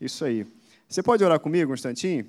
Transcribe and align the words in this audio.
Isso 0.00 0.24
aí. 0.24 0.46
Você 0.88 1.02
pode 1.02 1.24
orar 1.24 1.40
comigo 1.40 1.72
um 1.72 1.74
instantinho? 1.74 2.24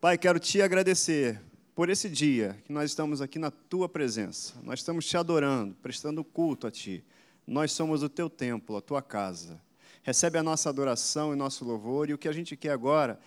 Pai, 0.00 0.18
quero 0.18 0.40
te 0.40 0.60
agradecer 0.60 1.40
por 1.72 1.88
esse 1.88 2.08
dia 2.08 2.58
que 2.64 2.72
nós 2.72 2.90
estamos 2.90 3.22
aqui 3.22 3.38
na 3.38 3.50
tua 3.50 3.88
presença. 3.88 4.54
Nós 4.64 4.80
estamos 4.80 5.06
te 5.06 5.16
adorando, 5.16 5.76
prestando 5.80 6.24
culto 6.24 6.66
a 6.66 6.72
ti. 6.72 7.04
Nós 7.46 7.70
somos 7.70 8.02
o 8.02 8.08
teu 8.08 8.28
templo, 8.28 8.76
a 8.76 8.80
tua 8.80 9.00
casa. 9.00 9.60
Recebe 10.02 10.36
a 10.36 10.42
nossa 10.42 10.68
adoração 10.68 11.32
e 11.32 11.36
nosso 11.36 11.64
louvor, 11.64 12.10
e 12.10 12.14
o 12.14 12.18
que 12.18 12.28
a 12.28 12.32
gente 12.32 12.56
quer 12.56 12.72
agora 12.72 13.20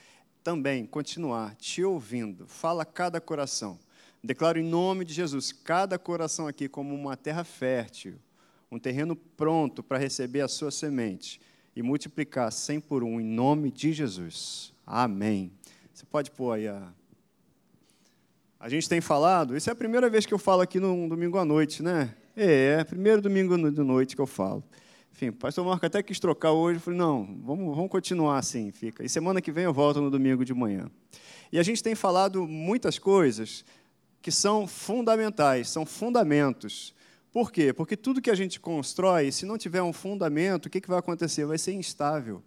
também 0.44 0.86
continuar 0.86 1.56
te 1.56 1.82
ouvindo. 1.82 2.48
Fala 2.48 2.84
cada 2.86 3.22
coração. 3.22 3.80
Declaro 4.22 4.60
em 4.60 4.64
nome 4.64 5.06
de 5.06 5.14
Jesus 5.14 5.54
cada 5.54 5.98
coração 5.98 6.48
aqui 6.48 6.68
como 6.68 6.94
uma 6.94 7.16
terra 7.16 7.46
fértil, 7.46 8.20
um 8.70 8.78
terreno 8.78 9.16
pronto 9.16 9.82
para 9.82 9.98
receber 9.98 10.42
a 10.42 10.50
sua 10.50 10.70
semente 10.70 11.40
e 11.78 11.84
multiplicar 11.84 12.52
cem 12.52 12.80
por 12.80 13.04
um 13.04 13.22
em 13.22 13.24
nome 13.24 13.70
de 13.70 13.94
Jesus. 13.94 14.74
Amém. 14.84 15.52
Você 15.94 16.08
pode 16.08 16.32
pôr 16.32 16.54
aí 16.54 16.68
a. 16.68 16.92
A 18.60 18.68
gente 18.68 18.90
tem 18.90 19.00
falado, 19.00 19.56
isso 19.56 19.70
é 19.70 19.74
a 19.74 19.76
primeira 19.76 20.10
vez 20.10 20.26
que 20.26 20.34
eu 20.34 20.40
falo 20.40 20.62
aqui 20.62 20.80
no 20.80 21.08
domingo 21.08 21.38
à 21.38 21.46
noite, 21.46 21.84
né? 21.84 22.16
É, 22.36 22.78
é 22.80 22.84
primeiro 22.84 23.22
domingo 23.22 23.56
de 23.70 23.84
noite 23.84 24.16
que 24.16 24.22
eu 24.22 24.26
falo. 24.26 24.64
Enfim, 25.14 25.30
o 25.30 25.34
pastor 25.34 25.64
Marco 25.64 25.86
até 25.86 26.02
quis 26.02 26.20
trocar 26.20 26.52
hoje, 26.52 26.78
eu 26.78 26.82
falei, 26.82 26.98
não, 26.98 27.24
vamos, 27.44 27.76
vamos 27.76 27.92
continuar 27.92 28.40
assim, 28.40 28.72
fica. 28.72 29.06
E 29.06 29.10
semana 29.10 29.40
que 29.40 29.52
vem 29.52 29.66
eu 29.66 29.74
volto 29.74 30.02
no 30.02 30.10
domingo 30.10 30.44
de 30.44 30.56
manhã. 30.56 30.90
E 31.52 31.60
a 31.60 31.64
gente 31.64 31.84
tem 31.84 31.94
falado 31.94 32.48
muitas 32.48 32.98
coisas 32.98 33.64
que 34.20 34.32
são 34.32 34.66
fundamentais, 34.66 35.70
são 35.70 35.86
fundamentos 35.86 36.96
por 37.38 37.52
quê? 37.52 37.72
Porque 37.72 37.96
tudo 37.96 38.20
que 38.20 38.32
a 38.32 38.36
gente 38.36 38.60
constrói, 38.60 39.32
se 39.32 39.46
não 39.46 39.60
tiver 39.60 39.84
um 39.84 39.94
fundamento, 39.94 40.66
o 40.66 40.70
que, 40.72 40.82
que 40.82 40.90
vai 40.90 40.98
acontecer? 40.98 41.46
Vai 41.46 41.60
ser 41.60 41.72
instável. 41.72 42.42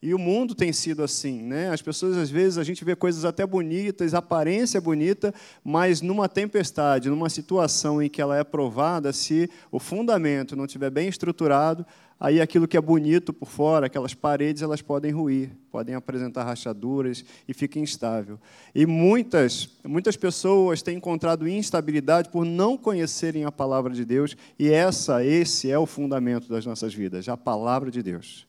E 0.00 0.14
o 0.14 0.18
mundo 0.18 0.54
tem 0.54 0.72
sido 0.72 1.02
assim, 1.02 1.42
né? 1.42 1.70
As 1.70 1.82
pessoas 1.82 2.16
às 2.16 2.30
vezes 2.30 2.56
a 2.56 2.62
gente 2.62 2.84
vê 2.84 2.94
coisas 2.94 3.24
até 3.24 3.44
bonitas, 3.44 4.14
aparência 4.14 4.80
bonita, 4.80 5.34
mas 5.64 6.00
numa 6.00 6.28
tempestade, 6.28 7.10
numa 7.10 7.28
situação 7.28 8.00
em 8.00 8.08
que 8.08 8.22
ela 8.22 8.36
é 8.36 8.44
provada, 8.44 9.12
se 9.12 9.50
o 9.72 9.80
fundamento 9.80 10.54
não 10.54 10.66
estiver 10.66 10.90
bem 10.90 11.08
estruturado, 11.08 11.84
aí 12.20 12.40
aquilo 12.40 12.68
que 12.68 12.76
é 12.76 12.80
bonito 12.80 13.32
por 13.32 13.48
fora, 13.48 13.86
aquelas 13.86 14.14
paredes, 14.14 14.62
elas 14.62 14.80
podem 14.80 15.10
ruir, 15.10 15.50
podem 15.70 15.96
apresentar 15.96 16.44
rachaduras 16.44 17.24
e 17.48 17.52
fica 17.52 17.80
instável. 17.80 18.38
E 18.72 18.86
muitas, 18.86 19.68
muitas 19.84 20.16
pessoas 20.16 20.80
têm 20.80 20.96
encontrado 20.96 21.48
instabilidade 21.48 22.28
por 22.28 22.44
não 22.44 22.76
conhecerem 22.76 23.44
a 23.44 23.52
palavra 23.52 23.92
de 23.92 24.04
Deus, 24.04 24.36
e 24.58 24.68
essa, 24.68 25.24
esse 25.24 25.70
é 25.70 25.78
o 25.78 25.86
fundamento 25.86 26.48
das 26.48 26.64
nossas 26.64 26.94
vidas, 26.94 27.28
a 27.28 27.36
palavra 27.36 27.90
de 27.90 28.00
Deus. 28.00 28.47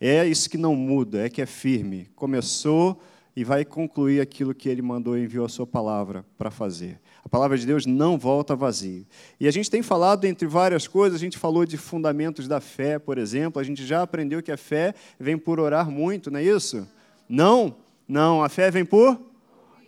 É 0.00 0.26
isso 0.26 0.50
que 0.50 0.58
não 0.58 0.74
muda, 0.74 1.24
é 1.24 1.28
que 1.28 1.40
é 1.40 1.46
firme. 1.46 2.08
Começou 2.14 3.00
e 3.36 3.44
vai 3.44 3.64
concluir 3.64 4.20
aquilo 4.20 4.54
que 4.54 4.68
ele 4.68 4.80
mandou 4.80 5.16
e 5.16 5.24
enviou 5.24 5.44
a 5.44 5.48
sua 5.48 5.66
palavra 5.66 6.24
para 6.38 6.50
fazer. 6.50 6.98
A 7.22 7.28
palavra 7.28 7.58
de 7.58 7.66
Deus 7.66 7.84
não 7.84 8.16
volta 8.16 8.56
vazia. 8.56 9.04
E 9.38 9.46
a 9.46 9.50
gente 9.50 9.70
tem 9.70 9.82
falado, 9.82 10.24
entre 10.24 10.46
várias 10.46 10.88
coisas, 10.88 11.20
a 11.20 11.20
gente 11.22 11.36
falou 11.36 11.66
de 11.66 11.76
fundamentos 11.76 12.48
da 12.48 12.60
fé, 12.60 12.98
por 12.98 13.18
exemplo, 13.18 13.60
a 13.60 13.64
gente 13.64 13.84
já 13.84 14.00
aprendeu 14.00 14.42
que 14.42 14.50
a 14.50 14.56
fé 14.56 14.94
vem 15.20 15.36
por 15.36 15.60
orar 15.60 15.90
muito, 15.90 16.30
não 16.30 16.40
é 16.40 16.44
isso? 16.44 16.88
Não, 17.28 17.76
não, 18.08 18.42
a 18.42 18.48
fé 18.48 18.70
vem 18.70 18.84
por 18.84 19.20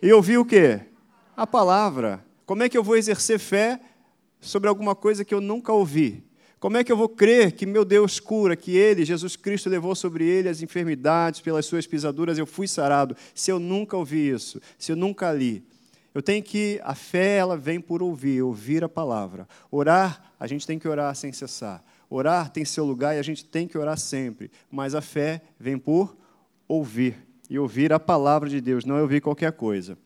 e 0.03 0.13
ouvir 0.13 0.37
o 0.37 0.45
quê? 0.45 0.81
A 1.37 1.47
palavra. 1.47 2.25
Como 2.45 2.63
é 2.63 2.69
que 2.69 2.77
eu 2.77 2.85
vou 2.85 2.97
exercer 2.97 3.39
fé 3.39 3.81
sobre 4.41 4.69
alguma 4.69 4.95
coisa 4.95 5.25
que 5.25 5.33
eu 5.33 5.41
nunca 5.41 5.73
ouvi? 5.73 6.23
Como 6.61 6.77
é 6.77 6.83
que 6.83 6.91
eu 6.91 6.97
vou 6.97 7.09
crer 7.09 7.53
que 7.53 7.65
meu 7.65 7.85
Deus 7.85 8.19
cura, 8.19 8.57
que 8.57 8.77
Ele, 8.77 9.05
Jesus 9.05 9.37
Cristo, 9.37 9.71
levou 9.71 9.95
sobre 9.95 10.25
Ele 10.25 10.49
as 10.49 10.61
enfermidades, 10.61 11.41
pelas 11.41 11.67
suas 11.67 11.87
pisaduras 11.87 12.37
eu 12.37 12.47
fui 12.47 12.67
sarado, 12.67 13.17
se 13.35 13.51
eu 13.51 13.61
nunca 13.61 13.97
ouvi 13.97 14.29
isso, 14.29 14.61
se 14.77 14.91
eu 14.91 14.97
nunca 14.97 15.33
li? 15.33 15.63
Eu 16.13 16.23
tenho 16.23 16.43
que, 16.43 16.81
a 16.83 16.97
fé, 16.97 17.37
ela 17.37 17.57
vem 17.57 17.81
por 17.81 18.03
ouvir, 18.03 18.43
ouvir 18.43 18.83
a 18.83 18.89
palavra. 18.89 19.47
Orar, 19.71 20.33
a 20.41 20.49
gente 20.49 20.67
tem 20.67 20.79
que 20.79 20.89
orar 20.89 21.15
sem 21.15 21.33
cessar. 21.33 21.85
Orar 22.11 22.51
tem 22.51 22.65
seu 22.65 22.85
lugar 22.85 23.15
e 23.15 23.21
a 23.21 23.23
gente 23.23 23.45
tem 23.45 23.69
que 23.69 23.79
orar 23.79 23.97
sempre. 23.97 24.51
Mas 24.69 24.97
a 24.97 25.01
fé 25.01 25.43
vem 25.61 25.79
por 25.79 26.17
ouvir. 26.67 27.25
E 27.49 27.57
ouvir 27.59 27.93
a 27.93 28.01
palavra 28.01 28.49
de 28.49 28.61
Deus, 28.61 28.85
não 28.85 28.97
é 28.97 29.03
ouvir 29.03 29.21
qualquer 29.21 29.53
coisa. 29.53 29.97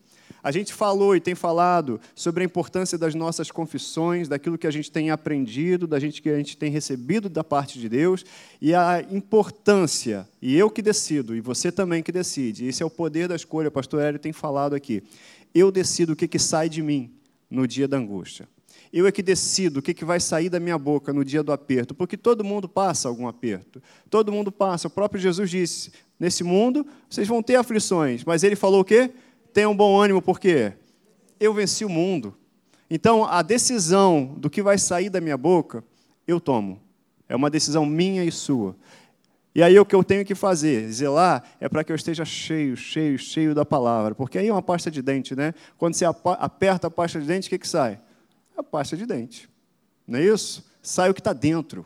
A 0.43 0.51
gente 0.51 0.73
falou 0.73 1.15
e 1.15 1.21
tem 1.21 1.33
falado 1.33 2.01
sobre 2.13 2.43
a 2.43 2.45
importância 2.45 2.97
das 2.97 3.15
nossas 3.15 3.49
confissões, 3.49 4.27
daquilo 4.27 4.57
que 4.57 4.67
a 4.67 4.71
gente 4.71 4.91
tem 4.91 5.09
aprendido, 5.09 5.87
da 5.87 5.99
gente 5.99 6.21
que 6.21 6.29
a 6.29 6.35
gente 6.35 6.57
tem 6.57 6.69
recebido 6.69 7.29
da 7.29 7.45
parte 7.45 7.79
de 7.79 7.87
Deus 7.87 8.25
e 8.61 8.75
a 8.75 9.01
importância, 9.09 10.27
e 10.41 10.57
eu 10.57 10.69
que 10.69 10.81
decido, 10.81 11.33
e 11.33 11.39
você 11.39 11.71
também 11.71 12.03
que 12.03 12.11
decide. 12.11 12.65
Esse 12.65 12.83
é 12.83 12.85
o 12.85 12.89
poder 12.89 13.29
da 13.29 13.37
escolha, 13.37 13.69
o 13.69 13.71
pastor 13.71 14.01
Hélio 14.01 14.19
tem 14.19 14.33
falado 14.33 14.75
aqui. 14.75 15.01
Eu 15.55 15.71
decido 15.71 16.11
o 16.11 16.15
que, 16.15 16.27
que 16.27 16.39
sai 16.39 16.67
de 16.67 16.81
mim 16.81 17.09
no 17.49 17.65
dia 17.65 17.87
da 17.87 17.95
angústia. 17.95 18.45
Eu 18.91 19.07
é 19.07 19.11
que 19.11 19.23
decido 19.23 19.79
o 19.79 19.81
que, 19.81 19.93
que 19.93 20.05
vai 20.05 20.19
sair 20.19 20.49
da 20.49 20.59
minha 20.59 20.77
boca 20.77 21.11
no 21.11 21.25
dia 21.25 21.41
do 21.41 21.51
aperto, 21.51 21.95
porque 21.95 22.17
todo 22.17 22.43
mundo 22.43 22.69
passa 22.69 23.07
algum 23.07 23.27
aperto. 23.27 23.81
Todo 24.09 24.31
mundo 24.31 24.51
passa. 24.51 24.87
O 24.87 24.91
próprio 24.91 25.19
Jesus 25.19 25.49
disse: 25.49 25.91
nesse 26.19 26.43
mundo 26.43 26.85
vocês 27.09 27.27
vão 27.27 27.41
ter 27.41 27.55
aflições, 27.55 28.23
mas 28.23 28.43
ele 28.43 28.55
falou 28.55 28.81
o 28.81 28.85
quê? 28.85 29.09
Tenha 29.53 29.69
um 29.69 29.75
bom 29.75 29.99
ânimo, 30.01 30.21
porque 30.21 30.73
eu 31.39 31.53
venci 31.53 31.85
o 31.85 31.89
mundo. 31.89 32.35
Então, 32.89 33.23
a 33.25 33.41
decisão 33.41 34.35
do 34.37 34.49
que 34.49 34.61
vai 34.61 34.77
sair 34.77 35.09
da 35.09 35.21
minha 35.21 35.37
boca, 35.37 35.83
eu 36.27 36.39
tomo. 36.39 36.81
É 37.29 37.35
uma 37.35 37.49
decisão 37.49 37.85
minha 37.85 38.23
e 38.23 38.31
sua. 38.31 38.75
E 39.55 39.61
aí 39.61 39.77
o 39.77 39.85
que 39.85 39.93
eu 39.93 40.03
tenho 40.03 40.25
que 40.25 40.33
fazer, 40.33 40.91
zelar, 40.91 41.43
é 41.59 41.69
para 41.69 41.83
que 41.83 41.91
eu 41.91 41.95
esteja 41.95 42.25
cheio, 42.25 42.75
cheio, 42.75 43.19
cheio 43.19 43.53
da 43.53 43.63
palavra. 43.63 44.15
Porque 44.15 44.37
aí 44.39 44.47
é 44.47 44.51
uma 44.51 44.61
pasta 44.61 44.89
de 44.89 45.01
dente, 45.01 45.35
né? 45.35 45.53
Quando 45.77 45.93
você 45.93 46.05
aperta 46.05 46.87
a 46.87 46.91
pasta 46.91 47.21
de 47.21 47.27
dente, 47.27 47.47
o 47.47 47.49
que, 47.49 47.59
que 47.59 47.67
sai? 47.67 47.99
A 48.57 48.63
pasta 48.63 48.97
de 48.97 49.05
dente. 49.05 49.47
Não 50.07 50.17
é 50.17 50.23
isso? 50.23 50.65
Sai 50.81 51.09
o 51.09 51.13
que 51.13 51.19
está 51.19 51.33
dentro. 51.33 51.85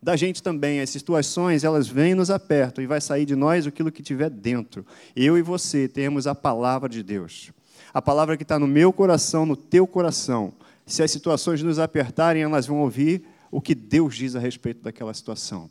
Da 0.00 0.14
gente 0.14 0.42
também, 0.42 0.80
as 0.80 0.90
situações, 0.90 1.64
elas 1.64 1.88
vêm 1.88 2.12
e 2.12 2.14
nos 2.14 2.30
apertam, 2.30 2.82
e 2.82 2.86
vai 2.86 3.00
sair 3.00 3.24
de 3.24 3.34
nós 3.34 3.66
aquilo 3.66 3.90
que 3.90 4.02
tiver 4.02 4.30
dentro. 4.30 4.86
Eu 5.14 5.36
e 5.36 5.42
você 5.42 5.88
temos 5.88 6.26
a 6.26 6.34
palavra 6.34 6.88
de 6.88 7.02
Deus. 7.02 7.50
A 7.92 8.00
palavra 8.00 8.36
que 8.36 8.44
está 8.44 8.58
no 8.58 8.66
meu 8.66 8.92
coração, 8.92 9.44
no 9.44 9.56
teu 9.56 9.86
coração. 9.86 10.52
Se 10.86 11.02
as 11.02 11.10
situações 11.10 11.62
nos 11.62 11.78
apertarem, 11.78 12.42
elas 12.42 12.66
vão 12.66 12.80
ouvir 12.80 13.24
o 13.50 13.60
que 13.60 13.74
Deus 13.74 14.14
diz 14.14 14.36
a 14.36 14.38
respeito 14.38 14.82
daquela 14.82 15.12
situação 15.12 15.70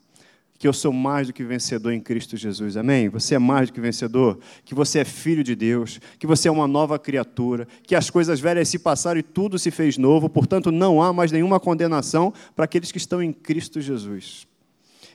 que 0.57 0.67
eu 0.67 0.73
sou 0.73 0.91
mais 0.91 1.27
do 1.27 1.33
que 1.33 1.43
vencedor 1.43 1.91
em 1.91 1.99
Cristo 1.99 2.35
Jesus. 2.35 2.77
Amém? 2.77 3.09
Você 3.09 3.35
é 3.35 3.39
mais 3.39 3.69
do 3.69 3.73
que 3.73 3.79
vencedor, 3.79 4.39
que 4.65 4.73
você 4.73 4.99
é 4.99 5.05
filho 5.05 5.43
de 5.43 5.55
Deus, 5.55 5.99
que 6.17 6.25
você 6.25 6.47
é 6.47 6.51
uma 6.51 6.67
nova 6.67 6.97
criatura, 6.97 7.67
que 7.83 7.95
as 7.95 8.09
coisas 8.09 8.39
velhas 8.39 8.67
se 8.67 8.79
passaram 8.79 9.19
e 9.19 9.23
tudo 9.23 9.59
se 9.59 9.69
fez 9.69 9.97
novo, 9.97 10.27
portanto 10.27 10.71
não 10.71 11.01
há 11.01 11.13
mais 11.13 11.31
nenhuma 11.31 11.59
condenação 11.59 12.33
para 12.55 12.65
aqueles 12.65 12.91
que 12.91 12.97
estão 12.97 13.21
em 13.21 13.31
Cristo 13.31 13.79
Jesus. 13.79 14.47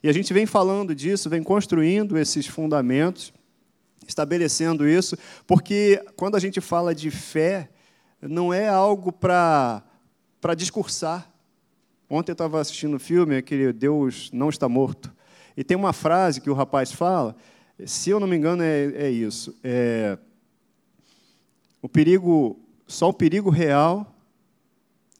E 0.02 0.08
a 0.08 0.12
gente 0.12 0.32
vem 0.32 0.46
falando 0.46 0.94
disso, 0.94 1.28
vem 1.28 1.42
construindo 1.42 2.16
esses 2.18 2.46
fundamentos, 2.46 3.32
estabelecendo 4.06 4.88
isso, 4.88 5.16
porque 5.46 6.04
quando 6.16 6.36
a 6.36 6.40
gente 6.40 6.60
fala 6.60 6.94
de 6.94 7.10
fé, 7.10 7.68
não 8.20 8.52
é 8.52 8.68
algo 8.68 9.12
para 9.12 9.82
discursar. 10.56 11.28
Ontem 12.08 12.30
eu 12.30 12.34
estava 12.34 12.60
assistindo 12.60 12.94
um 12.94 12.98
filme, 12.98 13.36
aquele 13.36 13.72
Deus 13.72 14.30
não 14.32 14.48
está 14.48 14.68
morto. 14.68 15.12
E 15.56 15.62
tem 15.62 15.76
uma 15.76 15.92
frase 15.92 16.40
que 16.40 16.50
o 16.50 16.54
rapaz 16.54 16.92
fala, 16.92 17.36
se 17.84 18.10
eu 18.10 18.20
não 18.20 18.26
me 18.26 18.36
engano, 18.36 18.62
é, 18.62 18.84
é 18.94 19.10
isso. 19.10 19.54
É, 19.62 20.18
o 21.80 21.88
perigo, 21.88 22.58
só 22.86 23.08
o 23.08 23.12
perigo 23.12 23.50
real 23.50 24.06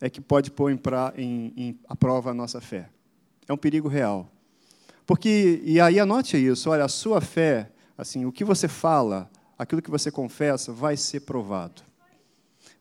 é 0.01 0.09
que 0.09 0.21
pode 0.21 0.51
pôr 0.51 0.71
em, 0.71 0.77
pra, 0.77 1.13
em, 1.17 1.53
em 1.57 1.79
a 1.89 1.97
prova 1.97 2.31
a 2.31 2.35
nossa 2.35 2.61
fé. 2.61 2.89
É 3.49 3.53
um 3.53 3.57
perigo 3.57 3.89
real. 3.89 4.31
Porque, 5.07 5.61
e 5.65 5.81
aí 5.81 5.99
anote 5.99 6.37
isso, 6.37 6.71
olha, 6.71 6.85
a 6.85 6.89
sua 6.89 7.21
fé, 7.21 7.71
assim, 7.99 8.25
o 8.25 8.33
que 8.33 8.45
você 8.45 8.69
fala, 8.69 9.31
aquilo 9.59 9.83
que 9.83 9.91
você 9.91 10.11
confessa, 10.11 10.73
vai 10.73 10.97
ser 10.97 11.21
provado. 11.21 11.83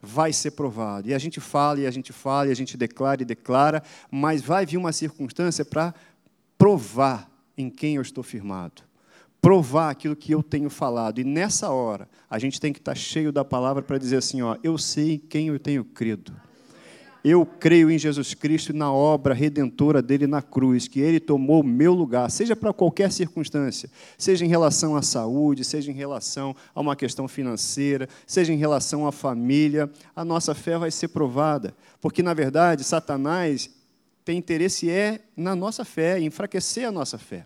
Vai 0.02 0.34
ser 0.34 0.52
provado. 0.52 1.10
E 1.10 1.14
a 1.14 1.20
gente 1.20 1.40
fala, 1.40 1.80
e 1.80 1.88
a 1.88 1.92
gente 1.92 2.14
fala, 2.14 2.48
e 2.48 2.52
a 2.52 2.56
gente 2.56 2.78
declara 2.78 3.22
e 3.22 3.26
declara, 3.26 3.84
mas 4.10 4.42
vai 4.42 4.66
vir 4.66 4.78
uma 4.78 4.92
circunstância 4.92 5.66
para 5.66 5.94
provar 6.58 7.31
em 7.58 7.70
quem 7.70 7.96
eu 7.96 8.02
estou 8.02 8.24
firmado. 8.24 8.84
Provar 9.42 9.90
aquilo 9.90 10.16
que 10.16 10.34
eu 10.34 10.44
tenho 10.44 10.70
falado. 10.70 11.20
E 11.20 11.24
nessa 11.24 11.70
hora, 11.70 12.08
a 12.30 12.38
gente 12.38 12.60
tem 12.60 12.72
que 12.72 12.80
estar 12.80 12.96
cheio 12.96 13.32
da 13.32 13.44
palavra 13.44 13.82
para 13.82 13.98
dizer 13.98 14.18
assim: 14.18 14.42
ó, 14.42 14.56
eu 14.64 14.78
sei 14.78 15.18
quem 15.18 15.48
eu 15.48 15.60
tenho 15.60 15.84
crido. 15.84 16.32
Eu 17.24 17.46
creio 17.46 17.92
em 17.92 18.00
Jesus 18.00 18.34
Cristo 18.34 18.72
e 18.72 18.76
na 18.76 18.92
obra 18.92 19.36
redentora 19.36 20.02
dele 20.02 20.26
na 20.26 20.42
cruz, 20.42 20.88
que 20.88 21.00
ele 21.00 21.20
tomou 21.20 21.62
o 21.62 21.64
meu 21.64 21.94
lugar, 21.94 22.32
seja 22.32 22.56
para 22.56 22.74
qualquer 22.74 23.12
circunstância, 23.12 23.92
seja 24.18 24.44
em 24.44 24.48
relação 24.48 24.96
à 24.96 25.04
saúde, 25.04 25.64
seja 25.64 25.92
em 25.92 25.94
relação 25.94 26.56
a 26.74 26.82
uma 26.82 26.96
questão 26.96 27.28
financeira, 27.28 28.10
seja 28.26 28.52
em 28.52 28.58
relação 28.58 29.06
à 29.06 29.12
família, 29.12 29.88
a 30.16 30.26
nossa 30.26 30.56
fé 30.56 30.80
vai 30.80 30.90
ser 30.90 31.10
provada. 31.10 31.76
Porque, 32.02 32.24
na 32.24 32.34
verdade, 32.34 32.84
Satanás 32.84 33.70
tem 34.24 34.38
interesse 34.38 34.90
é 34.90 35.22
na 35.36 35.56
nossa 35.56 35.84
fé, 35.84 36.20
enfraquecer 36.20 36.88
a 36.88 36.92
nossa 36.92 37.18
fé. 37.18 37.46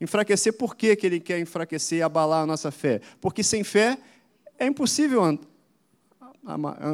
Enfraquecer 0.00 0.52
por 0.52 0.76
que 0.76 0.98
ele 1.02 1.20
quer 1.20 1.38
enfraquecer 1.38 1.98
e 1.98 2.02
abalar 2.02 2.42
a 2.42 2.46
nossa 2.46 2.70
fé? 2.70 3.00
Porque 3.20 3.42
sem 3.42 3.64
fé 3.64 3.96
é 4.58 4.66
impossível, 4.66 5.22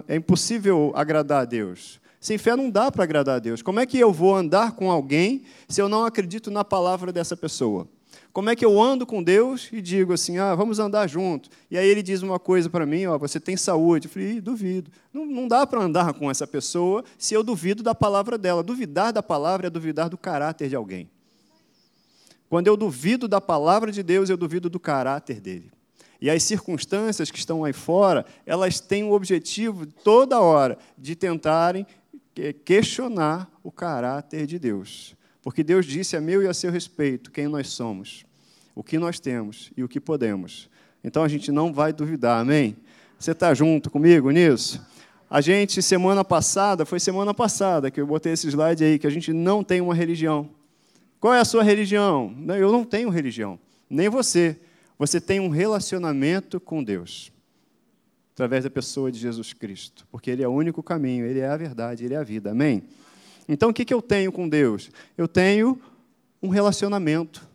é 0.07 0.17
impossível 0.17 0.93
agradar 0.95 1.43
a 1.43 1.45
Deus. 1.45 2.01
Sem 2.21 2.39
fé 2.39 2.55
não 2.55 2.71
dá 2.71 2.91
para 2.93 3.03
agradar 3.03 3.37
a 3.37 3.39
Deus. 3.41 3.63
Como 3.63 3.81
é 3.81 3.87
que 3.87 3.99
eu 3.99 4.13
vou 4.13 4.37
andar 4.37 4.73
com 4.73 4.91
alguém 4.91 5.43
se 5.69 5.83
eu 5.83 5.89
não 5.89 6.05
acredito 6.05 6.53
na 6.53 6.65
palavra 6.65 7.13
dessa 7.13 7.37
pessoa? 7.37 7.89
Como 8.33 8.49
é 8.49 8.57
que 8.57 8.65
eu 8.65 8.81
ando 8.81 9.05
com 9.05 9.23
Deus 9.23 9.69
e 9.71 9.83
digo 9.83 10.15
assim, 10.15 10.39
ah, 10.39 10.55
vamos 10.55 10.79
andar 10.79 11.07
junto? 11.07 11.51
E 11.71 11.77
aí 11.77 11.87
ele 11.87 12.03
diz 12.03 12.23
uma 12.23 12.39
coisa 12.39 12.71
para 12.71 12.87
mim, 12.87 13.05
ó, 13.05 13.19
você 13.19 13.39
tem 13.39 13.59
saúde. 13.59 14.07
Eu 14.07 14.11
falei, 14.11 14.41
duvido. 14.41 14.91
Não, 15.13 15.27
não 15.27 15.47
dá 15.47 15.67
para 15.67 15.83
andar 15.83 16.15
com 16.15 16.31
essa 16.31 16.47
pessoa 16.47 17.05
se 17.19 17.35
eu 17.35 17.43
duvido 17.43 17.83
da 17.83 17.95
palavra 17.95 18.39
dela. 18.39 18.63
Duvidar 18.63 19.13
da 19.13 19.23
palavra 19.23 19.67
é 19.67 19.71
duvidar 19.71 20.09
do 20.09 20.17
caráter 20.17 20.71
de 20.71 20.75
alguém. 20.75 21.11
Quando 22.49 22.69
eu 22.69 22.77
duvido 22.77 23.29
da 23.29 23.41
palavra 23.41 23.93
de 23.93 24.03
Deus, 24.03 24.31
eu 24.31 24.37
duvido 24.37 24.71
do 24.71 24.81
caráter 24.81 25.39
dele. 25.39 25.71
E 26.19 26.31
as 26.31 26.43
circunstâncias 26.43 27.31
que 27.31 27.39
estão 27.39 27.65
aí 27.65 27.73
fora, 27.73 28.25
elas 28.47 28.81
têm 28.81 29.05
o 29.05 29.13
objetivo, 29.13 29.85
toda 29.85 30.41
hora, 30.41 30.79
de 30.97 31.15
tentarem 31.17 31.87
questionar 32.65 33.51
o 33.63 33.71
caráter 33.71 34.47
de 34.47 34.59
Deus. 34.59 35.15
Porque 35.43 35.65
Deus 35.65 35.85
disse 35.85 36.17
a 36.17 36.21
meu 36.21 36.43
e 36.43 36.47
a 36.47 36.55
seu 36.55 36.71
respeito 36.71 37.31
quem 37.31 37.49
nós 37.49 37.69
somos, 37.69 38.25
o 38.75 38.83
que 38.83 38.99
nós 38.99 39.19
temos 39.19 39.73
e 39.77 39.83
o 39.83 39.89
que 39.89 40.01
podemos. 40.01 40.71
Então 41.03 41.25
a 41.25 41.29
gente 41.29 41.51
não 41.51 41.73
vai 41.73 41.93
duvidar, 41.93 42.41
amém? 42.41 42.77
Você 43.19 43.33
está 43.33 43.53
junto 43.53 43.91
comigo 43.91 44.31
nisso? 44.31 44.81
A 45.29 45.41
gente, 45.41 45.83
semana 45.83 46.25
passada, 46.25 46.85
foi 46.85 47.01
semana 47.01 47.33
passada 47.33 47.91
que 47.91 48.01
eu 48.01 48.07
botei 48.07 48.33
esse 48.33 48.47
slide 48.49 48.85
aí, 48.85 48.99
que 48.99 49.07
a 49.07 49.11
gente 49.11 49.33
não 49.33 49.65
tem 49.65 49.81
uma 49.81 49.95
religião. 49.95 50.51
Qual 51.19 51.33
é 51.33 51.41
a 51.41 51.45
sua 51.45 51.63
religião? 51.63 52.35
Eu 52.49 52.71
não 52.71 52.85
tenho 52.85 53.09
religião, 53.09 53.59
nem 53.89 54.09
você. 54.09 54.59
Você 54.99 55.21
tem 55.21 55.41
um 55.41 55.49
relacionamento 55.49 56.61
com 56.61 56.85
Deus, 56.85 57.33
através 58.35 58.65
da 58.65 58.71
pessoa 58.71 59.11
de 59.11 59.19
Jesus 59.19 59.53
Cristo, 59.53 60.07
porque 60.11 60.31
Ele 60.31 60.43
é 60.43 60.49
o 60.49 60.53
único 60.53 60.83
caminho, 60.83 61.25
Ele 61.25 61.41
é 61.41 61.49
a 61.49 61.57
verdade, 61.57 62.05
Ele 62.05 62.15
é 62.15 62.19
a 62.19 62.23
vida, 62.23 62.51
amém? 62.51 62.83
Então, 63.49 63.71
o 63.71 63.75
que, 63.75 63.85
que 63.85 63.95
eu 63.95 64.01
tenho 64.01 64.31
com 64.31 64.49
Deus? 64.49 64.91
Eu 65.17 65.27
tenho 65.27 65.81
um 66.43 66.49
relacionamento. 66.49 67.47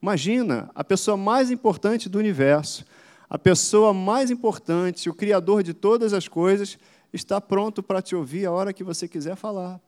Imagina, 0.00 0.70
a 0.74 0.84
pessoa 0.84 1.16
mais 1.16 1.50
importante 1.50 2.08
do 2.08 2.18
universo, 2.18 2.84
a 3.28 3.38
pessoa 3.38 3.92
mais 3.94 4.30
importante, 4.30 5.08
o 5.08 5.14
Criador 5.14 5.62
de 5.62 5.72
todas 5.72 6.12
as 6.12 6.28
coisas, 6.28 6.78
está 7.12 7.40
pronto 7.40 7.82
para 7.82 8.02
te 8.02 8.14
ouvir 8.14 8.46
a 8.46 8.52
hora 8.52 8.72
que 8.72 8.84
você 8.84 9.08
quiser 9.08 9.36
falar. 9.36 9.80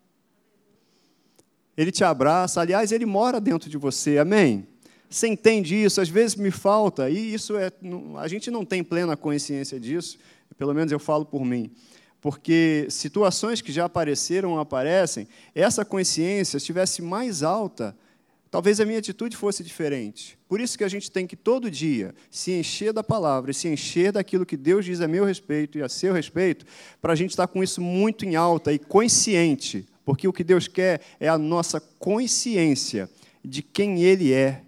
Ele 1.77 1.93
te 1.93 2.03
abraça, 2.03 2.61
aliás, 2.61 2.93
ele 2.93 3.05
mora 3.05 3.41
dentro 3.41 3.69
de 3.69 3.77
você, 3.77 4.19
amém? 4.19 4.67
Você 5.09 5.29
entende 5.29 5.75
isso? 5.75 6.01
Às 6.01 6.09
vezes 6.09 6.35
me 6.35 6.51
falta, 6.51 7.11
e 7.11 7.35
isso 7.35 7.57
é. 7.57 7.71
A 8.19 8.27
gente 8.27 8.51
não 8.51 8.65
tem 8.65 8.83
plena 8.83 9.17
consciência 9.17 9.79
disso, 9.79 10.19
pelo 10.57 10.73
menos 10.73 10.91
eu 10.91 10.99
falo 10.99 11.25
por 11.25 11.45
mim 11.45 11.71
porque 12.21 12.87
situações 12.91 13.61
que 13.61 13.73
já 13.73 13.85
apareceram 13.85 14.59
aparecem, 14.59 15.29
essa 15.55 15.85
consciência 15.85 16.57
estivesse 16.57 17.03
mais 17.03 17.43
alta, 17.43 17.97
talvez 18.51 18.81
a 18.81 18.85
minha 18.85 18.99
atitude 18.99 19.37
fosse 19.37 19.63
diferente. 19.63 20.39
Por 20.49 20.61
isso 20.61 20.79
que 20.79 20.85
a 20.85 20.89
gente 20.89 21.11
tem 21.11 21.27
que 21.27 21.37
todo 21.37 21.71
dia 21.71 22.15
se 22.31 22.53
encher 22.53 22.93
da 22.93 23.03
palavra 23.03 23.53
se 23.53 23.69
encher 23.69 24.13
daquilo 24.13 24.47
que 24.47 24.57
Deus 24.57 24.85
diz 24.85 25.01
a 25.01 25.09
meu 25.09 25.25
respeito 25.25 25.79
e 25.79 25.83
a 25.83 25.89
seu 25.89 26.13
respeito, 26.13 26.65
para 27.01 27.13
a 27.13 27.17
gente 27.17 27.31
estar 27.31 27.47
com 27.47 27.63
isso 27.63 27.81
muito 27.81 28.25
em 28.25 28.35
alta 28.35 28.73
e 28.73 28.79
consciente, 28.79 29.87
porque 30.05 30.27
o 30.27 30.33
que 30.33 30.45
Deus 30.45 30.69
quer 30.69 31.01
é 31.21 31.29
a 31.29 31.39
nossa 31.39 31.81
consciência 31.81 33.11
de 33.45 33.63
quem 33.63 34.03
Ele 34.03 34.33
é 34.33 34.63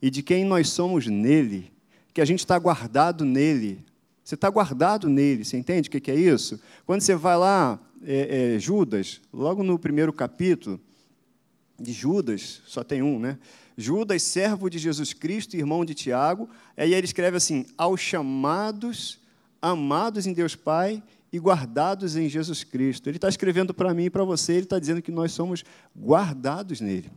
e 0.00 0.10
de 0.10 0.22
quem 0.22 0.44
nós 0.44 0.70
somos 0.70 1.06
nele, 1.06 1.72
que 2.12 2.20
a 2.20 2.24
gente 2.24 2.40
está 2.40 2.58
guardado 2.58 3.24
nele, 3.24 3.84
você 4.28 4.34
está 4.34 4.50
guardado 4.50 5.08
nele, 5.08 5.42
você 5.42 5.56
entende 5.56 5.88
o 5.88 5.90
que 5.90 6.10
é 6.10 6.14
isso? 6.14 6.60
Quando 6.84 7.00
você 7.00 7.14
vai 7.14 7.34
lá, 7.38 7.80
é, 8.02 8.56
é, 8.56 8.58
Judas, 8.58 9.22
logo 9.32 9.62
no 9.62 9.78
primeiro 9.78 10.12
capítulo 10.12 10.78
de 11.80 11.94
Judas, 11.94 12.60
só 12.66 12.84
tem 12.84 13.00
um, 13.00 13.18
né? 13.18 13.38
Judas, 13.74 14.22
servo 14.22 14.68
de 14.68 14.76
Jesus 14.76 15.14
Cristo, 15.14 15.56
irmão 15.56 15.82
de 15.82 15.94
Tiago, 15.94 16.46
aí 16.76 16.92
ele 16.92 17.06
escreve 17.06 17.38
assim: 17.38 17.64
aos 17.78 18.02
chamados, 18.02 19.18
amados 19.62 20.26
em 20.26 20.34
Deus 20.34 20.54
Pai 20.54 21.02
e 21.32 21.38
guardados 21.38 22.14
em 22.14 22.28
Jesus 22.28 22.62
Cristo. 22.62 23.08
Ele 23.08 23.16
está 23.16 23.30
escrevendo 23.30 23.72
para 23.72 23.94
mim 23.94 24.04
e 24.04 24.10
para 24.10 24.24
você, 24.24 24.52
ele 24.52 24.64
está 24.64 24.78
dizendo 24.78 25.00
que 25.00 25.10
nós 25.10 25.32
somos 25.32 25.64
guardados 25.98 26.82
nele. 26.82 27.10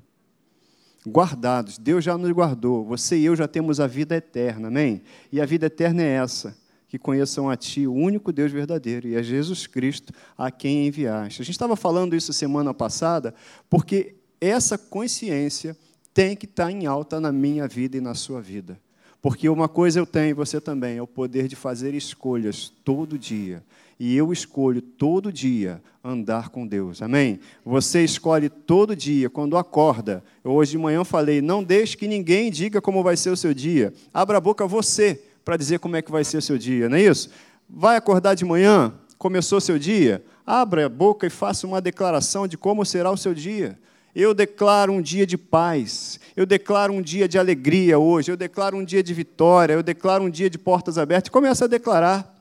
Guardados, 1.06 1.78
Deus 1.78 2.06
já 2.06 2.18
nos 2.18 2.32
guardou, 2.32 2.86
você 2.86 3.18
e 3.18 3.26
eu 3.26 3.36
já 3.36 3.50
temos 3.50 3.82
a 3.82 3.88
vida 3.88 4.16
eterna, 4.16 4.70
amém? 4.70 5.02
E 5.30 5.42
a 5.42 5.46
vida 5.46 5.66
eterna 5.66 6.02
é 6.02 6.12
essa 6.12 6.61
que 6.92 7.00
conheçam 7.00 7.50
a 7.50 7.56
Ti, 7.56 7.88
o 7.88 7.94
único 7.94 8.34
Deus 8.34 8.52
verdadeiro, 8.52 9.08
e 9.08 9.16
a 9.16 9.22
Jesus 9.22 9.66
Cristo, 9.66 10.12
a 10.38 10.52
quem 10.52 10.88
enviaste. 10.88 11.42
A 11.42 11.46
gente 11.46 11.56
estava 11.56 11.78
falando 11.78 12.18
isso 12.18 12.34
semana 12.34 12.74
passada, 12.74 13.34
porque 13.70 14.16
essa 14.42 14.78
consciência 14.78 15.78
tem 16.14 16.36
que 16.36 16.44
estar 16.44 16.70
em 16.70 16.86
alta 16.86 17.18
na 17.22 17.32
minha 17.32 17.66
vida 17.66 17.96
e 17.96 18.02
na 18.02 18.14
sua 18.14 18.42
vida. 18.42 18.78
Porque 19.22 19.48
uma 19.48 19.70
coisa 19.70 20.00
eu 20.00 20.06
tenho 20.06 20.32
e 20.32 20.34
você 20.34 20.60
também, 20.60 20.98
é 20.98 21.02
o 21.02 21.08
poder 21.08 21.48
de 21.48 21.56
fazer 21.56 21.94
escolhas 21.94 22.74
todo 22.84 23.18
dia. 23.18 23.64
E 23.98 24.18
eu 24.18 24.34
escolho 24.34 24.82
todo 24.82 25.32
dia 25.32 25.82
andar 26.04 26.50
com 26.50 26.68
Deus. 26.68 27.02
Amém? 27.02 27.40
Você 27.64 28.04
escolhe 28.04 28.50
todo 28.50 28.98
dia, 28.98 29.30
quando 29.30 29.56
acorda. 29.56 30.22
Eu 30.44 30.52
hoje 30.52 30.72
de 30.72 30.78
manhã 30.78 31.06
falei: 31.06 31.42
não 31.42 31.64
deixe 31.64 31.96
que 31.96 32.06
ninguém 32.06 32.52
diga 32.52 32.82
como 32.82 33.02
vai 33.02 33.16
ser 33.16 33.30
o 33.30 33.38
seu 33.38 33.54
dia. 33.54 33.94
Abra 34.14 34.40
a 34.40 34.42
boca 34.42 34.68
você 34.68 35.31
para 35.44 35.58
dizer 35.58 35.80
como 35.80 35.96
é 35.96 36.02
que 36.02 36.12
vai 36.12 36.24
ser 36.24 36.38
o 36.38 36.42
seu 36.42 36.58
dia, 36.58 36.88
não 36.88 36.98
é 36.98 37.02
isso? 37.02 37.30
Vai 37.70 37.96
acordar 37.96 38.36
de 38.36 38.46
manhã, 38.46 38.94
começou 39.18 39.58
o 39.58 39.62
seu 39.62 39.80
dia, 39.80 40.24
abra 40.46 40.86
a 40.86 40.90
boca 40.90 41.26
e 41.28 41.30
faça 41.30 41.66
uma 41.66 41.82
declaração 41.82 42.48
de 42.48 42.58
como 42.58 42.86
será 42.86 43.12
o 43.12 43.18
seu 43.18 43.34
dia. 43.34 43.80
Eu 44.14 44.34
declaro 44.34 44.92
um 44.92 45.02
dia 45.02 45.26
de 45.26 45.38
paz, 45.38 46.20
eu 46.36 46.46
declaro 46.46 46.94
um 46.94 47.02
dia 47.02 47.28
de 47.28 47.40
alegria 47.40 47.98
hoje, 47.98 48.30
eu 48.30 48.36
declaro 48.36 48.76
um 48.78 48.84
dia 48.84 49.02
de 49.02 49.14
vitória, 49.14 49.74
eu 49.74 49.84
declaro 49.84 50.26
um 50.26 50.30
dia 50.30 50.50
de 50.50 50.58
portas 50.58 50.98
abertas. 50.98 51.30
Começa 51.30 51.66
a 51.66 51.68
declarar. 51.68 52.36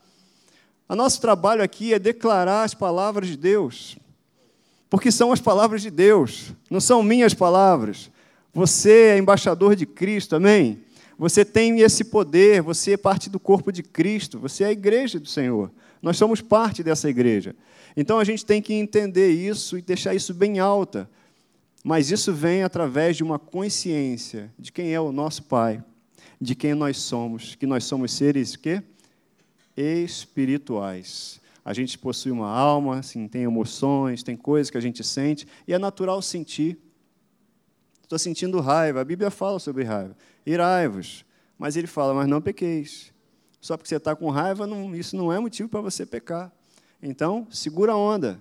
O 0.89 0.95
nosso 0.95 1.21
trabalho 1.21 1.63
aqui 1.63 1.93
é 1.93 1.99
declarar 1.99 2.63
as 2.63 2.73
palavras 2.73 3.29
de 3.29 3.37
Deus, 3.37 3.97
porque 4.89 5.09
são 5.09 5.31
as 5.31 5.39
palavras 5.39 5.81
de 5.81 5.89
Deus, 5.89 6.51
não 6.69 6.81
são 6.81 7.01
minhas 7.01 7.33
palavras. 7.33 8.11
Você 8.53 9.13
é 9.13 9.17
embaixador 9.17 9.73
de 9.73 9.85
Cristo, 9.85 10.35
amém? 10.35 10.83
Você 11.21 11.45
tem 11.45 11.81
esse 11.81 12.05
poder, 12.05 12.63
você 12.63 12.93
é 12.93 12.97
parte 12.97 13.29
do 13.29 13.39
corpo 13.39 13.71
de 13.71 13.83
Cristo, 13.83 14.39
você 14.39 14.63
é 14.63 14.67
a 14.69 14.71
igreja 14.71 15.19
do 15.19 15.27
Senhor. 15.27 15.71
Nós 16.01 16.17
somos 16.17 16.41
parte 16.41 16.81
dessa 16.81 17.07
igreja. 17.07 17.55
Então 17.95 18.17
a 18.17 18.23
gente 18.23 18.43
tem 18.43 18.59
que 18.59 18.73
entender 18.73 19.29
isso 19.29 19.77
e 19.77 19.83
deixar 19.83 20.15
isso 20.15 20.33
bem 20.33 20.57
alta. 20.57 21.07
Mas 21.83 22.09
isso 22.09 22.33
vem 22.33 22.63
através 22.63 23.15
de 23.15 23.21
uma 23.21 23.37
consciência 23.37 24.51
de 24.57 24.71
quem 24.71 24.95
é 24.95 24.99
o 24.99 25.11
nosso 25.11 25.43
Pai, 25.43 25.83
de 26.41 26.55
quem 26.55 26.73
nós 26.73 26.97
somos, 26.97 27.53
que 27.53 27.67
nós 27.67 27.83
somos 27.83 28.11
seres 28.13 28.55
que 28.55 28.81
espirituais. 29.77 31.39
A 31.63 31.71
gente 31.71 31.99
possui 31.99 32.31
uma 32.31 32.49
alma, 32.49 32.97
assim, 32.97 33.27
tem 33.27 33.43
emoções, 33.43 34.23
tem 34.23 34.35
coisas 34.35 34.71
que 34.71 34.77
a 34.79 34.81
gente 34.81 35.03
sente, 35.03 35.47
e 35.67 35.73
é 35.73 35.77
natural 35.77 36.19
sentir. 36.19 36.79
Estou 38.11 38.19
sentindo 38.19 38.59
raiva. 38.59 38.99
A 38.99 39.05
Bíblia 39.05 39.31
fala 39.31 39.57
sobre 39.57 39.85
raiva. 39.85 40.13
Irai-vos. 40.45 41.23
Mas 41.57 41.77
ele 41.77 41.87
fala, 41.87 42.13
mas 42.13 42.27
não 42.27 42.41
pequeis. 42.41 43.09
Só 43.61 43.77
porque 43.77 43.87
você 43.87 43.95
está 43.95 44.13
com 44.13 44.29
raiva, 44.29 44.67
não, 44.67 44.93
isso 44.93 45.15
não 45.15 45.31
é 45.31 45.39
motivo 45.39 45.69
para 45.69 45.79
você 45.79 46.05
pecar. 46.05 46.51
Então, 47.01 47.47
segura 47.49 47.93
a 47.93 47.95
onda. 47.95 48.37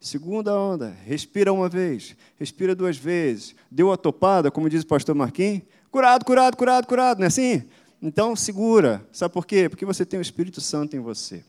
Segunda 0.00 0.52
onda. 0.58 0.88
Respira 1.04 1.52
uma 1.52 1.68
vez. 1.68 2.16
Respira 2.36 2.74
duas 2.74 2.96
vezes. 2.96 3.54
Deu 3.70 3.92
a 3.92 3.96
topada, 3.96 4.50
como 4.50 4.68
diz 4.68 4.82
o 4.82 4.86
pastor 4.88 5.14
Marquinhos. 5.14 5.62
Curado, 5.92 6.24
curado, 6.24 6.56
curado, 6.56 6.86
curado. 6.88 7.18
Não 7.18 7.26
é 7.26 7.28
assim? 7.28 7.62
Então, 8.02 8.34
segura. 8.34 9.06
Sabe 9.12 9.32
por 9.32 9.46
quê? 9.46 9.68
Porque 9.68 9.84
você 9.84 10.04
tem 10.04 10.18
o 10.18 10.22
Espírito 10.22 10.60
Santo 10.60 10.96
em 10.96 11.00
você. 11.00 11.44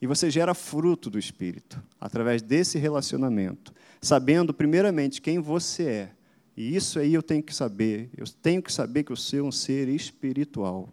E 0.00 0.06
você 0.06 0.30
gera 0.30 0.54
fruto 0.54 1.10
do 1.10 1.18
Espírito 1.18 1.82
através 2.00 2.42
desse 2.42 2.78
relacionamento, 2.78 3.74
sabendo 4.00 4.54
primeiramente 4.54 5.20
quem 5.20 5.40
você 5.40 5.82
é 5.82 6.10
e 6.56 6.76
isso 6.76 6.98
aí 6.98 7.14
eu 7.14 7.22
tenho 7.22 7.42
que 7.42 7.54
saber. 7.54 8.10
Eu 8.16 8.26
tenho 8.42 8.62
que 8.62 8.72
saber 8.72 9.02
que 9.02 9.12
eu 9.12 9.16
sou 9.16 9.42
um 9.42 9.52
ser 9.52 9.88
espiritual. 9.88 10.88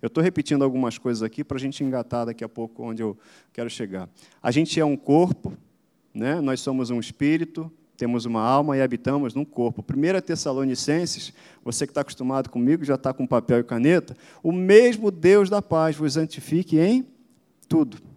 Eu 0.00 0.06
estou 0.06 0.22
repetindo 0.22 0.62
algumas 0.62 0.98
coisas 0.98 1.22
aqui 1.22 1.42
para 1.42 1.56
a 1.56 1.60
gente 1.60 1.82
engatar 1.82 2.26
daqui 2.26 2.44
a 2.44 2.48
pouco 2.48 2.82
onde 2.84 3.02
eu 3.02 3.18
quero 3.52 3.68
chegar. 3.68 4.08
A 4.42 4.50
gente 4.50 4.78
é 4.78 4.84
um 4.84 4.96
corpo, 4.96 5.56
né? 6.14 6.40
nós 6.40 6.60
somos 6.60 6.90
um 6.90 7.00
espírito, 7.00 7.70
temos 7.96 8.24
uma 8.24 8.40
alma 8.40 8.76
e 8.76 8.82
habitamos 8.82 9.34
num 9.34 9.44
corpo. 9.44 9.82
1 9.82 10.20
Tessalonicenses, 10.20 11.32
você 11.64 11.84
que 11.84 11.90
está 11.90 12.02
acostumado 12.02 12.48
comigo, 12.48 12.84
já 12.84 12.94
está 12.94 13.12
com 13.12 13.26
papel 13.26 13.58
e 13.58 13.64
caneta, 13.64 14.16
o 14.40 14.52
mesmo 14.52 15.10
Deus 15.10 15.50
da 15.50 15.60
paz 15.60 15.96
vos 15.96 16.12
santifique 16.12 16.78
em 16.78 17.04
tudo 17.68 18.07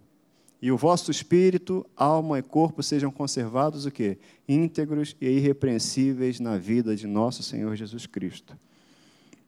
e 0.62 0.70
o 0.70 0.76
vosso 0.76 1.10
espírito, 1.10 1.84
alma 1.96 2.38
e 2.38 2.42
corpo 2.42 2.84
sejam 2.84 3.10
conservados 3.10 3.84
o 3.84 3.90
quê? 3.90 4.16
íntegros 4.48 5.16
e 5.20 5.26
irrepreensíveis 5.26 6.38
na 6.38 6.56
vida 6.56 6.94
de 6.94 7.04
nosso 7.04 7.42
Senhor 7.42 7.74
Jesus 7.74 8.06
Cristo. 8.06 8.56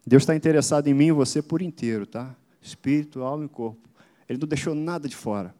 Deus 0.04 0.24
está 0.24 0.34
interessado 0.34 0.88
em 0.88 0.94
mim 0.94 1.06
e 1.06 1.12
você 1.12 1.40
por 1.40 1.62
inteiro, 1.62 2.04
tá? 2.04 2.34
Espírito, 2.60 3.22
alma 3.22 3.44
e 3.44 3.48
corpo. 3.48 3.88
Ele 4.28 4.40
não 4.40 4.48
deixou 4.48 4.74
nada 4.74 5.08
de 5.08 5.14
fora. 5.14 5.54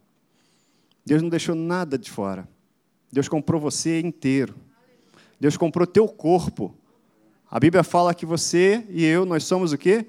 Deus 1.05 1.21
não 1.21 1.29
deixou 1.29 1.55
nada 1.55 1.97
de 1.97 2.11
fora. 2.11 2.45
Deus 3.09 3.29
comprou 3.29 3.61
você 3.61 4.01
inteiro. 4.01 4.55
Deus 5.39 5.55
comprou 5.55 5.87
teu 5.87 6.05
corpo. 6.07 6.75
A 7.49 7.59
Bíblia 7.61 7.83
fala 7.83 8.13
que 8.13 8.25
você 8.25 8.85
e 8.89 9.05
eu, 9.05 9.25
nós 9.25 9.45
somos 9.45 9.71
o 9.71 9.77
quê? 9.77 10.05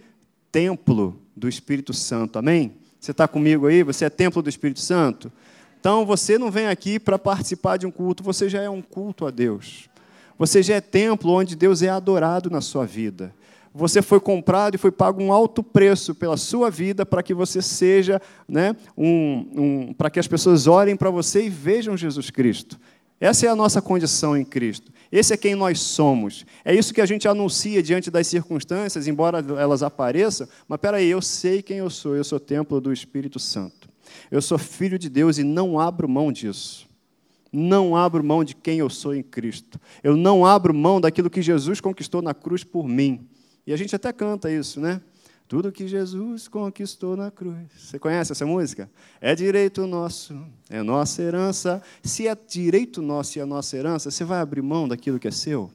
Templo 0.50 1.22
do 1.36 1.48
Espírito 1.48 1.92
Santo. 1.92 2.36
Amém? 2.36 2.76
Você 3.06 3.12
está 3.12 3.28
comigo 3.28 3.68
aí? 3.68 3.84
Você 3.84 4.04
é 4.04 4.10
templo 4.10 4.42
do 4.42 4.48
Espírito 4.48 4.80
Santo? 4.80 5.30
Então 5.78 6.04
você 6.04 6.36
não 6.36 6.50
vem 6.50 6.66
aqui 6.66 6.98
para 6.98 7.16
participar 7.16 7.76
de 7.76 7.86
um 7.86 7.90
culto, 7.92 8.24
você 8.24 8.48
já 8.48 8.60
é 8.60 8.68
um 8.68 8.82
culto 8.82 9.24
a 9.24 9.30
Deus. 9.30 9.88
Você 10.36 10.60
já 10.60 10.74
é 10.74 10.80
templo 10.80 11.30
onde 11.30 11.54
Deus 11.54 11.82
é 11.82 11.88
adorado 11.88 12.50
na 12.50 12.60
sua 12.60 12.84
vida. 12.84 13.32
Você 13.72 14.02
foi 14.02 14.18
comprado 14.18 14.74
e 14.74 14.78
foi 14.78 14.90
pago 14.90 15.22
um 15.22 15.32
alto 15.32 15.62
preço 15.62 16.16
pela 16.16 16.36
sua 16.36 16.68
vida 16.68 17.06
para 17.06 17.22
que 17.22 17.32
você 17.32 17.62
seja, 17.62 18.20
né, 18.48 18.74
um, 18.98 19.46
um 19.54 19.92
para 19.92 20.10
que 20.10 20.18
as 20.18 20.26
pessoas 20.26 20.66
olhem 20.66 20.96
para 20.96 21.08
você 21.08 21.44
e 21.44 21.48
vejam 21.48 21.96
Jesus 21.96 22.28
Cristo. 22.28 22.76
Essa 23.20 23.46
é 23.46 23.48
a 23.48 23.54
nossa 23.54 23.80
condição 23.80 24.36
em 24.36 24.44
Cristo. 24.44 24.90
Esse 25.10 25.34
é 25.34 25.36
quem 25.36 25.54
nós 25.54 25.80
somos. 25.80 26.44
É 26.64 26.74
isso 26.74 26.92
que 26.92 27.00
a 27.00 27.06
gente 27.06 27.28
anuncia 27.28 27.82
diante 27.82 28.10
das 28.10 28.26
circunstâncias, 28.26 29.06
embora 29.06 29.38
elas 29.58 29.82
apareçam. 29.82 30.48
Mas 30.66 30.80
peraí, 30.80 31.06
eu 31.06 31.22
sei 31.22 31.62
quem 31.62 31.78
eu 31.78 31.90
sou. 31.90 32.16
Eu 32.16 32.24
sou 32.24 32.40
templo 32.40 32.80
do 32.80 32.92
Espírito 32.92 33.38
Santo. 33.38 33.88
Eu 34.30 34.42
sou 34.42 34.58
filho 34.58 34.98
de 34.98 35.08
Deus 35.08 35.38
e 35.38 35.44
não 35.44 35.78
abro 35.78 36.08
mão 36.08 36.32
disso. 36.32 36.88
Não 37.52 37.96
abro 37.96 38.22
mão 38.22 38.44
de 38.44 38.54
quem 38.54 38.78
eu 38.78 38.90
sou 38.90 39.14
em 39.14 39.22
Cristo. 39.22 39.80
Eu 40.02 40.16
não 40.16 40.44
abro 40.44 40.74
mão 40.74 41.00
daquilo 41.00 41.30
que 41.30 41.40
Jesus 41.40 41.80
conquistou 41.80 42.20
na 42.20 42.34
cruz 42.34 42.64
por 42.64 42.86
mim. 42.88 43.28
E 43.66 43.72
a 43.72 43.76
gente 43.76 43.94
até 43.94 44.12
canta 44.12 44.50
isso, 44.50 44.80
né? 44.80 45.00
Tudo 45.48 45.70
que 45.70 45.86
Jesus 45.86 46.48
conquistou 46.48 47.16
na 47.16 47.30
cruz. 47.30 47.68
Você 47.76 47.98
conhece 48.00 48.32
essa 48.32 48.44
música? 48.44 48.90
É 49.20 49.32
direito 49.34 49.86
nosso, 49.86 50.36
é 50.68 50.82
nossa 50.82 51.22
herança. 51.22 51.80
Se 52.02 52.26
é 52.26 52.34
direito 52.34 53.00
nosso 53.00 53.38
e 53.38 53.40
é 53.40 53.44
nossa 53.44 53.76
herança, 53.76 54.10
você 54.10 54.24
vai 54.24 54.40
abrir 54.40 54.62
mão 54.62 54.88
daquilo 54.88 55.20
que 55.20 55.28
é 55.28 55.30
seu? 55.30 55.70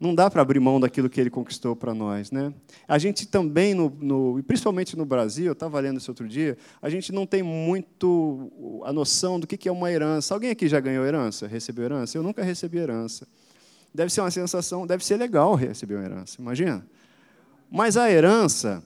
Não 0.00 0.14
dá 0.14 0.30
para 0.30 0.42
abrir 0.42 0.58
mão 0.58 0.80
daquilo 0.80 1.08
que 1.08 1.20
ele 1.20 1.30
conquistou 1.30 1.76
para 1.76 1.94
nós, 1.94 2.32
né? 2.32 2.52
A 2.88 2.98
gente 2.98 3.24
também, 3.24 3.72
no, 3.72 3.88
no, 4.00 4.42
principalmente 4.42 4.96
no 4.96 5.04
Brasil, 5.04 5.46
eu 5.46 5.52
estava 5.52 5.78
lendo 5.78 5.98
isso 5.98 6.10
outro 6.10 6.26
dia, 6.26 6.58
a 6.80 6.88
gente 6.88 7.12
não 7.12 7.24
tem 7.24 7.42
muito 7.42 8.82
a 8.84 8.92
noção 8.92 9.38
do 9.38 9.46
que 9.46 9.68
é 9.68 9.70
uma 9.70 9.92
herança. 9.92 10.34
Alguém 10.34 10.50
aqui 10.50 10.66
já 10.66 10.80
ganhou 10.80 11.04
herança? 11.04 11.46
Recebeu 11.46 11.84
herança? 11.84 12.18
Eu 12.18 12.22
nunca 12.22 12.42
recebi 12.42 12.78
herança. 12.78 13.28
Deve 13.94 14.10
ser 14.10 14.22
uma 14.22 14.30
sensação, 14.30 14.86
deve 14.86 15.04
ser 15.04 15.18
legal 15.18 15.54
receber 15.54 15.94
uma 15.96 16.04
herança, 16.04 16.40
imagina. 16.40 16.84
Mas 17.74 17.96
a 17.96 18.10
herança 18.10 18.84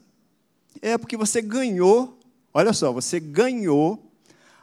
é 0.81 0.97
porque 0.97 1.16
você 1.16 1.43
ganhou, 1.43 2.21
olha 2.55 2.73
só, 2.73 2.93
você 2.93 3.19
ganhou 3.19 4.12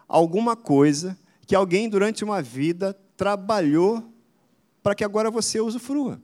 alguma 0.08 0.56
coisa 0.56 1.18
que 1.46 1.54
alguém 1.54 1.90
durante 1.90 2.24
uma 2.24 2.42
vida 2.42 2.98
trabalhou 3.18 4.02
para 4.82 4.96
que 4.96 5.04
agora 5.04 5.30
você 5.30 5.60
usufrua. 5.60 6.22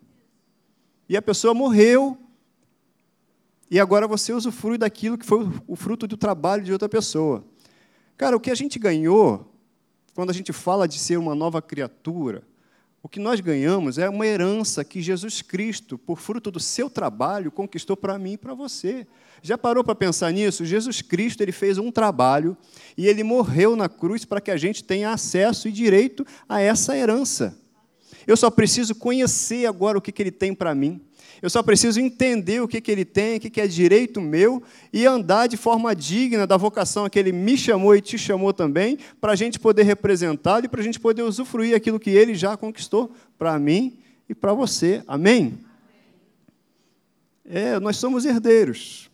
E 1.09 1.17
a 1.17 1.21
pessoa 1.21 1.53
morreu, 1.53 2.17
e 3.69 3.81
agora 3.81 4.07
você 4.07 4.31
usufrui 4.31 4.77
daquilo 4.77 5.17
que 5.17 5.25
foi 5.25 5.45
o 5.67 5.75
fruto 5.75 6.07
do 6.07 6.15
trabalho 6.15 6.63
de 6.63 6.71
outra 6.71 6.87
pessoa. 6.87 7.43
Cara, 8.15 8.37
o 8.37 8.39
que 8.39 8.49
a 8.49 8.55
gente 8.55 8.79
ganhou, 8.79 9.53
quando 10.15 10.29
a 10.29 10.33
gente 10.33 10.53
fala 10.53 10.87
de 10.87 10.97
ser 10.97 11.17
uma 11.17 11.35
nova 11.35 11.61
criatura, 11.61 12.43
o 13.01 13.07
que 13.07 13.19
nós 13.19 13.39
ganhamos 13.39 13.97
é 13.97 14.09
uma 14.09 14.27
herança 14.27 14.83
que 14.83 15.01
Jesus 15.01 15.41
Cristo, 15.41 15.97
por 15.97 16.19
fruto 16.19 16.51
do 16.51 16.59
seu 16.59 16.89
trabalho, 16.89 17.51
conquistou 17.51 17.95
para 17.95 18.19
mim 18.19 18.33
e 18.33 18.37
para 18.37 18.53
você. 18.53 19.07
Já 19.41 19.57
parou 19.57 19.83
para 19.83 19.95
pensar 19.95 20.31
nisso? 20.33 20.65
Jesus 20.65 21.01
Cristo 21.01 21.41
ele 21.41 21.53
fez 21.53 21.77
um 21.77 21.91
trabalho 21.91 22.57
e 22.97 23.07
ele 23.07 23.23
morreu 23.23 23.75
na 23.75 23.87
cruz 23.87 24.25
para 24.25 24.41
que 24.41 24.51
a 24.51 24.57
gente 24.57 24.83
tenha 24.83 25.11
acesso 25.11 25.69
e 25.69 25.71
direito 25.71 26.25
a 26.47 26.59
essa 26.59 26.97
herança. 26.97 27.57
Eu 28.27 28.35
só 28.35 28.51
preciso 28.51 28.93
conhecer 28.93 29.65
agora 29.65 29.97
o 29.97 30.01
que, 30.01 30.11
que 30.11 30.21
ele 30.21 30.31
tem 30.31 30.53
para 30.53 30.75
mim. 30.75 31.01
Eu 31.41 31.49
só 31.49 31.63
preciso 31.63 31.99
entender 31.99 32.61
o 32.61 32.67
que, 32.67 32.81
que 32.81 32.91
ele 32.91 33.05
tem, 33.05 33.37
o 33.37 33.39
que, 33.39 33.49
que 33.49 33.61
é 33.61 33.67
direito 33.67 34.19
meu 34.19 34.61
e 34.91 35.05
andar 35.05 35.47
de 35.47 35.55
forma 35.55 35.95
digna 35.95 36.45
da 36.45 36.57
vocação 36.57 37.09
que 37.09 37.17
ele 37.17 37.31
me 37.31 37.57
chamou 37.57 37.95
e 37.95 38.01
te 38.01 38.17
chamou 38.17 38.53
também, 38.53 38.97
para 39.21 39.31
a 39.31 39.35
gente 39.35 39.59
poder 39.59 39.83
representá-lo 39.83 40.65
e 40.65 40.67
para 40.67 40.81
a 40.81 40.83
gente 40.83 40.99
poder 40.99 41.23
usufruir 41.23 41.75
aquilo 41.75 41.99
que 41.99 42.09
ele 42.09 42.35
já 42.35 42.57
conquistou 42.57 43.11
para 43.37 43.57
mim 43.57 43.99
e 44.27 44.35
para 44.35 44.53
você. 44.53 45.03
Amém? 45.07 45.59
É, 47.45 47.79
nós 47.79 47.97
somos 47.97 48.25
herdeiros. 48.25 49.09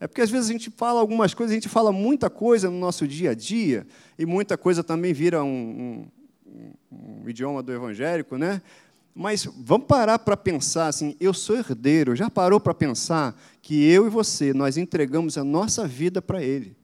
É 0.00 0.06
porque 0.08 0.20
às 0.20 0.30
vezes 0.30 0.48
a 0.48 0.52
gente 0.52 0.68
fala 0.70 0.98
algumas 0.98 1.32
coisas, 1.32 1.52
a 1.52 1.54
gente 1.54 1.68
fala 1.68 1.92
muita 1.92 2.28
coisa 2.28 2.68
no 2.68 2.76
nosso 2.76 3.06
dia 3.06 3.30
a 3.30 3.34
dia, 3.34 3.86
e 4.18 4.26
muita 4.26 4.58
coisa 4.58 4.82
também 4.82 5.12
vira 5.12 5.44
um, 5.44 6.08
um, 6.50 6.72
um 7.22 7.28
idioma 7.28 7.62
do 7.62 7.72
evangélico, 7.72 8.36
né? 8.36 8.60
Mas 9.14 9.44
vamos 9.44 9.86
parar 9.86 10.18
para 10.18 10.36
pensar 10.36 10.86
assim, 10.86 11.14
eu 11.20 11.34
sou 11.34 11.56
herdeiro, 11.56 12.16
já 12.16 12.30
parou 12.30 12.58
para 12.58 12.72
pensar 12.72 13.38
que 13.60 13.84
eu 13.84 14.06
e 14.06 14.10
você, 14.10 14.54
nós 14.54 14.78
entregamos 14.78 15.36
a 15.36 15.44
nossa 15.44 15.86
vida 15.86 16.22
para 16.22 16.42
Ele. 16.42 16.74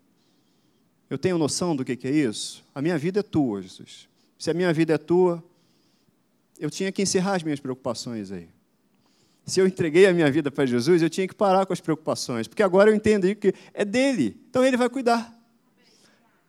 Eu 1.08 1.16
tenho 1.16 1.38
noção 1.38 1.74
do 1.74 1.84
que 1.84 2.06
é 2.06 2.10
isso? 2.10 2.62
A 2.74 2.82
minha 2.82 2.98
vida 2.98 3.20
é 3.20 3.22
tua, 3.22 3.62
Jesus. 3.62 4.08
Se 4.38 4.50
a 4.50 4.54
minha 4.54 4.72
vida 4.74 4.92
é 4.92 4.98
tua, 4.98 5.42
eu 6.58 6.70
tinha 6.70 6.92
que 6.92 7.00
encerrar 7.00 7.36
as 7.36 7.42
minhas 7.42 7.60
preocupações 7.60 8.30
aí. 8.30 8.48
Se 9.46 9.58
eu 9.58 9.66
entreguei 9.66 10.06
a 10.06 10.12
minha 10.12 10.30
vida 10.30 10.50
para 10.50 10.66
Jesus, 10.66 11.00
eu 11.00 11.08
tinha 11.08 11.26
que 11.26 11.34
parar 11.34 11.64
com 11.64 11.72
as 11.72 11.80
preocupações, 11.80 12.46
porque 12.46 12.62
agora 12.62 12.90
eu 12.90 12.94
entendi 12.94 13.34
que 13.34 13.54
é 13.72 13.82
dele, 13.82 14.38
então 14.50 14.62
ele 14.62 14.76
vai 14.76 14.90
cuidar. 14.90 15.34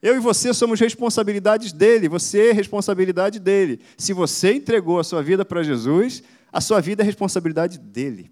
Eu 0.02 0.16
e 0.16 0.20
você 0.20 0.54
somos 0.54 0.80
responsabilidades 0.80 1.74
dele, 1.74 2.08
você 2.08 2.50
é 2.50 2.52
responsabilidade 2.54 3.40
dele. 3.40 3.82
Se 3.98 4.14
você 4.14 4.54
entregou 4.54 5.00
a 5.00 5.04
sua 5.04 5.22
vida 5.22 5.44
para 5.44 5.62
Jesus, 5.62 6.24
a 6.52 6.62
sua 6.62 6.80
vida 6.80 7.04
é 7.04 7.06
responsabilidade 7.06 7.78
dele. 7.78 8.32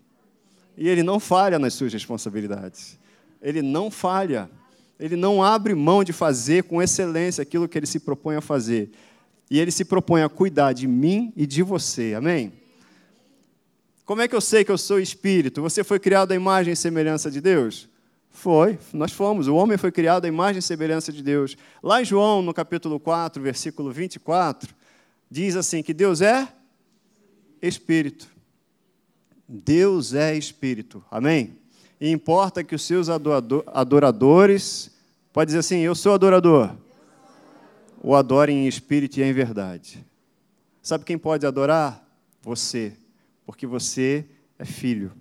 E 0.78 0.88
ele 0.88 1.04
não 1.04 1.20
falha 1.20 1.60
nas 1.60 1.74
suas 1.74 1.92
responsabilidades. 1.92 2.98
Ele 3.42 3.62
não 3.62 3.92
falha. 3.92 4.50
Ele 5.00 5.16
não 5.16 5.44
abre 5.44 5.76
mão 5.76 6.04
de 6.04 6.14
fazer 6.14 6.64
com 6.64 6.82
excelência 6.82 7.42
aquilo 7.42 7.68
que 7.68 7.78
ele 7.78 7.86
se 7.86 8.00
propõe 8.00 8.36
a 8.36 8.42
fazer. 8.42 8.92
E 9.50 9.60
ele 9.60 9.72
se 9.72 9.84
propõe 9.84 10.24
a 10.24 10.30
cuidar 10.30 10.74
de 10.74 10.88
mim 10.88 11.34
e 11.36 11.46
de 11.46 11.64
você. 11.64 12.14
Amém? 12.16 12.54
Como 14.06 14.22
é 14.22 14.28
que 14.28 14.36
eu 14.36 14.42
sei 14.42 14.64
que 14.64 14.72
eu 14.72 14.78
sou 14.78 15.00
espírito? 15.00 15.62
Você 15.62 15.84
foi 15.84 16.00
criado 16.00 16.32
à 16.32 16.36
imagem 16.36 16.74
e 16.74 16.78
semelhança 16.78 17.30
de 17.30 17.42
Deus? 17.42 17.90
Foi, 18.38 18.78
nós 18.94 19.12
fomos. 19.12 19.48
O 19.48 19.56
homem 19.56 19.80
foi 19.80 19.92
criado 19.92 20.26
à 20.26 20.28
imagem 20.28 20.60
e 20.60 20.62
semelhança 20.62 21.12
de 21.12 21.24
Deus. 21.24 21.58
Lá 21.82 22.04
em 22.04 22.06
João, 22.06 22.44
no 22.44 22.54
capítulo 22.54 23.00
4, 23.00 23.42
versículo 23.42 23.92
24, 23.92 24.76
diz 25.30 25.56
assim: 25.56 25.82
que 25.82 25.92
Deus 25.92 26.22
é 26.22 26.48
Espírito. 27.60 28.28
Deus 29.48 30.14
é 30.14 30.38
Espírito. 30.38 31.04
Amém? 31.10 31.58
E 32.00 32.12
importa 32.12 32.64
que 32.64 32.76
os 32.76 32.84
seus 32.84 33.10
adoradores, 33.10 34.92
pode 35.34 35.48
dizer 35.48 35.58
assim: 35.60 35.80
Eu 35.80 35.96
sou 35.96 36.14
adorador. 36.14 36.76
O 38.04 38.14
adorem 38.14 38.66
em 38.66 38.68
espírito 38.68 39.18
e 39.18 39.24
em 39.24 39.34
verdade. 39.34 40.06
Sabe 40.84 41.04
quem 41.06 41.18
pode 41.18 41.44
adorar? 41.44 42.08
Você. 42.44 42.94
Porque 43.48 43.66
você 43.66 44.28
é 44.60 44.66
filho. 44.66 45.12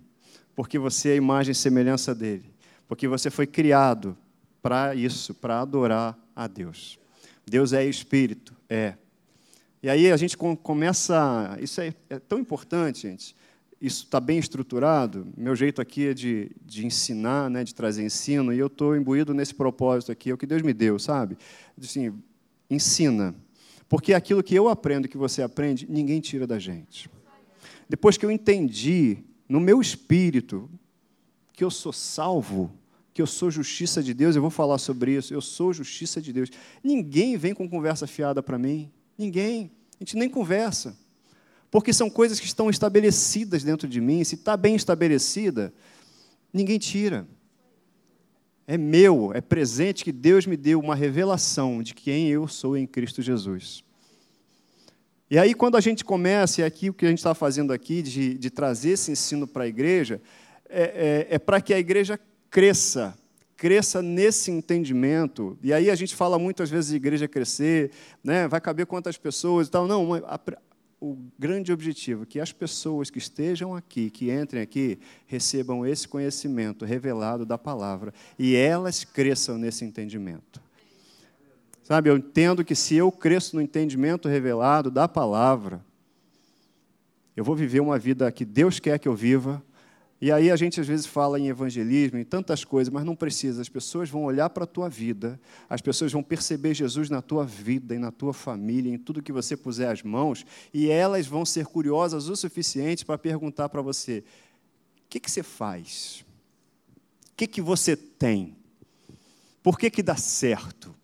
Porque 0.55 0.77
você 0.77 1.09
é 1.09 1.13
a 1.13 1.15
imagem 1.15 1.53
e 1.53 1.55
semelhança 1.55 2.13
dele 2.13 2.56
porque 2.87 3.07
você 3.07 3.29
foi 3.29 3.45
criado 3.45 4.17
para 4.61 4.95
isso, 4.95 5.33
para 5.33 5.61
adorar 5.61 6.17
a 6.35 6.47
Deus. 6.47 6.99
Deus 7.45 7.73
é 7.73 7.85
espírito, 7.85 8.53
é. 8.69 8.95
E 9.81 9.89
aí 9.89 10.11
a 10.11 10.17
gente 10.17 10.35
começa. 10.37 11.57
Isso 11.61 11.79
é, 11.79 11.93
é 12.09 12.19
tão 12.19 12.39
importante, 12.39 13.03
gente. 13.03 13.35
Isso 13.79 14.05
está 14.05 14.19
bem 14.19 14.39
estruturado. 14.39 15.27
Meu 15.37 15.55
jeito 15.55 15.81
aqui 15.81 16.07
é 16.07 16.13
de, 16.13 16.51
de 16.65 16.85
ensinar, 16.85 17.49
né, 17.49 17.63
de 17.63 17.75
trazer 17.75 18.03
ensino, 18.03 18.51
e 18.51 18.57
eu 18.57 18.67
estou 18.67 18.95
imbuído 18.95 19.33
nesse 19.33 19.53
propósito 19.53 20.11
aqui, 20.11 20.31
é 20.31 20.33
o 20.33 20.37
que 20.37 20.47
Deus 20.47 20.63
me 20.63 20.73
deu, 20.73 20.97
sabe? 20.97 21.37
Assim, 21.79 22.11
ensina. 22.69 23.35
Porque 23.87 24.13
aquilo 24.13 24.41
que 24.41 24.55
eu 24.55 24.67
aprendo, 24.67 25.07
que 25.07 25.17
você 25.17 25.43
aprende, 25.43 25.85
ninguém 25.89 26.19
tira 26.19 26.47
da 26.47 26.57
gente. 26.57 27.09
Depois 27.87 28.17
que 28.17 28.25
eu 28.25 28.31
entendi, 28.31 29.19
no 29.47 29.59
meu 29.59 29.79
espírito, 29.79 30.69
que 31.53 31.63
eu 31.63 31.69
sou 31.69 31.93
salvo, 31.93 32.71
que 33.17 33.21
eu 33.23 33.25
sou 33.25 33.49
justiça 33.49 34.03
de 34.03 34.13
Deus, 34.13 34.35
eu 34.35 34.43
vou 34.43 34.51
falar 34.51 34.77
sobre 34.77 35.15
isso, 35.15 35.33
eu 35.33 35.41
sou 35.41 35.73
justiça 35.73 36.21
de 36.21 36.31
Deus. 36.31 36.51
Ninguém 36.83 37.35
vem 37.35 37.51
com 37.51 37.67
conversa 37.67 38.05
fiada 38.05 38.43
para 38.43 38.59
mim, 38.59 38.91
ninguém, 39.17 39.71
a 39.95 40.03
gente 40.03 40.15
nem 40.15 40.29
conversa, 40.29 40.95
porque 41.71 41.91
são 41.91 42.11
coisas 42.11 42.39
que 42.39 42.45
estão 42.45 42.69
estabelecidas 42.69 43.63
dentro 43.63 43.87
de 43.87 43.99
mim, 43.99 44.23
se 44.23 44.35
está 44.35 44.55
bem 44.55 44.75
estabelecida, 44.75 45.73
ninguém 46.53 46.77
tira. 46.77 47.27
É 48.67 48.77
meu, 48.77 49.31
é 49.33 49.41
presente 49.41 50.03
que 50.03 50.11
Deus 50.11 50.45
me 50.45 50.55
deu 50.55 50.79
uma 50.79 50.93
revelação 50.93 51.81
de 51.81 51.95
quem 51.95 52.29
eu 52.29 52.47
sou 52.47 52.77
em 52.77 52.85
Cristo 52.85 53.23
Jesus. 53.23 53.83
E 55.27 55.39
aí, 55.39 55.55
quando 55.55 55.75
a 55.75 55.81
gente 55.81 56.05
começa, 56.05 56.61
e 56.61 56.63
aqui 56.63 56.91
o 56.91 56.93
que 56.93 57.07
a 57.07 57.09
gente 57.09 57.17
está 57.17 57.33
fazendo 57.33 57.73
aqui, 57.73 58.03
de, 58.03 58.35
de 58.35 58.51
trazer 58.51 58.91
esse 58.91 59.09
ensino 59.09 59.47
para 59.47 59.63
a 59.63 59.67
igreja, 59.67 60.21
é, 60.69 61.25
é, 61.31 61.35
é 61.35 61.39
para 61.39 61.59
que 61.59 61.73
a 61.73 61.79
igreja 61.79 62.19
cresça, 62.49 63.17
cresça 63.55 64.01
nesse 64.01 64.51
entendimento. 64.51 65.57
E 65.61 65.73
aí 65.73 65.89
a 65.89 65.95
gente 65.95 66.15
fala 66.15 66.37
muitas 66.37 66.69
vezes 66.69 66.91
de 66.91 66.95
igreja 66.95 67.27
crescer, 67.27 67.91
né? 68.23 68.47
vai 68.47 68.61
caber 68.61 68.85
quantas 68.85 69.17
pessoas 69.17 69.67
e 69.67 69.71
tal. 69.71 69.87
Não, 69.87 70.13
a, 70.13 70.39
o 70.99 71.17
grande 71.37 71.71
objetivo 71.71 72.23
é 72.23 72.25
que 72.25 72.39
as 72.39 72.51
pessoas 72.51 73.09
que 73.09 73.19
estejam 73.19 73.75
aqui, 73.75 74.09
que 74.09 74.31
entrem 74.31 74.61
aqui, 74.61 74.99
recebam 75.25 75.85
esse 75.85 76.07
conhecimento 76.07 76.85
revelado 76.85 77.45
da 77.45 77.57
palavra 77.57 78.13
e 78.37 78.55
elas 78.55 79.03
cresçam 79.03 79.57
nesse 79.57 79.85
entendimento. 79.85 80.61
Sabe, 81.83 82.09
eu 82.09 82.17
entendo 82.17 82.65
que 82.65 82.75
se 82.75 82.95
eu 82.95 83.11
cresço 83.11 83.55
no 83.55 83.61
entendimento 83.61 84.27
revelado 84.27 84.91
da 84.91 85.07
palavra, 85.07 85.85
eu 87.33 87.45
vou 87.45 87.55
viver 87.55 87.79
uma 87.79 87.97
vida 87.97 88.29
que 88.31 88.43
Deus 88.43 88.79
quer 88.79 88.97
que 88.99 89.07
eu 89.07 89.15
viva. 89.15 89.63
E 90.19 90.31
aí 90.31 90.49
a 90.49 90.55
gente 90.55 90.81
às 90.81 90.87
vezes 90.87 91.05
fala 91.05 91.39
em 91.39 91.47
evangelismo, 91.47 92.17
em 92.17 92.23
tantas 92.23 92.63
coisas, 92.65 92.91
mas 92.91 93.05
não 93.05 93.15
precisa. 93.15 93.61
As 93.61 93.69
pessoas 93.69 94.09
vão 94.09 94.23
olhar 94.23 94.49
para 94.49 94.63
a 94.63 94.67
tua 94.67 94.89
vida, 94.89 95.39
as 95.69 95.79
pessoas 95.79 96.11
vão 96.11 96.23
perceber 96.23 96.73
Jesus 96.73 97.09
na 97.09 97.21
tua 97.21 97.45
vida 97.45 97.93
e 97.93 97.99
na 97.99 98.11
tua 98.11 98.33
família, 98.33 98.91
em 98.91 98.97
tudo 98.97 99.21
que 99.21 99.31
você 99.31 99.55
puser 99.55 99.91
as 99.91 100.01
mãos, 100.01 100.43
e 100.73 100.89
elas 100.89 101.27
vão 101.27 101.45
ser 101.45 101.67
curiosas 101.67 102.29
o 102.29 102.35
suficiente 102.35 103.05
para 103.05 103.17
perguntar 103.17 103.69
para 103.69 103.81
você: 103.81 104.23
o 105.05 105.09
que, 105.09 105.19
que 105.19 105.29
você 105.29 105.43
faz? 105.43 106.25
O 107.31 107.35
que, 107.37 107.45
que 107.45 107.61
você 107.61 107.95
tem? 107.95 108.55
Por 109.61 109.77
que, 109.77 109.91
que 109.91 110.01
dá 110.01 110.15
certo? 110.15 110.95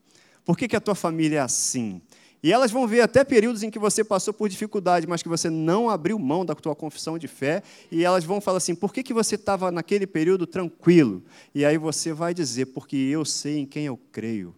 Por 0.44 0.58
que, 0.58 0.68
que 0.68 0.76
a 0.76 0.82
tua 0.82 0.96
família 0.96 1.38
é 1.38 1.42
assim? 1.42 2.02
E 2.44 2.52
elas 2.52 2.70
vão 2.72 2.86
ver 2.86 3.00
até 3.00 3.24
períodos 3.24 3.64
em 3.64 3.70
que 3.70 3.80
você 3.80 4.04
passou 4.04 4.34
por 4.34 4.50
dificuldade, 4.50 5.08
mas 5.08 5.24
que 5.24 5.30
você 5.30 5.50
não 5.50 5.90
abriu 5.90 6.20
mão 6.20 6.46
da 6.46 6.54
tua 6.54 6.76
confissão 6.76 7.18
de 7.18 7.26
fé, 7.26 7.64
e 7.90 8.04
elas 8.04 8.26
vão 8.26 8.42
falar 8.42 8.58
assim: 8.58 8.76
por 8.76 8.94
que, 8.94 9.02
que 9.02 9.14
você 9.14 9.36
estava 9.36 9.72
naquele 9.72 10.06
período 10.06 10.46
tranquilo? 10.46 11.24
E 11.56 11.64
aí 11.64 11.78
você 11.78 12.12
vai 12.12 12.34
dizer: 12.34 12.66
porque 12.66 12.98
eu 12.98 13.24
sei 13.24 13.60
em 13.60 13.66
quem 13.66 13.86
eu 13.86 13.98
creio. 14.12 14.54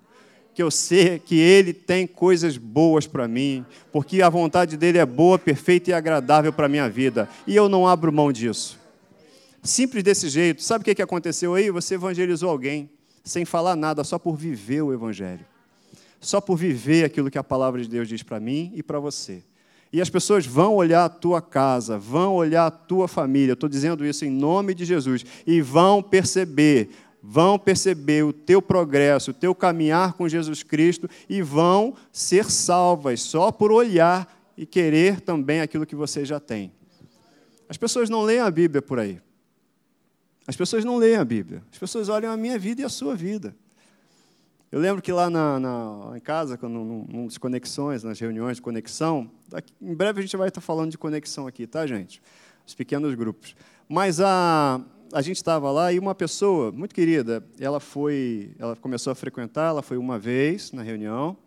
Que 0.56 0.64
eu 0.64 0.72
sei 0.72 1.20
que 1.20 1.38
Ele 1.38 1.74
tem 1.74 2.08
coisas 2.08 2.58
boas 2.58 3.06
para 3.06 3.28
mim, 3.28 3.64
porque 3.92 4.22
a 4.22 4.30
vontade 4.30 4.78
dele 4.78 4.98
é 4.98 5.06
boa, 5.06 5.38
perfeita 5.38 5.92
e 5.92 5.94
agradável 5.94 6.52
para 6.52 6.66
a 6.66 6.70
minha 6.70 6.90
vida, 6.90 7.30
e 7.46 7.56
eu 7.56 7.70
não 7.70 7.86
abro 7.86 8.12
mão 8.12 8.32
disso. 8.32 8.80
Simples 9.62 10.02
desse 10.04 10.28
jeito. 10.28 10.64
Sabe 10.64 10.82
o 10.90 10.96
que 10.96 11.02
aconteceu 11.02 11.54
aí? 11.54 11.70
Você 11.70 11.96
evangelizou 11.96 12.50
alguém, 12.50 12.90
sem 13.24 13.46
falar 13.46 13.76
nada, 13.76 14.04
só 14.04 14.18
por 14.18 14.36
viver 14.36 14.82
o 14.82 14.94
Evangelho 14.94 15.46
só 16.20 16.42
por 16.42 16.56
viver 16.56 17.06
aquilo 17.06 17.30
que 17.30 17.38
a 17.38 17.44
palavra 17.44 17.82
de 17.82 17.88
Deus 17.88 18.08
diz 18.08 18.24
para 18.24 18.40
mim 18.40 18.72
e 18.76 18.82
para 18.82 19.00
você. 19.00 19.44
E 19.92 20.02
as 20.02 20.10
pessoas 20.10 20.46
vão 20.46 20.76
olhar 20.76 21.06
a 21.06 21.10
tua 21.10 21.42
casa, 21.42 21.98
vão 21.98 22.36
olhar 22.36 22.66
a 22.66 22.72
tua 22.72 23.08
família, 23.08 23.54
estou 23.54 23.70
dizendo 23.70 24.06
isso 24.06 24.26
em 24.26 24.30
nome 24.30 24.74
de 24.74 24.84
Jesus, 24.84 25.26
e 25.48 25.62
vão 25.62 26.04
perceber, 26.04 26.90
vão 27.24 27.58
perceber 27.58 28.26
o 28.26 28.34
teu 28.34 28.62
progresso, 28.62 29.32
o 29.32 29.34
teu 29.34 29.56
caminhar 29.56 30.14
com 30.14 30.28
Jesus 30.28 30.64
Cristo, 30.64 31.10
e 31.30 31.42
vão 31.42 31.96
ser 32.12 32.52
salvas 32.52 33.22
só 33.22 33.52
por 33.52 33.72
olhar 33.72 34.34
e 34.58 34.66
querer 34.66 35.22
também 35.22 35.62
aquilo 35.62 35.86
que 35.86 35.96
você 35.96 36.26
já 36.26 36.40
tem. 36.40 36.74
As 37.70 37.78
pessoas 37.78 38.10
não 38.10 38.22
leem 38.22 38.42
a 38.42 38.52
Bíblia 38.52 38.82
por 38.82 39.00
aí. 39.00 39.22
As 40.48 40.56
pessoas 40.56 40.86
não 40.86 40.98
leem 40.98 41.16
a 41.16 41.26
Bíblia. 41.26 41.64
As 41.72 41.78
pessoas 41.78 42.10
olham 42.10 42.32
a 42.32 42.38
minha 42.38 42.60
vida 42.60 42.82
e 42.82 42.86
a 42.86 42.90
sua 42.90 43.16
vida. 43.16 43.56
Eu 44.76 44.82
lembro 44.82 45.02
que 45.02 45.10
lá 45.10 45.30
na, 45.30 45.58
na 45.58 46.18
em 46.18 46.20
casa, 46.20 46.58
quando, 46.58 46.74
num, 46.74 47.30
conexões, 47.40 48.04
nas 48.04 48.20
reuniões 48.20 48.58
de 48.58 48.62
conexão, 48.62 49.32
daqui, 49.48 49.72
em 49.82 49.96
breve 49.96 50.20
a 50.20 50.22
gente 50.22 50.36
vai 50.36 50.50
estar 50.50 50.60
falando 50.60 50.92
de 50.92 50.98
conexão 50.98 51.48
aqui, 51.48 51.66
tá, 51.66 51.88
gente? 51.88 52.22
Os 52.68 52.76
pequenos 52.76 53.16
grupos. 53.16 53.56
Mas 53.88 54.20
a, 54.20 54.82
a 55.14 55.22
gente 55.22 55.38
estava 55.38 55.72
lá 55.72 55.94
e 55.94 55.98
uma 55.98 56.14
pessoa 56.14 56.74
muito 56.74 56.94
querida, 56.94 57.42
ela 57.58 57.80
foi, 57.80 58.54
ela 58.60 58.76
começou 58.76 59.12
a 59.12 59.16
frequentar, 59.16 59.70
ela 59.70 59.82
foi 59.82 59.96
uma 59.96 60.20
vez 60.20 60.74
na 60.74 60.84
reunião, 60.84 61.38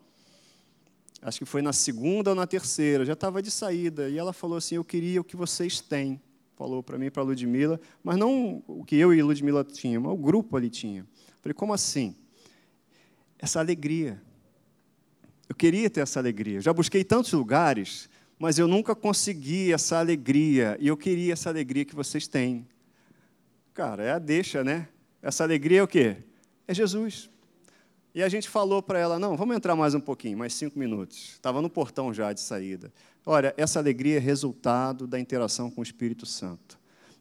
acho 1.21 1.37
que 1.37 1.45
foi 1.45 1.61
na 1.61 1.71
segunda 1.71 2.31
ou 2.31 2.35
na 2.35 2.47
terceira, 2.47 3.05
já 3.05 3.13
estava 3.13 3.43
de 3.43 3.51
saída, 3.51 4.09
e 4.09 4.17
ela 4.17 4.33
falou 4.33 4.57
assim: 4.57 4.73
Eu 4.73 4.83
queria 4.83 5.21
o 5.21 5.23
que 5.23 5.35
vocês 5.35 5.79
têm. 5.79 6.19
Falou 6.55 6.81
para 6.81 6.97
mim, 6.97 7.11
para 7.11 7.21
a 7.21 7.25
Ludmilla, 7.27 7.79
mas 8.03 8.17
não 8.17 8.63
o 8.65 8.83
que 8.83 8.95
eu 8.95 9.13
e 9.13 9.21
a 9.21 9.23
Ludmilla 9.23 9.63
tínhamos, 9.63 10.11
o 10.11 10.17
grupo 10.17 10.57
ali 10.57 10.67
tinha. 10.67 11.05
Falei: 11.43 11.53
Como 11.53 11.75
assim? 11.75 12.15
Essa 13.39 13.59
alegria. 13.59 14.21
Eu 15.47 15.55
queria 15.55 15.89
ter 15.89 16.01
essa 16.01 16.19
alegria. 16.19 16.61
Já 16.61 16.71
busquei 16.71 17.03
tantos 17.03 17.33
lugares, 17.33 18.09
mas 18.37 18.59
eu 18.59 18.67
nunca 18.67 18.93
consegui 18.93 19.73
essa 19.73 19.97
alegria. 19.97 20.77
E 20.79 20.87
eu 20.87 20.97
queria 20.97 21.33
essa 21.33 21.49
alegria 21.49 21.85
que 21.85 21.95
vocês 21.95 22.27
têm. 22.27 22.67
Cara, 23.73 24.03
é 24.03 24.11
a 24.11 24.19
deixa, 24.19 24.63
né? 24.63 24.87
Essa 25.21 25.43
alegria 25.43 25.79
é 25.79 25.83
o 25.83 25.87
quê? 25.87 26.17
É 26.67 26.73
Jesus. 26.73 27.29
E 28.13 28.23
a 28.23 28.29
gente 28.29 28.49
falou 28.49 28.81
para 28.81 28.99
ela: 28.99 29.19
não, 29.19 29.35
vamos 29.35 29.55
entrar 29.55 29.75
mais 29.75 29.93
um 29.93 29.99
pouquinho, 29.99 30.37
mais 30.37 30.53
cinco 30.53 30.77
minutos. 30.77 31.33
Estava 31.33 31.61
no 31.61 31.69
portão 31.69 32.13
já 32.13 32.33
de 32.33 32.41
saída. 32.41 32.91
Olha, 33.25 33.53
essa 33.57 33.79
alegria 33.79 34.17
é 34.17 34.19
resultado 34.19 35.05
da 35.05 35.19
interação 35.19 35.69
com 35.69 35.81
o 35.81 35.83
Espírito 35.83 36.25
Santo. 36.25 36.78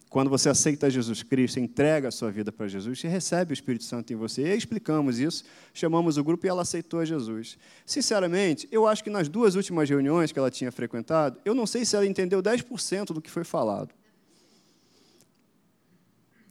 Quando 0.08 0.30
você 0.30 0.48
aceita 0.48 0.88
Jesus 0.88 1.22
Cristo, 1.22 1.60
entrega 1.60 2.08
a 2.08 2.10
sua 2.10 2.30
vida 2.30 2.50
para 2.50 2.66
Jesus, 2.66 2.98
você 2.98 3.08
recebe 3.08 3.52
o 3.52 3.54
Espírito 3.54 3.84
Santo 3.84 4.10
em 4.10 4.16
você. 4.16 4.42
E 4.42 4.56
explicamos 4.56 5.18
isso, 5.18 5.44
chamamos 5.74 6.16
o 6.16 6.24
grupo 6.24 6.46
e 6.46 6.48
ela 6.48 6.62
aceitou 6.62 7.04
Jesus. 7.04 7.58
Sinceramente, 7.84 8.66
eu 8.72 8.86
acho 8.86 9.04
que 9.04 9.10
nas 9.10 9.28
duas 9.28 9.54
últimas 9.54 9.88
reuniões 9.88 10.32
que 10.32 10.38
ela 10.38 10.50
tinha 10.50 10.72
frequentado, 10.72 11.38
eu 11.44 11.54
não 11.54 11.66
sei 11.66 11.84
se 11.84 11.94
ela 11.94 12.06
entendeu 12.06 12.42
10% 12.42 13.12
do 13.12 13.20
que 13.20 13.30
foi 13.30 13.44
falado. 13.44 13.94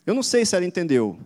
Eu 0.06 0.14
não 0.14 0.24
sei 0.24 0.46
se 0.46 0.56
ela 0.56 0.64
entendeu 0.64 1.20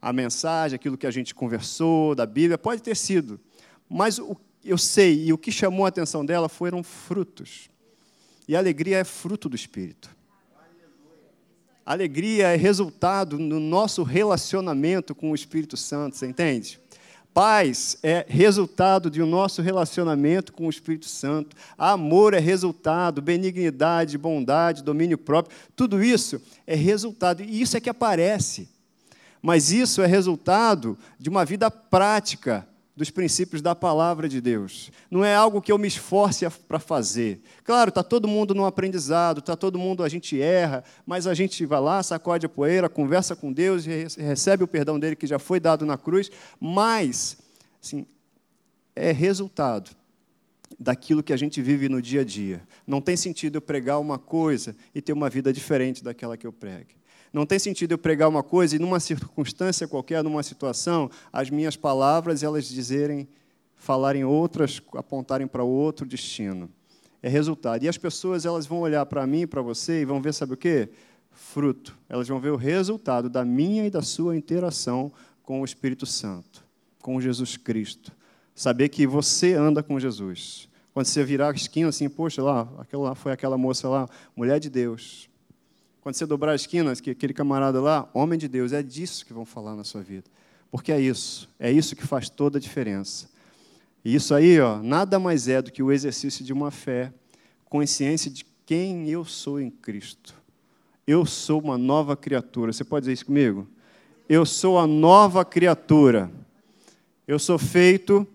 a 0.00 0.14
mensagem, 0.14 0.76
aquilo 0.76 0.96
que 0.96 1.06
a 1.06 1.10
gente 1.10 1.34
conversou 1.34 2.14
da 2.14 2.24
Bíblia, 2.24 2.56
pode 2.56 2.82
ter 2.82 2.96
sido. 2.96 3.38
Mas 3.86 4.18
eu 4.64 4.78
sei, 4.78 5.26
e 5.26 5.32
o 5.32 5.36
que 5.36 5.52
chamou 5.52 5.84
a 5.84 5.90
atenção 5.90 6.24
dela 6.24 6.48
foram 6.48 6.82
frutos. 6.82 7.68
E 8.48 8.56
a 8.56 8.58
alegria 8.58 8.96
é 8.96 9.04
fruto 9.04 9.46
do 9.46 9.54
Espírito. 9.54 10.19
Alegria 11.84 12.48
é 12.48 12.56
resultado 12.56 13.38
no 13.38 13.58
nosso 13.58 14.02
relacionamento 14.02 15.14
com 15.14 15.30
o 15.30 15.34
Espírito 15.34 15.76
Santo, 15.76 16.16
você 16.16 16.26
entende? 16.26 16.78
Paz 17.32 17.96
é 18.02 18.26
resultado 18.28 19.08
de 19.08 19.22
um 19.22 19.26
nosso 19.26 19.62
relacionamento 19.62 20.52
com 20.52 20.66
o 20.66 20.70
Espírito 20.70 21.06
Santo. 21.06 21.56
Amor 21.78 22.34
é 22.34 22.40
resultado, 22.40 23.22
benignidade, 23.22 24.18
bondade, 24.18 24.82
domínio 24.82 25.16
próprio. 25.16 25.56
Tudo 25.76 26.02
isso 26.02 26.42
é 26.66 26.74
resultado, 26.74 27.42
e 27.42 27.62
isso 27.62 27.76
é 27.76 27.80
que 27.80 27.88
aparece. 27.88 28.68
Mas 29.40 29.70
isso 29.70 30.02
é 30.02 30.06
resultado 30.06 30.98
de 31.18 31.28
uma 31.28 31.44
vida 31.44 31.70
prática 31.70 32.66
dos 33.00 33.08
princípios 33.08 33.62
da 33.62 33.74
palavra 33.74 34.28
de 34.28 34.42
Deus. 34.42 34.90
Não 35.10 35.24
é 35.24 35.34
algo 35.34 35.62
que 35.62 35.72
eu 35.72 35.78
me 35.78 35.88
esforce 35.88 36.46
para 36.68 36.78
fazer. 36.78 37.40
Claro, 37.64 37.88
está 37.88 38.02
todo 38.02 38.28
mundo 38.28 38.54
no 38.54 38.66
aprendizado, 38.66 39.38
está 39.38 39.56
todo 39.56 39.78
mundo, 39.78 40.04
a 40.04 40.08
gente 40.10 40.38
erra, 40.38 40.84
mas 41.06 41.26
a 41.26 41.32
gente 41.32 41.64
vai 41.64 41.80
lá, 41.80 42.02
sacode 42.02 42.44
a 42.44 42.48
poeira, 42.48 42.90
conversa 42.90 43.34
com 43.34 43.50
Deus 43.50 43.86
e 43.86 44.06
recebe 44.18 44.64
o 44.64 44.68
perdão 44.68 45.00
dele 45.00 45.16
que 45.16 45.26
já 45.26 45.38
foi 45.38 45.58
dado 45.58 45.86
na 45.86 45.96
cruz. 45.96 46.30
Mas, 46.60 47.38
assim, 47.82 48.04
é 48.94 49.12
resultado 49.12 49.92
daquilo 50.78 51.22
que 51.22 51.32
a 51.32 51.38
gente 51.38 51.62
vive 51.62 51.88
no 51.88 52.02
dia 52.02 52.20
a 52.20 52.24
dia. 52.24 52.60
Não 52.86 53.00
tem 53.00 53.16
sentido 53.16 53.56
eu 53.56 53.62
pregar 53.62 53.98
uma 53.98 54.18
coisa 54.18 54.76
e 54.94 55.00
ter 55.00 55.14
uma 55.14 55.30
vida 55.30 55.50
diferente 55.54 56.04
daquela 56.04 56.36
que 56.36 56.46
eu 56.46 56.52
prego. 56.52 56.99
Não 57.32 57.46
tem 57.46 57.58
sentido 57.58 57.92
eu 57.92 57.98
pregar 57.98 58.28
uma 58.28 58.42
coisa 58.42 58.74
e 58.74 58.78
numa 58.78 58.98
circunstância 58.98 59.86
qualquer, 59.86 60.22
numa 60.22 60.42
situação, 60.42 61.10
as 61.32 61.48
minhas 61.48 61.76
palavras 61.76 62.42
elas 62.42 62.66
dizerem, 62.66 63.28
falarem 63.76 64.24
outras, 64.24 64.82
apontarem 64.94 65.46
para 65.46 65.62
outro 65.62 66.06
destino. 66.06 66.68
É 67.22 67.28
resultado. 67.28 67.84
E 67.84 67.88
as 67.88 67.96
pessoas 67.96 68.44
elas 68.44 68.66
vão 68.66 68.80
olhar 68.80 69.06
para 69.06 69.26
mim, 69.26 69.46
para 69.46 69.62
você 69.62 70.02
e 70.02 70.04
vão 70.04 70.20
ver 70.20 70.34
sabe 70.34 70.54
o 70.54 70.56
quê? 70.56 70.88
Fruto. 71.30 71.96
Elas 72.08 72.26
vão 72.26 72.40
ver 72.40 72.50
o 72.50 72.56
resultado 72.56 73.28
da 73.28 73.44
minha 73.44 73.86
e 73.86 73.90
da 73.90 74.02
sua 74.02 74.36
interação 74.36 75.12
com 75.42 75.60
o 75.60 75.64
Espírito 75.64 76.06
Santo, 76.06 76.64
com 77.00 77.20
Jesus 77.20 77.56
Cristo. 77.56 78.12
Saber 78.54 78.88
que 78.88 79.06
você 79.06 79.54
anda 79.54 79.82
com 79.82 80.00
Jesus. 80.00 80.68
Quando 80.92 81.06
você 81.06 81.22
virar 81.22 81.50
a 81.50 81.54
esquina 81.54 81.88
assim, 81.88 82.08
poxa, 82.08 82.42
lá, 82.42 82.68
aquela 82.78 83.14
foi 83.14 83.32
aquela 83.32 83.56
moça 83.56 83.88
lá, 83.88 84.08
mulher 84.34 84.58
de 84.58 84.68
Deus, 84.68 85.29
quando 86.00 86.14
você 86.14 86.24
dobrar 86.24 86.52
as 86.52 86.62
esquinas, 86.62 87.00
que 87.00 87.10
aquele 87.10 87.34
camarada 87.34 87.80
lá, 87.80 88.08
homem 88.14 88.38
de 88.38 88.48
Deus, 88.48 88.72
é 88.72 88.82
disso 88.82 89.24
que 89.26 89.32
vão 89.32 89.44
falar 89.44 89.76
na 89.76 89.84
sua 89.84 90.02
vida. 90.02 90.24
Porque 90.70 90.92
é 90.92 91.00
isso, 91.00 91.48
é 91.58 91.70
isso 91.70 91.94
que 91.94 92.06
faz 92.06 92.30
toda 92.30 92.58
a 92.58 92.60
diferença. 92.60 93.28
E 94.04 94.14
isso 94.14 94.34
aí, 94.34 94.58
ó, 94.60 94.82
nada 94.82 95.18
mais 95.18 95.48
é 95.48 95.60
do 95.60 95.70
que 95.70 95.82
o 95.82 95.92
exercício 95.92 96.44
de 96.44 96.52
uma 96.52 96.70
fé, 96.70 97.12
consciência 97.68 98.30
de 98.30 98.46
quem 98.64 99.10
eu 99.10 99.24
sou 99.24 99.60
em 99.60 99.68
Cristo. 99.68 100.34
Eu 101.06 101.26
sou 101.26 101.60
uma 101.60 101.76
nova 101.76 102.16
criatura. 102.16 102.72
Você 102.72 102.84
pode 102.84 103.02
dizer 103.02 103.14
isso 103.14 103.26
comigo? 103.26 103.66
Eu 104.28 104.46
sou 104.46 104.78
a 104.78 104.86
nova 104.86 105.44
criatura. 105.44 106.30
Eu 107.26 107.38
sou 107.38 107.58
feito 107.58 108.26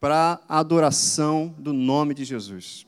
para 0.00 0.40
a 0.48 0.58
adoração 0.58 1.54
do 1.58 1.72
nome 1.72 2.14
de 2.14 2.24
Jesus. 2.24 2.87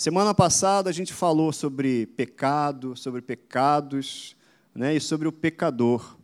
Semana 0.00 0.32
passada 0.32 0.88
a 0.88 0.94
gente 0.94 1.12
falou 1.12 1.52
sobre 1.52 2.06
pecado, 2.06 2.96
sobre 2.96 3.20
pecados 3.20 4.34
né, 4.74 4.96
e 4.96 5.00
sobre 5.00 5.28
o 5.28 5.32
pecador. 5.32 6.16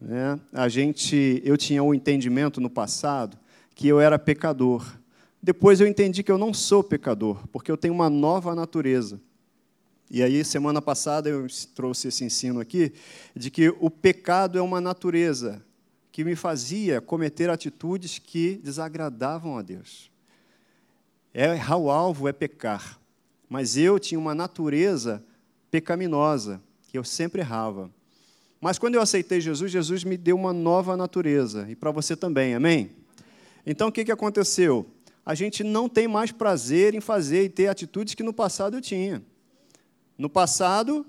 Né? 0.00 0.36
A 0.52 0.68
gente, 0.68 1.40
eu 1.44 1.56
tinha 1.56 1.80
um 1.80 1.94
entendimento 1.94 2.60
no 2.60 2.68
passado 2.68 3.38
que 3.72 3.86
eu 3.86 4.00
era 4.00 4.18
pecador. 4.18 4.98
Depois 5.40 5.80
eu 5.80 5.86
entendi 5.86 6.24
que 6.24 6.32
eu 6.32 6.36
não 6.36 6.52
sou 6.52 6.82
pecador, 6.82 7.46
porque 7.52 7.70
eu 7.70 7.76
tenho 7.76 7.94
uma 7.94 8.10
nova 8.10 8.52
natureza. 8.52 9.20
E 10.10 10.20
aí, 10.20 10.44
semana 10.44 10.82
passada, 10.82 11.28
eu 11.28 11.46
trouxe 11.72 12.08
esse 12.08 12.24
ensino 12.24 12.58
aqui, 12.58 12.92
de 13.32 13.48
que 13.48 13.68
o 13.78 13.90
pecado 13.90 14.58
é 14.58 14.60
uma 14.60 14.80
natureza 14.80 15.64
que 16.10 16.24
me 16.24 16.34
fazia 16.34 17.00
cometer 17.00 17.48
atitudes 17.48 18.18
que 18.18 18.56
desagradavam 18.56 19.56
a 19.56 19.62
Deus. 19.62 20.10
Errar 21.32 21.76
o 21.76 21.92
alvo 21.92 22.26
é 22.26 22.32
pecar, 22.32 22.98
mas 23.54 23.76
eu 23.76 24.00
tinha 24.00 24.18
uma 24.18 24.34
natureza 24.34 25.22
pecaminosa, 25.70 26.60
que 26.88 26.98
eu 26.98 27.04
sempre 27.04 27.40
errava. 27.40 27.88
Mas 28.60 28.80
quando 28.80 28.96
eu 28.96 29.00
aceitei 29.00 29.40
Jesus, 29.40 29.70
Jesus 29.70 30.02
me 30.02 30.16
deu 30.16 30.34
uma 30.34 30.52
nova 30.52 30.96
natureza, 30.96 31.64
e 31.70 31.76
para 31.76 31.92
você 31.92 32.16
também, 32.16 32.54
amém? 32.56 32.90
Então 33.64 33.86
o 33.86 33.92
que, 33.92 34.04
que 34.04 34.10
aconteceu? 34.10 34.84
a 35.24 35.34
gente 35.34 35.64
não 35.64 35.88
tem 35.88 36.06
mais 36.06 36.30
prazer 36.30 36.94
em 36.94 37.00
fazer 37.00 37.44
e 37.44 37.48
ter 37.48 37.68
atitudes 37.68 38.14
que 38.14 38.22
no 38.22 38.32
passado 38.32 38.76
eu 38.76 38.80
tinha. 38.80 39.22
No 40.18 40.28
passado, 40.28 41.06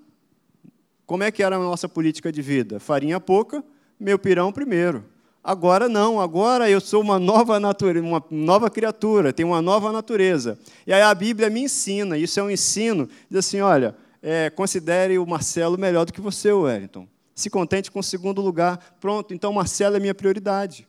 como 1.06 1.24
é 1.24 1.32
que 1.32 1.44
era 1.44 1.58
a 1.58 1.60
nossa 1.60 1.90
política 1.90 2.32
de 2.32 2.42
vida? 2.42 2.80
Farinha 2.80 3.20
pouca, 3.20 3.64
meu 4.00 4.18
pirão 4.18 4.54
primeiro. 4.54 5.04
Agora 5.46 5.88
não, 5.88 6.20
agora 6.20 6.70
eu 6.70 6.82
sou 6.82 7.02
uma 7.02 7.20
nova 7.20 7.60
natureza, 7.60 8.06
uma 8.06 8.24
nova 8.32 8.70
criatura, 8.70 9.32
tenho 9.32 9.50
uma 9.50 9.62
nova 9.62 9.92
natureza. 9.92 10.58
E 10.88 10.92
aí 10.92 11.02
a 11.02 11.14
Bíblia 11.14 11.50
me 11.50 11.62
ensina, 11.62 12.18
isso 12.18 12.40
é 12.40 12.44
um 12.44 12.50
ensino, 12.50 13.08
diz 13.30 13.40
assim, 13.46 13.62
olha, 13.62 13.96
é, 14.24 14.50
considere 14.50 15.20
o 15.20 15.26
Marcelo 15.26 15.78
melhor 15.78 16.06
do 16.06 16.12
que 16.12 16.20
você, 16.20 16.52
Wellington. 16.52 17.08
Se 17.36 17.50
contente 17.50 17.92
com 17.92 18.00
o 18.00 18.04
segundo 18.04 18.42
lugar. 18.42 18.96
Pronto, 19.00 19.34
então 19.34 19.54
Marcelo 19.54 19.96
é 19.96 20.00
minha 20.00 20.16
prioridade 20.16 20.88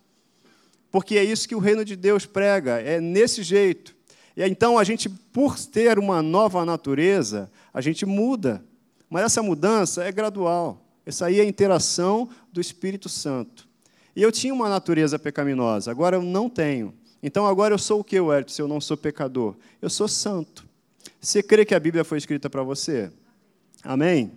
porque 0.97 1.19
é 1.19 1.25
isso 1.25 1.47
que 1.47 1.55
o 1.55 1.59
reino 1.59 1.85
de 1.85 1.95
Deus 1.95 2.25
prega, 2.25 2.81
é 2.81 2.99
nesse 3.01 3.43
jeito. 3.43 3.95
E 4.35 4.43
então 4.43 4.79
a 4.79 4.83
gente, 4.83 5.11
por 5.11 5.59
ter 5.59 5.99
uma 5.99 6.23
nova 6.23 6.65
natureza, 6.65 7.51
a 7.71 7.83
gente 7.83 8.07
muda. 8.07 8.65
Mas 9.11 9.25
essa 9.25 9.43
mudança 9.43 10.05
é 10.05 10.11
gradual. 10.11 10.81
Essa 11.05 11.27
aí 11.27 11.39
é 11.39 11.43
a 11.43 11.47
interação 11.47 12.31
do 12.51 12.63
Espírito 12.63 13.11
Santo. 13.11 13.69
E 14.17 14.23
eu 14.23 14.33
tinha 14.33 14.53
uma 14.53 14.69
natureza 14.69 15.19
pecaminosa, 15.19 15.91
agora 15.91 16.17
eu 16.17 16.23
não 16.23 16.49
tenho. 16.49 16.93
Então 17.23 17.47
agora 17.47 17.75
eu 17.75 17.79
sou 17.79 18.01
o 18.01 18.05
que, 18.05 18.19
Wellington, 18.19 18.53
se 18.53 18.63
eu 18.63 18.67
não 18.67 18.81
sou 18.81 18.97
pecador? 18.97 19.55
Eu 19.81 19.91
sou 19.91 20.09
santo. 20.09 20.67
Você 21.21 21.43
crê 21.43 21.65
que 21.65 21.75
a 21.75 21.81
Bíblia 21.81 22.05
foi 22.05 22.19
escrita 22.19 22.49
para 22.49 22.63
você? 22.63 23.13
Amém? 23.85 24.33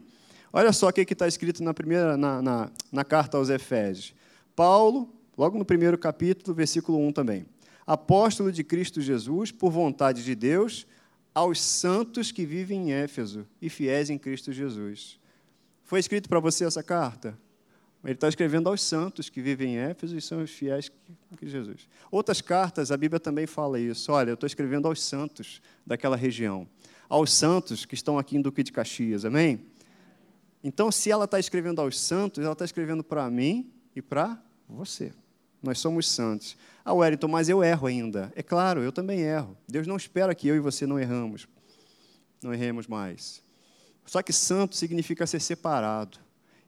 Olha 0.52 0.74
só 0.74 0.89
o 0.89 0.94
que 0.94 1.02
está 1.02 1.28
escrito 1.28 1.63
na 1.63 1.74
primeira 1.74 2.18
na, 2.18 2.42
na, 2.42 2.72
na 2.92 3.06
carta 3.06 3.38
aos 3.38 3.50
Efésios. 3.50 4.13
Paulo, 4.56 5.10
Logo 5.39 5.58
no 5.58 5.63
primeiro 5.63 5.98
capítulo, 5.98 6.54
versículo 6.54 7.00
1 7.08 7.13
também. 7.13 7.46
Apóstolo 7.88 8.52
de 8.52 8.62
Cristo 8.62 9.00
Jesus, 9.00 9.54
por 9.54 9.72
vontade 9.72 10.22
de 10.22 10.36
Deus, 10.36 10.86
aos 11.34 11.62
santos 11.62 12.30
que 12.30 12.46
vivem 12.46 12.89
em 12.89 12.92
Éfeso 12.92 13.48
e 13.62 13.70
fiéis 13.70 14.10
em 14.10 14.18
Cristo 14.18 14.52
Jesus. 14.52 15.18
Foi 15.86 16.02
escrito 16.02 16.28
para 16.28 16.42
você 16.42 16.65
essa 16.65 16.84
carta? 16.84 17.39
Ele 18.03 18.13
está 18.13 18.29
escrevendo 18.29 18.69
aos 18.69 18.81
santos 18.81 19.29
que 19.29 19.41
vivem 19.41 19.75
em 19.75 19.77
Éfeso 19.77 20.17
e 20.17 20.21
são 20.21 20.41
os 20.41 20.51
fiéis 20.51 20.89
que 21.38 21.47
Jesus. 21.47 21.89
Outras 22.09 22.39
cartas, 22.39 22.91
a 22.91 22.97
Bíblia 22.97 23.19
também 23.19 23.45
fala 23.45 23.79
isso. 23.79 24.12
Olha, 24.12 24.29
eu 24.29 24.35
estou 24.35 24.47
escrevendo 24.47 24.88
aos 24.88 25.01
santos 25.03 25.62
daquela 25.85 26.15
região. 26.15 26.67
Aos 27.09 27.33
santos 27.33 27.85
que 27.85 27.95
estão 27.95 28.17
aqui 28.17 28.38
em 28.38 28.41
Duque 28.41 28.63
de 28.63 28.71
Caxias, 28.71 29.25
amém? 29.25 29.65
Então, 30.63 30.91
se 30.91 31.12
ela 31.12 31.25
está 31.25 31.39
escrevendo 31.39 31.81
aos 31.81 31.99
santos, 31.99 32.43
ela 32.43 32.53
está 32.53 32.63
escrevendo 32.63 33.03
para 33.03 33.29
mim 33.29 33.71
e 33.95 34.01
para 34.01 34.41
você. 34.67 35.12
Nós 35.62 35.79
somos 35.79 36.09
santos. 36.09 36.55
Ah, 36.85 36.93
Wellington, 36.93 37.27
mas 37.27 37.49
eu 37.49 37.63
erro 37.63 37.88
ainda. 37.88 38.31
É 38.35 38.41
claro, 38.41 38.81
eu 38.81 38.91
também 38.91 39.21
erro. 39.21 39.57
Deus 39.67 39.85
não 39.85 39.97
espera 39.97 40.33
que 40.33 40.47
eu 40.47 40.55
e 40.55 40.59
você 40.59 40.85
não 40.85 40.97
erramos. 40.97 41.47
Não 42.41 42.53
erremos 42.53 42.88
mais. 42.88 43.43
Só 44.05 44.21
que 44.21 44.31
santo 44.31 44.75
significa 44.75 45.27
ser 45.27 45.41
separado. 45.41 46.17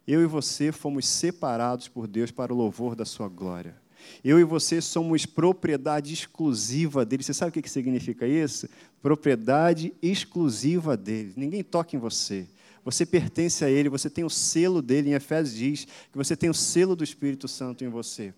Eu 0.07 0.21
e 0.21 0.25
você 0.25 0.71
fomos 0.71 1.07
separados 1.07 1.87
por 1.87 2.07
Deus 2.07 2.31
para 2.31 2.53
o 2.53 2.57
louvor 2.57 2.95
da 2.95 3.05
sua 3.05 3.27
glória. 3.27 3.75
Eu 4.23 4.39
e 4.39 4.43
você 4.43 4.81
somos 4.81 5.25
propriedade 5.25 6.13
exclusiva 6.13 7.05
dele. 7.05 7.23
Você 7.23 7.33
sabe 7.33 7.57
o 7.57 7.61
que 7.61 7.69
significa 7.69 8.25
isso? 8.25 8.67
Propriedade 9.01 9.93
exclusiva 10.01 10.97
dele. 10.97 11.33
Ninguém 11.35 11.63
toca 11.63 11.95
em 11.95 11.99
você. 11.99 12.47
Você 12.83 13.05
pertence 13.05 13.63
a 13.63 13.69
ele, 13.69 13.89
você 13.89 14.09
tem 14.09 14.23
o 14.23 14.29
selo 14.29 14.81
dele. 14.81 15.11
Em 15.11 15.13
Efésios 15.13 15.55
diz 15.55 15.85
que 15.85 16.17
você 16.17 16.35
tem 16.35 16.49
o 16.49 16.53
selo 16.53 16.95
do 16.95 17.03
Espírito 17.03 17.47
Santo 17.47 17.83
em 17.83 17.89
você. 17.89 18.33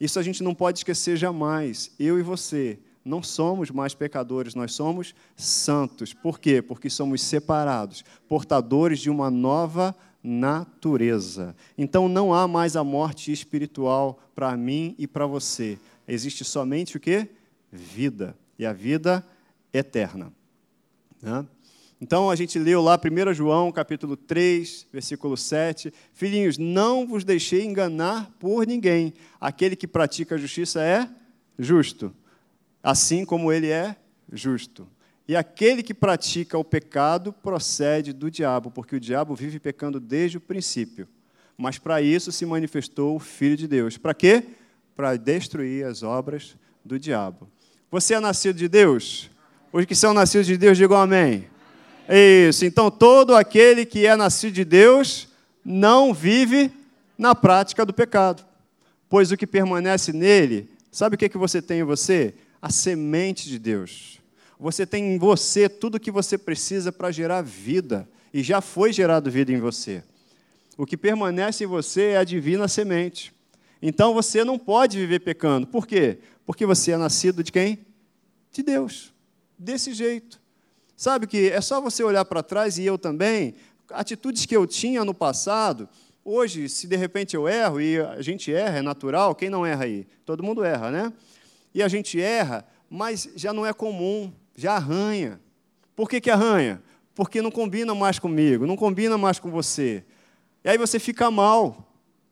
Isso 0.00 0.18
a 0.18 0.22
gente 0.22 0.42
não 0.44 0.54
pode 0.54 0.78
esquecer 0.78 1.16
jamais. 1.16 1.90
Eu 1.98 2.18
e 2.18 2.22
você 2.22 2.78
não 3.04 3.22
somos 3.22 3.70
mais 3.70 3.94
pecadores, 3.94 4.54
nós 4.54 4.74
somos 4.74 5.14
santos. 5.34 6.12
Por 6.12 6.38
quê? 6.38 6.62
Porque 6.62 6.88
somos 6.90 7.22
separados, 7.22 8.04
portadores 8.28 9.00
de 9.00 9.10
uma 9.10 9.30
nova 9.30 9.96
natureza. 10.22 11.54
Então 11.76 12.08
não 12.08 12.34
há 12.34 12.46
mais 12.48 12.76
a 12.76 12.84
morte 12.84 13.32
espiritual 13.32 14.20
para 14.34 14.56
mim 14.56 14.94
e 14.98 15.06
para 15.06 15.26
você. 15.26 15.78
Existe 16.06 16.44
somente 16.44 16.96
o 16.96 17.00
que? 17.00 17.28
Vida. 17.70 18.36
E 18.58 18.66
a 18.66 18.72
vida 18.72 19.24
eterna. 19.72 20.32
Né? 21.22 21.46
Então 22.00 22.30
a 22.30 22.36
gente 22.36 22.58
leu 22.58 22.80
lá 22.80 22.96
1 22.98 23.34
João, 23.34 23.72
capítulo 23.72 24.16
3, 24.16 24.86
versículo 24.92 25.36
7. 25.36 25.92
Filhinhos, 26.12 26.56
não 26.56 27.06
vos 27.06 27.24
deixei 27.24 27.64
enganar 27.64 28.30
por 28.38 28.66
ninguém. 28.66 29.12
Aquele 29.40 29.74
que 29.74 29.86
pratica 29.86 30.36
a 30.36 30.38
justiça 30.38 30.80
é 30.82 31.08
justo, 31.58 32.14
assim 32.82 33.24
como 33.24 33.52
ele 33.52 33.68
é 33.68 33.96
justo. 34.32 34.86
E 35.28 35.36
aquele 35.36 35.82
que 35.82 35.92
pratica 35.92 36.56
o 36.56 36.64
pecado 36.64 37.34
procede 37.34 38.14
do 38.14 38.30
diabo, 38.30 38.70
porque 38.70 38.96
o 38.96 39.00
diabo 39.00 39.34
vive 39.34 39.60
pecando 39.60 40.00
desde 40.00 40.38
o 40.38 40.40
princípio. 40.40 41.06
Mas 41.56 41.76
para 41.76 42.00
isso 42.00 42.32
se 42.32 42.46
manifestou 42.46 43.14
o 43.14 43.20
Filho 43.20 43.54
de 43.54 43.68
Deus. 43.68 43.98
Para 43.98 44.14
quê? 44.14 44.42
Para 44.96 45.16
destruir 45.16 45.84
as 45.84 46.02
obras 46.02 46.56
do 46.82 46.98
diabo. 46.98 47.46
Você 47.90 48.14
é 48.14 48.20
nascido 48.20 48.56
de 48.56 48.68
Deus? 48.68 49.30
Os 49.70 49.84
que 49.84 49.94
são 49.94 50.14
nascidos 50.14 50.46
de 50.46 50.56
Deus, 50.56 50.78
digam 50.78 50.96
amém. 50.96 51.46
Isso. 52.08 52.64
Então, 52.64 52.90
todo 52.90 53.36
aquele 53.36 53.84
que 53.84 54.06
é 54.06 54.16
nascido 54.16 54.54
de 54.54 54.64
Deus 54.64 55.28
não 55.62 56.14
vive 56.14 56.72
na 57.18 57.34
prática 57.34 57.84
do 57.84 57.92
pecado. 57.92 58.46
Pois 59.10 59.30
o 59.30 59.36
que 59.36 59.46
permanece 59.46 60.10
nele, 60.10 60.70
sabe 60.90 61.16
o 61.16 61.18
que, 61.18 61.26
é 61.26 61.28
que 61.28 61.36
você 61.36 61.60
tem 61.60 61.80
em 61.80 61.84
você? 61.84 62.34
A 62.62 62.70
semente 62.70 63.46
de 63.46 63.58
Deus. 63.58 64.17
Você 64.58 64.84
tem 64.84 65.14
em 65.14 65.18
você 65.18 65.68
tudo 65.68 65.96
o 65.96 66.00
que 66.00 66.10
você 66.10 66.36
precisa 66.36 66.90
para 66.90 67.10
gerar 67.10 67.42
vida. 67.42 68.08
E 68.32 68.42
já 68.42 68.60
foi 68.60 68.92
gerado 68.92 69.30
vida 69.30 69.52
em 69.52 69.60
você. 69.60 70.02
O 70.76 70.84
que 70.84 70.96
permanece 70.96 71.64
em 71.64 71.66
você 71.66 72.10
é 72.10 72.18
a 72.18 72.24
divina 72.24 72.68
semente. 72.68 73.32
Então 73.80 74.12
você 74.12 74.44
não 74.44 74.58
pode 74.58 74.98
viver 74.98 75.20
pecando. 75.20 75.66
Por 75.66 75.86
quê? 75.86 76.18
Porque 76.44 76.66
você 76.66 76.92
é 76.92 76.96
nascido 76.96 77.42
de 77.42 77.52
quem? 77.52 77.78
De 78.52 78.62
Deus. 78.62 79.12
Desse 79.58 79.92
jeito. 79.94 80.40
Sabe 80.96 81.26
que 81.26 81.50
é 81.50 81.60
só 81.60 81.80
você 81.80 82.02
olhar 82.02 82.24
para 82.24 82.42
trás 82.42 82.76
e 82.78 82.84
eu 82.84 82.98
também, 82.98 83.54
atitudes 83.90 84.44
que 84.44 84.56
eu 84.56 84.66
tinha 84.66 85.04
no 85.04 85.14
passado, 85.14 85.88
hoje, 86.24 86.68
se 86.68 86.88
de 86.88 86.96
repente 86.96 87.36
eu 87.36 87.48
erro, 87.48 87.80
e 87.80 88.00
a 88.00 88.20
gente 88.20 88.52
erra, 88.52 88.78
é 88.78 88.82
natural, 88.82 89.34
quem 89.34 89.48
não 89.48 89.64
erra 89.64 89.84
aí? 89.84 90.06
Todo 90.26 90.42
mundo 90.42 90.64
erra, 90.64 90.90
né? 90.90 91.12
E 91.72 91.82
a 91.82 91.88
gente 91.88 92.20
erra, 92.20 92.66
mas 92.90 93.30
já 93.36 93.52
não 93.52 93.64
é 93.64 93.72
comum, 93.72 94.32
já 94.58 94.74
arranha. 94.74 95.40
Por 95.94 96.10
que, 96.10 96.20
que 96.20 96.28
arranha? 96.28 96.82
Porque 97.14 97.40
não 97.40 97.50
combina 97.50 97.94
mais 97.94 98.18
comigo, 98.18 98.66
não 98.66 98.76
combina 98.76 99.16
mais 99.16 99.38
com 99.38 99.50
você. 99.50 100.04
E 100.64 100.68
aí 100.68 100.76
você 100.76 100.98
fica 100.98 101.30
mal. 101.30 101.84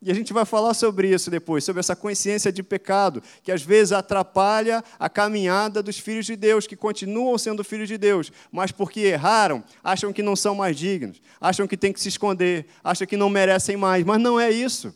E 0.02 0.10
a 0.10 0.14
gente 0.14 0.32
vai 0.32 0.44
falar 0.44 0.74
sobre 0.74 1.08
isso 1.08 1.30
depois, 1.30 1.62
sobre 1.62 1.78
essa 1.78 1.94
consciência 1.94 2.50
de 2.50 2.64
pecado, 2.64 3.22
que 3.44 3.52
às 3.52 3.62
vezes 3.62 3.92
atrapalha 3.92 4.82
a 4.98 5.08
caminhada 5.08 5.80
dos 5.82 5.98
filhos 6.00 6.26
de 6.26 6.34
Deus, 6.34 6.66
que 6.66 6.74
continuam 6.74 7.38
sendo 7.38 7.62
filhos 7.62 7.88
de 7.88 7.96
Deus, 7.96 8.32
mas 8.50 8.72
porque 8.72 9.00
erraram, 9.00 9.62
acham 9.82 10.12
que 10.12 10.22
não 10.22 10.34
são 10.34 10.54
mais 10.54 10.76
dignos, 10.76 11.22
acham 11.40 11.66
que 11.66 11.76
tem 11.76 11.92
que 11.92 12.00
se 12.00 12.08
esconder, 12.08 12.66
acham 12.82 13.06
que 13.06 13.16
não 13.16 13.30
merecem 13.30 13.76
mais. 13.76 14.04
Mas 14.04 14.20
não 14.20 14.38
é 14.38 14.50
isso. 14.50 14.92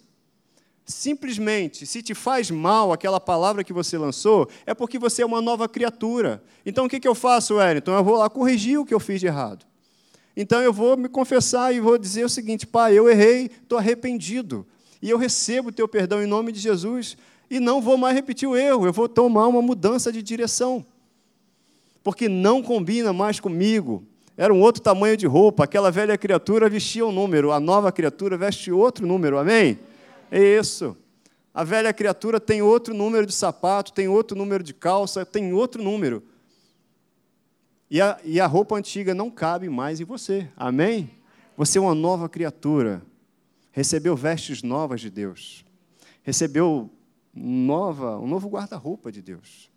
Simplesmente, 0.84 1.86
se 1.86 2.02
te 2.02 2.14
faz 2.14 2.50
mal 2.50 2.92
aquela 2.92 3.20
palavra 3.20 3.62
que 3.62 3.72
você 3.72 3.96
lançou, 3.96 4.48
é 4.66 4.74
porque 4.74 4.98
você 4.98 5.22
é 5.22 5.26
uma 5.26 5.40
nova 5.40 5.68
criatura. 5.68 6.42
Então 6.66 6.86
o 6.86 6.88
que 6.88 7.06
eu 7.06 7.14
faço, 7.14 7.56
Wellington? 7.56 7.92
Eu 7.92 8.04
vou 8.04 8.16
lá 8.16 8.28
corrigir 8.28 8.78
o 8.78 8.84
que 8.84 8.92
eu 8.92 9.00
fiz 9.00 9.20
de 9.20 9.26
errado. 9.26 9.64
Então 10.36 10.60
eu 10.60 10.72
vou 10.72 10.96
me 10.96 11.08
confessar 11.08 11.74
e 11.74 11.80
vou 11.80 11.96
dizer 11.96 12.24
o 12.24 12.28
seguinte: 12.28 12.66
pai, 12.66 12.98
eu 12.98 13.08
errei, 13.08 13.50
estou 13.62 13.78
arrependido 13.78 14.66
e 15.02 15.08
eu 15.08 15.18
recebo 15.18 15.70
o 15.70 15.72
teu 15.72 15.88
perdão 15.88 16.22
em 16.22 16.26
nome 16.26 16.52
de 16.52 16.60
Jesus. 16.60 17.16
e 17.50 17.58
não 17.58 17.80
vou 17.80 17.96
mais 17.96 18.14
repetir 18.14 18.48
o 18.48 18.56
erro, 18.56 18.86
eu 18.86 18.92
vou 18.92 19.08
tomar 19.08 19.48
uma 19.48 19.60
mudança 19.60 20.12
de 20.12 20.22
direção. 20.22 20.84
Porque 22.02 22.28
não 22.28 22.62
combina 22.62 23.12
mais 23.12 23.40
comigo. 23.40 24.04
Era 24.36 24.54
um 24.54 24.60
outro 24.60 24.80
tamanho 24.80 25.16
de 25.16 25.26
roupa, 25.26 25.64
aquela 25.64 25.90
velha 25.90 26.16
criatura 26.16 26.68
vestia 26.68 27.04
um 27.04 27.12
número, 27.12 27.52
a 27.52 27.60
nova 27.60 27.92
criatura 27.92 28.38
veste 28.38 28.70
outro 28.72 29.06
número, 29.06 29.36
amém? 29.36 29.78
É 30.30 30.38
isso. 30.58 30.96
A 31.52 31.64
velha 31.64 31.92
criatura 31.92 32.38
tem 32.38 32.62
outro 32.62 32.94
número 32.94 33.26
de 33.26 33.32
sapato, 33.32 33.92
tem 33.92 34.06
outro 34.06 34.36
número 34.36 34.62
de 34.62 34.72
calça, 34.72 35.26
tem 35.26 35.52
outro 35.52 35.82
número. 35.82 36.22
E 37.90 38.00
a, 38.00 38.20
e 38.24 38.40
a 38.40 38.46
roupa 38.46 38.76
antiga 38.76 39.12
não 39.12 39.28
cabe 39.30 39.68
mais 39.68 40.00
em 40.00 40.04
você, 40.04 40.48
amém? 40.56 41.10
Você 41.56 41.76
é 41.76 41.80
uma 41.80 41.94
nova 41.94 42.28
criatura, 42.28 43.02
recebeu 43.72 44.14
vestes 44.14 44.62
novas 44.62 45.00
de 45.00 45.10
Deus, 45.10 45.64
recebeu 46.22 46.88
nova, 47.34 48.16
um 48.18 48.28
novo 48.28 48.48
guarda-roupa 48.48 49.10
de 49.10 49.20
Deus. 49.20 49.68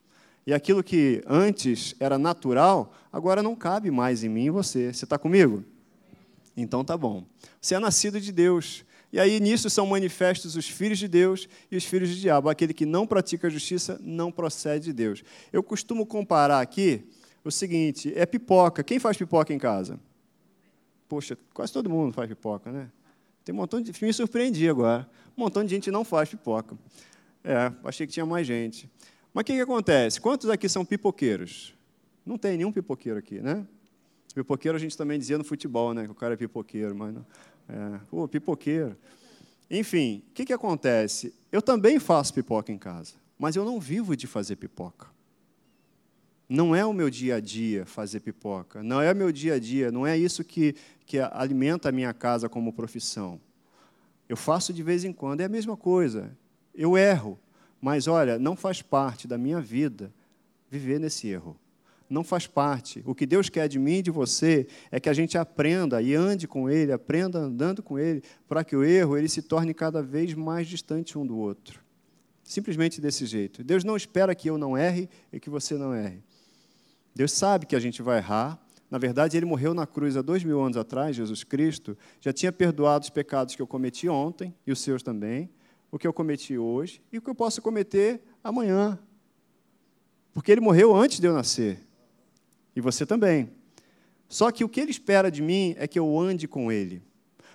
E 0.45 0.53
aquilo 0.53 0.83
que 0.83 1.23
antes 1.25 1.95
era 1.99 2.17
natural, 2.19 2.93
agora 3.11 3.41
não 3.41 3.55
cabe 3.55 3.89
mais 3.89 4.23
em 4.23 4.29
mim 4.29 4.45
e 4.45 4.49
você. 4.51 4.93
Você 4.93 5.05
está 5.05 5.17
comigo? 5.17 5.63
Então 6.55 6.83
tá 6.83 6.95
bom. 6.95 7.23
Você 7.59 7.73
é 7.73 7.79
nascido 7.79 8.21
de 8.21 8.31
Deus. 8.31 8.85
E 9.13 9.19
aí 9.19 9.39
nisso 9.39 9.69
são 9.69 9.86
manifestos 9.86 10.56
os 10.56 10.67
filhos 10.67 10.97
de 10.97 11.08
Deus 11.08 11.47
e 11.69 11.78
os 11.78 11.86
filhos 11.86 12.10
do 12.10 12.15
diabo. 12.15 12.49
Aquele 12.49 12.73
que 12.73 12.84
não 12.84 13.06
pratica 13.06 13.45
a 13.45 13.49
justiça 13.49 14.02
não 14.02 14.32
procede 14.32 14.86
de 14.86 14.93
Deus. 14.93 15.23
Eu 15.52 15.62
costumo 15.62 16.04
comparar 16.04 16.60
aqui 16.60 17.08
o 17.45 17.52
seguinte: 17.52 18.12
é 18.15 18.26
pipoca. 18.26 18.84
Quem 18.84 18.97
faz 18.97 19.15
pipoca 19.15 19.54
em 19.54 19.60
casa? 19.60 19.99
Poxa, 21.08 21.38
quase 21.54 21.71
todo 21.71 21.91
mundo 21.91 22.12
faz 22.12 22.28
pipoca, 22.28 22.71
né? 22.71 22.89
Tem 23.45 23.54
um 23.54 23.60
montão 23.60 23.80
de. 23.80 23.93
Me 24.04 24.12
surpreendi 24.12 24.67
agora. 24.67 25.08
Um 25.38 25.41
montão 25.41 25.63
de 25.63 25.69
gente 25.69 25.91
não 25.91 26.04
faz 26.04 26.30
pipoca. 26.30 26.76
É, 27.43 27.71
achei 27.84 28.08
que 28.08 28.13
tinha 28.13 28.26
mais 28.26 28.47
gente. 28.47 28.89
Mas 29.32 29.43
o 29.43 29.45
que, 29.45 29.54
que 29.54 29.62
acontece? 29.62 30.19
Quantos 30.19 30.49
aqui 30.49 30.67
são 30.67 30.84
pipoqueiros? 30.84 31.76
Não 32.26 32.36
tem 32.36 32.58
nenhum 32.58 32.71
pipoqueiro 32.71 33.19
aqui, 33.19 33.39
né? 33.39 33.63
Pipoqueiro 34.34 34.76
a 34.76 34.80
gente 34.80 34.97
também 34.97 35.19
dizia 35.19 35.38
no 35.38 35.43
futebol, 35.43 35.93
né? 35.93 36.06
Que 36.06 36.12
o 36.12 36.15
cara 36.15 36.34
é 36.34 36.38
pipoqueiro, 36.38 36.95
mas 36.95 37.13
não. 37.13 37.23
É, 37.67 37.99
pô, 38.10 38.28
pipoqueiro. 38.28 38.95
Enfim, 39.69 40.23
o 40.30 40.34
que, 40.34 40.45
que 40.45 40.54
acontece? 40.54 41.34
Eu 41.52 41.62
também 41.62 41.99
faço 41.99 42.34
pipoca 42.34 42.71
em 42.71 42.78
casa, 42.78 43.13
mas 43.38 43.56
eu 43.56 43.65
não 43.65 43.80
vivo 43.80 44.15
de 44.15 44.28
fazer 44.28 44.56
pipoca. 44.56 45.08
Não 46.47 46.76
é 46.76 46.86
o 46.86 46.93
meu 46.93 47.10
dia 47.10 47.36
a 47.36 47.39
dia 47.39 47.86
fazer 47.86 48.19
pipoca, 48.19 48.84
não 48.84 49.02
é 49.02 49.12
o 49.12 49.15
meu 49.15 49.32
dia 49.32 49.56
a 49.56 49.60
dia, 49.60 49.91
não 49.91 50.06
é 50.06 50.17
isso 50.17 50.43
que, 50.43 50.76
que 51.06 51.17
alimenta 51.17 51.89
a 51.89 51.91
minha 51.91 52.13
casa 52.13 52.49
como 52.49 52.73
profissão. 52.73 53.39
Eu 54.28 54.38
faço 54.38 54.73
de 54.73 54.84
vez 54.84 55.04
em 55.04 55.13
quando, 55.13 55.41
é 55.41 55.45
a 55.45 55.49
mesma 55.49 55.76
coisa. 55.76 56.36
Eu 56.76 56.97
erro, 56.97 57.39
mas 57.82 58.08
olha, 58.08 58.38
não 58.38 58.56
faz 58.56 58.82
parte 58.82 59.28
da 59.28 59.38
minha 59.38 59.60
vida 59.60 60.13
viver 60.69 60.99
nesse 60.99 61.28
erro 61.28 61.58
não 62.13 62.23
faz 62.23 62.47
parte. 62.47 63.02
O 63.06 63.15
que 63.15 63.26
Deus 63.26 63.49
quer 63.49 63.67
de 63.67 63.80
mim 63.80 63.95
e 63.95 64.02
de 64.02 64.12
você 64.12 64.67
é 64.91 64.99
que 64.99 65.10
a 65.10 65.13
gente 65.13 65.38
aprenda 65.38 66.02
e 66.02 66.13
ande 66.13 66.47
com 66.47 66.69
Ele, 66.69 66.91
aprenda 66.91 67.39
andando 67.39 67.82
com 67.82 67.97
Ele, 67.97 68.23
para 68.47 68.63
que 68.63 68.76
o 68.76 68.84
erro 68.84 69.17
ele 69.17 69.28
se 69.28 69.41
torne 69.41 69.73
cada 69.73 70.02
vez 70.02 70.34
mais 70.34 70.67
distante 70.67 71.17
um 71.17 71.26
do 71.26 71.38
outro. 71.38 71.82
Simplesmente 72.43 73.02
desse 73.02 73.26
jeito. 73.26 73.63
Deus 73.63 73.84
não 73.84 73.97
espera 73.97 74.36
que 74.36 74.49
eu 74.49 74.58
não 74.58 74.78
erre 74.78 75.10
e 75.32 75.39
que 75.39 75.49
você 75.49 75.76
não 75.76 75.93
erre. 75.93 76.21
Deus 77.15 77.32
sabe 77.32 77.65
que 77.65 77.76
a 77.76 77.80
gente 77.80 78.02
vai 78.02 78.19
errar. 78.19 78.60
Na 78.89 78.97
verdade, 78.97 79.36
Ele 79.36 79.45
morreu 79.45 79.73
na 79.73 79.88
cruz 79.88 80.15
há 80.15 80.21
dois 80.21 80.43
mil 80.43 80.62
anos 80.62 80.78
atrás, 80.78 81.15
Jesus 81.15 81.43
Cristo, 81.43 81.97
já 82.21 82.32
tinha 82.32 82.52
perdoado 82.52 83.04
os 83.04 83.10
pecados 83.10 83.56
que 83.56 83.62
eu 83.62 83.67
cometi 83.67 84.08
ontem, 84.08 84.54
e 84.67 84.71
os 84.71 84.80
seus 84.80 85.02
também, 85.02 85.49
o 85.91 85.97
que 85.97 86.06
eu 86.06 86.13
cometi 86.13 86.58
hoje 86.58 87.02
e 87.12 87.17
o 87.17 87.21
que 87.21 87.30
eu 87.30 87.36
posso 87.36 87.62
cometer 87.62 88.21
amanhã. 88.43 88.99
Porque 90.34 90.52
Ele 90.52 90.62
morreu 90.62 90.95
antes 90.95 91.19
de 91.19 91.28
eu 91.28 91.34
nascer. 91.34 91.80
E 92.75 92.81
você 92.81 93.05
também. 93.05 93.49
Só 94.27 94.51
que 94.51 94.63
o 94.63 94.69
que 94.69 94.79
ele 94.79 94.91
espera 94.91 95.29
de 95.29 95.41
mim 95.41 95.75
é 95.77 95.88
que 95.88 95.99
eu 95.99 96.19
ande 96.19 96.47
com 96.47 96.71
ele. 96.71 97.01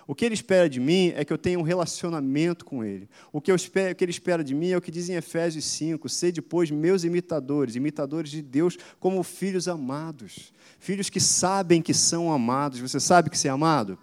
O 0.09 0.15
que 0.15 0.25
ele 0.25 0.33
espera 0.33 0.67
de 0.67 0.79
mim 0.79 1.13
é 1.15 1.23
que 1.23 1.31
eu 1.31 1.37
tenha 1.37 1.59
um 1.59 1.61
relacionamento 1.61 2.65
com 2.65 2.83
ele. 2.83 3.07
O 3.31 3.39
que, 3.39 3.51
espero, 3.51 3.91
o 3.91 3.95
que 3.95 4.03
ele 4.03 4.09
espera 4.09 4.43
de 4.43 4.55
mim 4.55 4.71
é 4.71 4.77
o 4.77 4.81
que 4.81 4.89
diz 4.89 5.07
em 5.07 5.13
Efésios 5.13 5.65
5: 5.65 6.09
ser 6.09 6.31
depois 6.31 6.71
meus 6.71 7.03
imitadores, 7.03 7.75
imitadores 7.75 8.31
de 8.31 8.41
Deus 8.41 8.75
como 8.99 9.21
filhos 9.21 9.67
amados. 9.67 10.51
Filhos 10.79 11.11
que 11.11 11.19
sabem 11.19 11.79
que 11.79 11.93
são 11.93 12.33
amados. 12.33 12.79
Você 12.79 12.99
sabe 12.99 13.29
que 13.29 13.37
você 13.37 13.49
é 13.49 13.51
amado? 13.51 13.99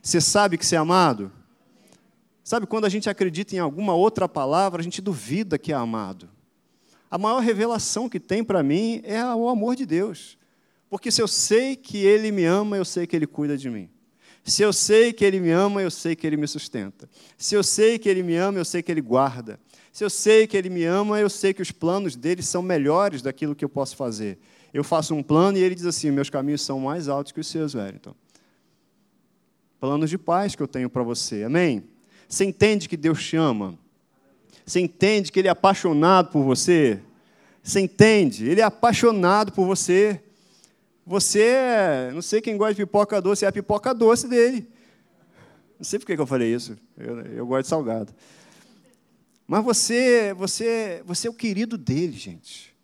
Você 0.00 0.20
sabe 0.20 0.56
que 0.56 0.64
você 0.64 0.76
é 0.76 0.78
amado? 0.78 1.32
Sabe 2.44 2.64
quando 2.64 2.84
a 2.84 2.88
gente 2.88 3.10
acredita 3.10 3.56
em 3.56 3.58
alguma 3.58 3.94
outra 3.94 4.28
palavra, 4.28 4.80
a 4.80 4.84
gente 4.84 5.02
duvida 5.02 5.58
que 5.58 5.72
é 5.72 5.74
amado. 5.74 6.30
A 7.10 7.18
maior 7.18 7.40
revelação 7.40 8.08
que 8.08 8.20
tem 8.20 8.44
para 8.44 8.62
mim 8.62 9.00
é 9.02 9.24
o 9.34 9.48
amor 9.48 9.74
de 9.74 9.84
Deus. 9.84 10.37
Porque 10.88 11.10
se 11.10 11.20
eu 11.20 11.28
sei 11.28 11.76
que 11.76 11.98
Ele 11.98 12.32
me 12.32 12.44
ama, 12.44 12.76
eu 12.76 12.84
sei 12.84 13.06
que 13.06 13.14
Ele 13.14 13.26
cuida 13.26 13.56
de 13.56 13.68
mim. 13.68 13.90
Se 14.44 14.62
eu 14.62 14.72
sei 14.72 15.12
que 15.12 15.24
Ele 15.24 15.40
me 15.40 15.50
ama, 15.50 15.82
eu 15.82 15.90
sei 15.90 16.16
que 16.16 16.26
Ele 16.26 16.36
me 16.36 16.48
sustenta. 16.48 17.08
Se 17.36 17.54
eu 17.54 17.62
sei 17.62 17.98
que 17.98 18.08
Ele 18.08 18.22
me 18.22 18.34
ama, 18.36 18.58
eu 18.58 18.64
sei 18.64 18.82
que 18.82 18.90
Ele 18.90 19.02
guarda. 19.02 19.60
Se 19.92 20.02
eu 20.02 20.08
sei 20.08 20.46
que 20.46 20.56
Ele 20.56 20.70
me 20.70 20.84
ama, 20.84 21.20
eu 21.20 21.28
sei 21.28 21.52
que 21.52 21.60
os 21.60 21.70
planos 21.70 22.16
dele 22.16 22.42
são 22.42 22.62
melhores 22.62 23.20
daquilo 23.20 23.54
que 23.54 23.64
eu 23.64 23.68
posso 23.68 23.96
fazer. 23.96 24.38
Eu 24.72 24.82
faço 24.82 25.14
um 25.14 25.22
plano 25.22 25.58
e 25.58 25.60
Ele 25.62 25.74
diz 25.74 25.84
assim: 25.84 26.10
meus 26.10 26.30
caminhos 26.30 26.62
são 26.62 26.80
mais 26.80 27.08
altos 27.08 27.32
que 27.32 27.40
os 27.40 27.46
seus, 27.46 27.74
Wellington. 27.74 28.14
Planos 29.80 30.08
de 30.08 30.16
paz 30.16 30.54
que 30.54 30.62
eu 30.62 30.68
tenho 30.68 30.88
para 30.88 31.02
você. 31.02 31.44
Amém? 31.44 31.84
Você 32.28 32.44
entende 32.44 32.88
que 32.88 32.96
Deus 32.96 33.24
te 33.24 33.36
ama? 33.36 33.78
Você 34.64 34.80
entende 34.80 35.30
que 35.30 35.38
Ele 35.38 35.48
é 35.48 35.50
apaixonado 35.50 36.30
por 36.30 36.42
você? 36.42 37.00
Você 37.62 37.80
entende? 37.80 38.48
Ele 38.48 38.60
é 38.60 38.64
apaixonado 38.64 39.52
por 39.52 39.66
você. 39.66 40.22
Você, 41.08 41.40
é, 41.40 42.10
não 42.12 42.20
sei 42.20 42.38
quem 42.42 42.58
gosta 42.58 42.74
de 42.74 42.84
pipoca 42.84 43.18
doce, 43.18 43.46
é 43.46 43.48
a 43.48 43.52
pipoca 43.52 43.94
doce 43.94 44.28
dele. 44.28 44.68
Não 45.78 45.84
sei 45.84 45.98
por 45.98 46.04
que 46.04 46.12
eu 46.12 46.26
falei 46.26 46.54
isso. 46.54 46.76
Eu, 46.98 47.20
eu 47.22 47.46
gosto 47.46 47.62
de 47.62 47.68
salgado. 47.68 48.14
Mas 49.46 49.64
você, 49.64 50.34
você, 50.34 51.02
você 51.06 51.26
é 51.26 51.30
o 51.30 51.34
querido 51.34 51.78
dele, 51.78 52.12
gente. 52.12 52.76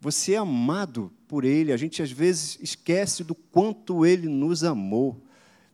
Você 0.00 0.34
é 0.34 0.36
amado 0.36 1.12
por 1.26 1.44
ele. 1.44 1.72
A 1.72 1.76
gente 1.76 2.00
às 2.00 2.12
vezes 2.12 2.58
esquece 2.62 3.24
do 3.24 3.34
quanto 3.34 4.06
ele 4.06 4.28
nos 4.28 4.62
amou. 4.62 5.20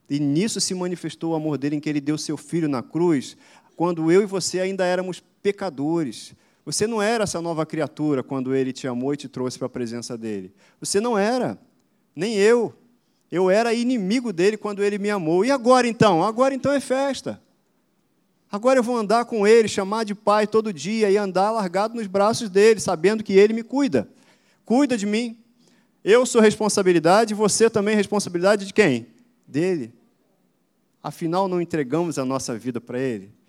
E 0.08 0.18
nisso 0.18 0.58
se 0.58 0.72
manifestou 0.72 1.32
o 1.32 1.36
amor 1.36 1.58
dele, 1.58 1.76
em 1.76 1.80
que 1.80 1.88
ele 1.90 2.00
deu 2.00 2.16
seu 2.16 2.38
filho 2.38 2.66
na 2.66 2.82
cruz, 2.82 3.36
quando 3.76 4.10
eu 4.10 4.22
e 4.22 4.26
você 4.26 4.58
ainda 4.58 4.86
éramos 4.86 5.22
pecadores. 5.42 6.32
Você 6.72 6.86
não 6.86 7.02
era 7.02 7.24
essa 7.24 7.40
nova 7.40 7.66
criatura 7.66 8.22
quando 8.22 8.54
ele 8.54 8.72
te 8.72 8.86
amou 8.86 9.12
e 9.12 9.16
te 9.16 9.28
trouxe 9.28 9.58
para 9.58 9.66
a 9.66 9.70
presença 9.70 10.16
dele. 10.16 10.54
Você 10.78 11.00
não 11.00 11.18
era, 11.18 11.58
nem 12.14 12.36
eu. 12.36 12.74
Eu 13.30 13.50
era 13.50 13.74
inimigo 13.74 14.32
dele 14.32 14.56
quando 14.56 14.82
ele 14.82 14.98
me 14.98 15.10
amou. 15.10 15.44
E 15.44 15.50
agora 15.50 15.86
então? 15.86 16.22
Agora 16.22 16.54
então 16.54 16.72
é 16.72 16.80
festa. 16.80 17.40
Agora 18.50 18.78
eu 18.78 18.82
vou 18.82 18.96
andar 18.96 19.24
com 19.24 19.46
ele, 19.46 19.68
chamar 19.68 20.04
de 20.04 20.14
pai 20.14 20.46
todo 20.46 20.72
dia 20.72 21.10
e 21.10 21.16
andar 21.16 21.50
largado 21.52 21.94
nos 21.94 22.06
braços 22.06 22.50
dele, 22.50 22.80
sabendo 22.80 23.22
que 23.22 23.32
ele 23.32 23.52
me 23.52 23.62
cuida. 23.62 24.08
Cuida 24.64 24.96
de 24.96 25.06
mim. 25.06 25.38
Eu 26.04 26.24
sou 26.24 26.40
responsabilidade, 26.40 27.34
você 27.34 27.68
também 27.68 27.94
é 27.94 27.96
responsabilidade 27.96 28.66
de 28.66 28.72
quem? 28.72 29.06
Dele. 29.46 29.92
Afinal, 31.02 31.48
não 31.48 31.60
entregamos 31.60 32.18
a 32.18 32.24
nossa 32.24 32.56
vida 32.58 32.80
para 32.80 32.98
ele? 32.98 33.39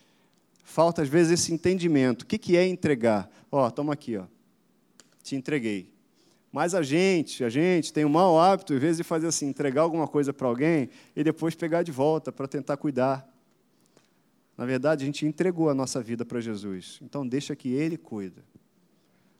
Falta, 0.71 1.01
às 1.01 1.09
vezes, 1.09 1.33
esse 1.33 1.53
entendimento. 1.53 2.21
O 2.21 2.25
que 2.25 2.55
é 2.55 2.65
entregar? 2.65 3.29
Ó, 3.51 3.69
toma 3.69 3.91
aqui, 3.91 4.15
ó. 4.15 4.23
Te 5.21 5.35
entreguei. 5.35 5.91
Mas 6.49 6.73
a 6.73 6.81
gente, 6.81 7.43
a 7.43 7.49
gente 7.49 7.91
tem 7.91 8.05
o 8.05 8.07
um 8.07 8.11
mau 8.11 8.39
hábito, 8.39 8.73
às 8.73 8.79
vezes, 8.79 8.97
de 8.97 9.03
fazer 9.03 9.27
assim, 9.27 9.47
entregar 9.47 9.81
alguma 9.81 10.07
coisa 10.07 10.31
para 10.31 10.47
alguém 10.47 10.89
e 11.13 11.25
depois 11.25 11.55
pegar 11.55 11.83
de 11.83 11.91
volta 11.91 12.31
para 12.31 12.47
tentar 12.47 12.77
cuidar. 12.77 13.27
Na 14.57 14.65
verdade, 14.65 15.03
a 15.03 15.05
gente 15.05 15.25
entregou 15.25 15.69
a 15.69 15.73
nossa 15.73 16.01
vida 16.01 16.23
para 16.23 16.39
Jesus. 16.39 16.99
Então, 17.01 17.27
deixa 17.27 17.53
que 17.53 17.73
Ele 17.73 17.97
cuida. 17.97 18.41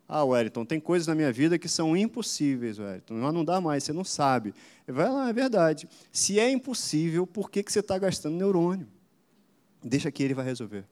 Ah, 0.10 0.26
Wellington, 0.26 0.66
tem 0.66 0.82
coisas 0.82 1.08
na 1.08 1.16
minha 1.16 1.32
vida 1.32 1.58
que 1.58 1.70
são 1.70 1.96
impossíveis, 1.96 2.78
Wellington. 2.78 3.14
Mas 3.14 3.34
não 3.34 3.46
dá 3.46 3.62
mais, 3.62 3.86
você 3.86 3.94
não 3.94 4.04
sabe. 4.04 4.54
Vai 4.86 5.10
lá, 5.10 5.30
é 5.30 5.34
verdade. 5.34 5.88
Se 6.12 6.42
é 6.42 6.52
impossível, 6.52 7.26
por 7.26 7.50
que, 7.50 7.64
que 7.64 7.72
você 7.72 7.80
está 7.80 7.98
gastando 7.98 8.36
neurônio? 8.36 8.86
Deixa 9.82 10.12
que 10.12 10.22
Ele 10.22 10.34
vai 10.34 10.44
resolver. 10.44 10.84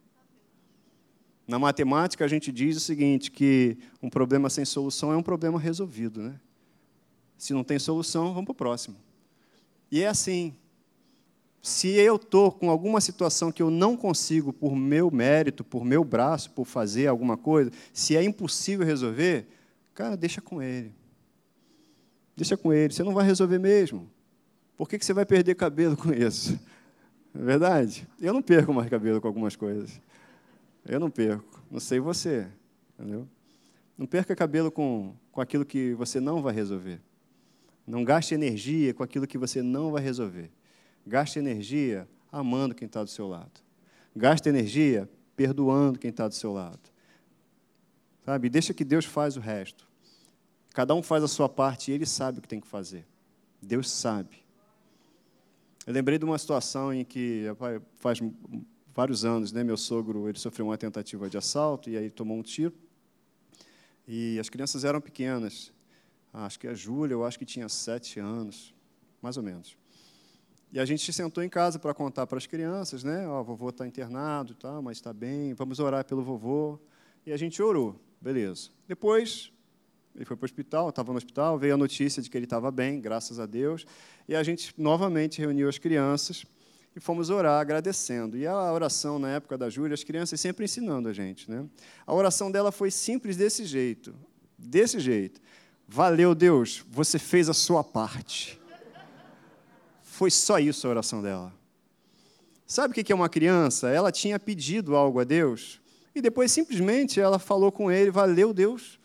Na 1.49 1.57
matemática, 1.57 2.23
a 2.23 2.27
gente 2.27 2.51
diz 2.51 2.77
o 2.77 2.79
seguinte, 2.79 3.31
que 3.31 3.75
um 4.03 4.07
problema 4.07 4.51
sem 4.51 4.63
solução 4.63 5.11
é 5.11 5.17
um 5.17 5.23
problema 5.23 5.59
resolvido. 5.59 6.21
Né? 6.21 6.39
Se 7.39 7.53
não 7.53 7.63
tem 7.63 7.79
solução, 7.79 8.35
vamos 8.35 8.45
para 8.45 8.51
o 8.51 8.55
próximo. 8.55 8.95
E 9.91 10.03
é 10.03 10.07
assim. 10.07 10.53
Se 11.59 11.87
eu 11.87 12.17
estou 12.17 12.51
com 12.51 12.69
alguma 12.69 13.01
situação 13.01 13.51
que 13.51 13.63
eu 13.63 13.71
não 13.71 13.97
consigo, 13.97 14.53
por 14.53 14.75
meu 14.75 15.09
mérito, 15.09 15.63
por 15.63 15.83
meu 15.83 16.03
braço, 16.03 16.51
por 16.51 16.65
fazer 16.65 17.07
alguma 17.07 17.35
coisa, 17.35 17.71
se 17.91 18.15
é 18.15 18.23
impossível 18.23 18.85
resolver, 18.85 19.47
cara, 19.95 20.15
deixa 20.15 20.41
com 20.41 20.61
ele. 20.61 20.93
Deixa 22.37 22.55
com 22.55 22.71
ele. 22.71 22.93
Você 22.93 23.01
não 23.01 23.15
vai 23.15 23.25
resolver 23.25 23.57
mesmo. 23.57 24.07
Por 24.77 24.87
que, 24.87 24.99
que 24.99 25.05
você 25.05 25.13
vai 25.13 25.25
perder 25.25 25.55
cabelo 25.55 25.97
com 25.97 26.13
isso? 26.13 26.59
É 27.31 27.43
verdade? 27.43 28.07
Eu 28.19 28.33
não 28.33 28.41
perco 28.41 28.73
mais 28.73 28.89
cabelo 28.89 29.21
com 29.21 29.27
algumas 29.27 29.55
coisas. 29.55 30.01
Eu 30.89 30.99
não 30.99 31.11
perco. 31.11 31.61
Não 31.69 31.79
sei 31.79 31.99
você. 31.99 32.47
Entendeu? 32.97 33.27
Não 33.95 34.07
perca 34.07 34.35
cabelo 34.35 34.71
com, 34.71 35.13
com 35.31 35.39
aquilo 35.39 35.63
que 35.63 35.93
você 35.93 36.19
não 36.19 36.41
vai 36.41 36.53
resolver. 36.53 36.99
Não 37.85 38.03
gaste 38.03 38.33
energia 38.33 38.93
com 38.93 39.03
aquilo 39.03 39.27
que 39.27 39.37
você 39.37 39.61
não 39.61 39.91
vai 39.91 40.01
resolver. 40.01 40.49
Gaste 41.05 41.37
energia 41.37 42.07
amando 42.31 42.73
quem 42.73 42.87
está 42.87 43.03
do 43.03 43.09
seu 43.09 43.27
lado. 43.27 43.61
Gaste 44.15 44.49
energia 44.49 45.07
perdoando 45.35 45.99
quem 45.99 46.09
está 46.09 46.27
do 46.27 46.33
seu 46.33 46.51
lado. 46.51 46.79
Sabe? 48.25 48.49
Deixa 48.49 48.73
que 48.73 48.83
Deus 48.83 49.05
faz 49.05 49.37
o 49.37 49.39
resto. 49.39 49.87
Cada 50.73 50.95
um 50.95 51.03
faz 51.03 51.23
a 51.23 51.27
sua 51.27 51.47
parte 51.47 51.91
e 51.91 51.93
ele 51.93 52.05
sabe 52.05 52.39
o 52.39 52.41
que 52.41 52.47
tem 52.47 52.59
que 52.59 52.67
fazer. 52.67 53.05
Deus 53.61 53.91
sabe. 53.91 54.43
Eu 55.85 55.93
lembrei 55.93 56.17
de 56.17 56.25
uma 56.25 56.37
situação 56.37 56.91
em 56.93 57.03
que 57.03 57.45
faz 57.95 58.19
vários 58.99 59.23
anos, 59.23 59.53
né, 59.53 59.63
meu 59.63 59.77
sogro 59.77 60.27
ele 60.27 60.37
sofreu 60.37 60.65
uma 60.65 60.77
tentativa 60.77 61.29
de 61.29 61.37
assalto 61.37 61.89
e 61.89 61.95
aí 61.95 62.09
tomou 62.09 62.37
um 62.37 62.41
tiro. 62.43 62.75
E 64.05 64.37
as 64.37 64.49
crianças 64.49 64.83
eram 64.83 64.99
pequenas. 64.99 65.71
Acho 66.33 66.59
que 66.59 66.67
a 66.67 66.73
Júlia, 66.73 67.13
eu 67.13 67.23
acho 67.23 67.39
que 67.39 67.45
tinha 67.45 67.69
sete 67.69 68.19
anos, 68.19 68.75
mais 69.21 69.37
ou 69.37 69.43
menos. 69.43 69.77
E 70.73 70.81
a 70.81 70.83
gente 70.83 71.01
se 71.05 71.13
sentou 71.13 71.41
em 71.41 71.47
casa 71.47 71.79
para 71.79 71.93
contar 71.93 72.27
para 72.27 72.37
as 72.37 72.45
crianças, 72.45 73.01
né? 73.01 73.25
Ó, 73.25 73.41
vovô 73.41 73.69
está 73.69 73.87
internado, 73.87 74.53
tá, 74.53 74.81
mas 74.81 74.97
está 74.97 75.13
bem. 75.13 75.53
Vamos 75.53 75.79
orar 75.79 76.03
pelo 76.03 76.21
vovô. 76.21 76.77
E 77.25 77.31
a 77.31 77.37
gente 77.37 77.61
orou, 77.61 77.95
beleza. 78.19 78.69
Depois 78.85 79.49
ele 80.13 80.25
foi 80.25 80.35
para 80.35 80.43
o 80.43 80.45
hospital, 80.45 80.89
estava 80.89 81.13
no 81.13 81.17
hospital, 81.17 81.57
veio 81.57 81.75
a 81.75 81.77
notícia 81.77 82.21
de 82.21 82.29
que 82.29 82.37
ele 82.37 82.47
estava 82.47 82.69
bem, 82.69 82.99
graças 82.99 83.39
a 83.39 83.45
Deus. 83.45 83.85
E 84.27 84.35
a 84.35 84.43
gente 84.43 84.73
novamente 84.77 85.39
reuniu 85.39 85.69
as 85.69 85.77
crianças 85.77 86.45
e 86.99 87.01
fomos 87.01 87.29
orar 87.29 87.61
agradecendo. 87.61 88.37
E 88.37 88.45
a 88.45 88.73
oração 88.73 89.17
na 89.17 89.29
época 89.29 89.57
da 89.57 89.69
Júlia, 89.69 89.93
as 89.93 90.03
crianças 90.03 90.39
sempre 90.41 90.65
ensinando 90.65 91.07
a 91.07 91.13
gente, 91.13 91.49
né? 91.49 91.65
A 92.05 92.13
oração 92.13 92.51
dela 92.51 92.73
foi 92.73 92.91
simples 92.91 93.37
desse 93.37 93.63
jeito, 93.63 94.13
desse 94.57 94.99
jeito. 94.99 95.39
Valeu, 95.87 96.35
Deus, 96.35 96.83
você 96.91 97.17
fez 97.17 97.47
a 97.47 97.53
sua 97.53 97.85
parte. 97.85 98.59
Foi 100.03 100.29
só 100.29 100.59
isso 100.59 100.85
a 100.85 100.89
oração 100.89 101.21
dela. 101.21 101.53
Sabe 102.67 102.91
o 102.91 103.03
que 103.03 103.13
é 103.13 103.15
uma 103.15 103.29
criança? 103.29 103.87
Ela 103.87 104.11
tinha 104.11 104.37
pedido 104.37 104.93
algo 104.93 105.21
a 105.21 105.23
Deus 105.23 105.79
e 106.13 106.21
depois 106.21 106.51
simplesmente 106.51 107.17
ela 107.17 107.39
falou 107.39 107.71
com 107.71 107.89
ele: 107.89 108.11
Valeu, 108.11 108.53
Deus, 108.53 108.99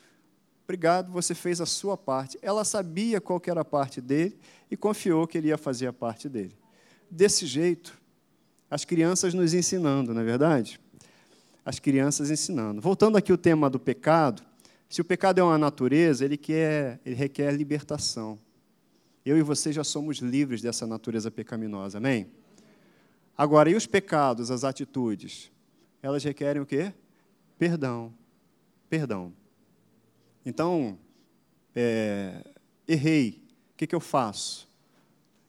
obrigado, 0.64 1.12
você 1.12 1.32
fez 1.32 1.60
a 1.60 1.66
sua 1.66 1.96
parte. 1.96 2.36
Ela 2.42 2.64
sabia 2.64 3.20
qual 3.20 3.40
era 3.46 3.60
a 3.60 3.64
parte 3.64 4.00
dele 4.00 4.36
e 4.68 4.76
confiou 4.76 5.28
que 5.28 5.38
ele 5.38 5.48
ia 5.48 5.56
fazer 5.56 5.86
a 5.86 5.92
parte 5.92 6.28
dele. 6.28 6.63
Desse 7.10 7.46
jeito, 7.46 7.96
as 8.70 8.84
crianças 8.84 9.34
nos 9.34 9.54
ensinando, 9.54 10.12
não 10.12 10.20
é 10.20 10.24
verdade? 10.24 10.80
As 11.64 11.78
crianças 11.78 12.30
ensinando. 12.30 12.80
Voltando 12.80 13.16
aqui 13.16 13.30
ao 13.30 13.38
tema 13.38 13.70
do 13.70 13.78
pecado, 13.78 14.42
se 14.88 15.00
o 15.00 15.04
pecado 15.04 15.40
é 15.40 15.42
uma 15.42 15.58
natureza, 15.58 16.24
ele, 16.24 16.36
quer, 16.36 17.00
ele 17.04 17.14
requer 17.14 17.52
libertação. 17.52 18.38
Eu 19.24 19.38
e 19.38 19.42
você 19.42 19.72
já 19.72 19.82
somos 19.82 20.18
livres 20.18 20.60
dessa 20.60 20.86
natureza 20.86 21.30
pecaminosa, 21.30 21.98
amém? 21.98 22.28
Agora, 23.36 23.70
e 23.70 23.74
os 23.74 23.86
pecados, 23.86 24.50
as 24.50 24.62
atitudes? 24.62 25.50
Elas 26.02 26.22
requerem 26.22 26.62
o 26.62 26.66
quê? 26.66 26.92
Perdão. 27.58 28.12
Perdão. 28.88 29.32
Então, 30.44 30.98
é, 31.74 32.44
errei. 32.86 33.42
O 33.72 33.76
que, 33.76 33.86
que 33.86 33.94
eu 33.94 34.00
faço? 34.00 34.68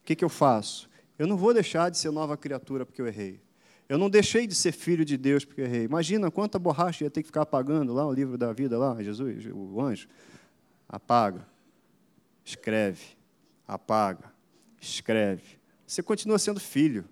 O 0.02 0.06
que, 0.06 0.16
que 0.16 0.24
eu 0.24 0.28
faço? 0.28 0.88
Eu 1.18 1.26
não 1.26 1.36
vou 1.36 1.54
deixar 1.54 1.90
de 1.90 1.98
ser 1.98 2.10
nova 2.10 2.36
criatura 2.36 2.84
porque 2.84 3.00
eu 3.00 3.06
errei. 3.06 3.40
Eu 3.88 3.98
não 3.98 4.10
deixei 4.10 4.46
de 4.46 4.54
ser 4.54 4.72
filho 4.72 5.04
de 5.04 5.16
Deus 5.16 5.44
porque 5.44 5.60
errei. 5.60 5.84
Imagina 5.84 6.30
quanta 6.30 6.58
borracha 6.58 7.04
ia 7.04 7.10
ter 7.10 7.22
que 7.22 7.28
ficar 7.28 7.42
apagando 7.42 7.94
lá 7.94 8.06
o 8.06 8.12
livro 8.12 8.36
da 8.36 8.52
vida, 8.52 8.76
lá, 8.76 9.00
Jesus, 9.02 9.46
o 9.52 9.80
anjo. 9.80 10.08
Apaga, 10.88 11.46
escreve, 12.44 13.16
apaga, 13.66 14.32
escreve. 14.80 15.58
Você 15.86 16.02
continua 16.02 16.38
sendo 16.38 16.58
filho. 16.58 17.04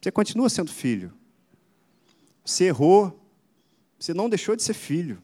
Você 0.00 0.10
continua 0.10 0.50
sendo 0.50 0.70
filho. 0.70 1.12
Você 2.44 2.64
errou, 2.64 3.18
você 3.98 4.12
não 4.12 4.28
deixou 4.28 4.54
de 4.54 4.62
ser 4.62 4.74
filho. 4.74 5.22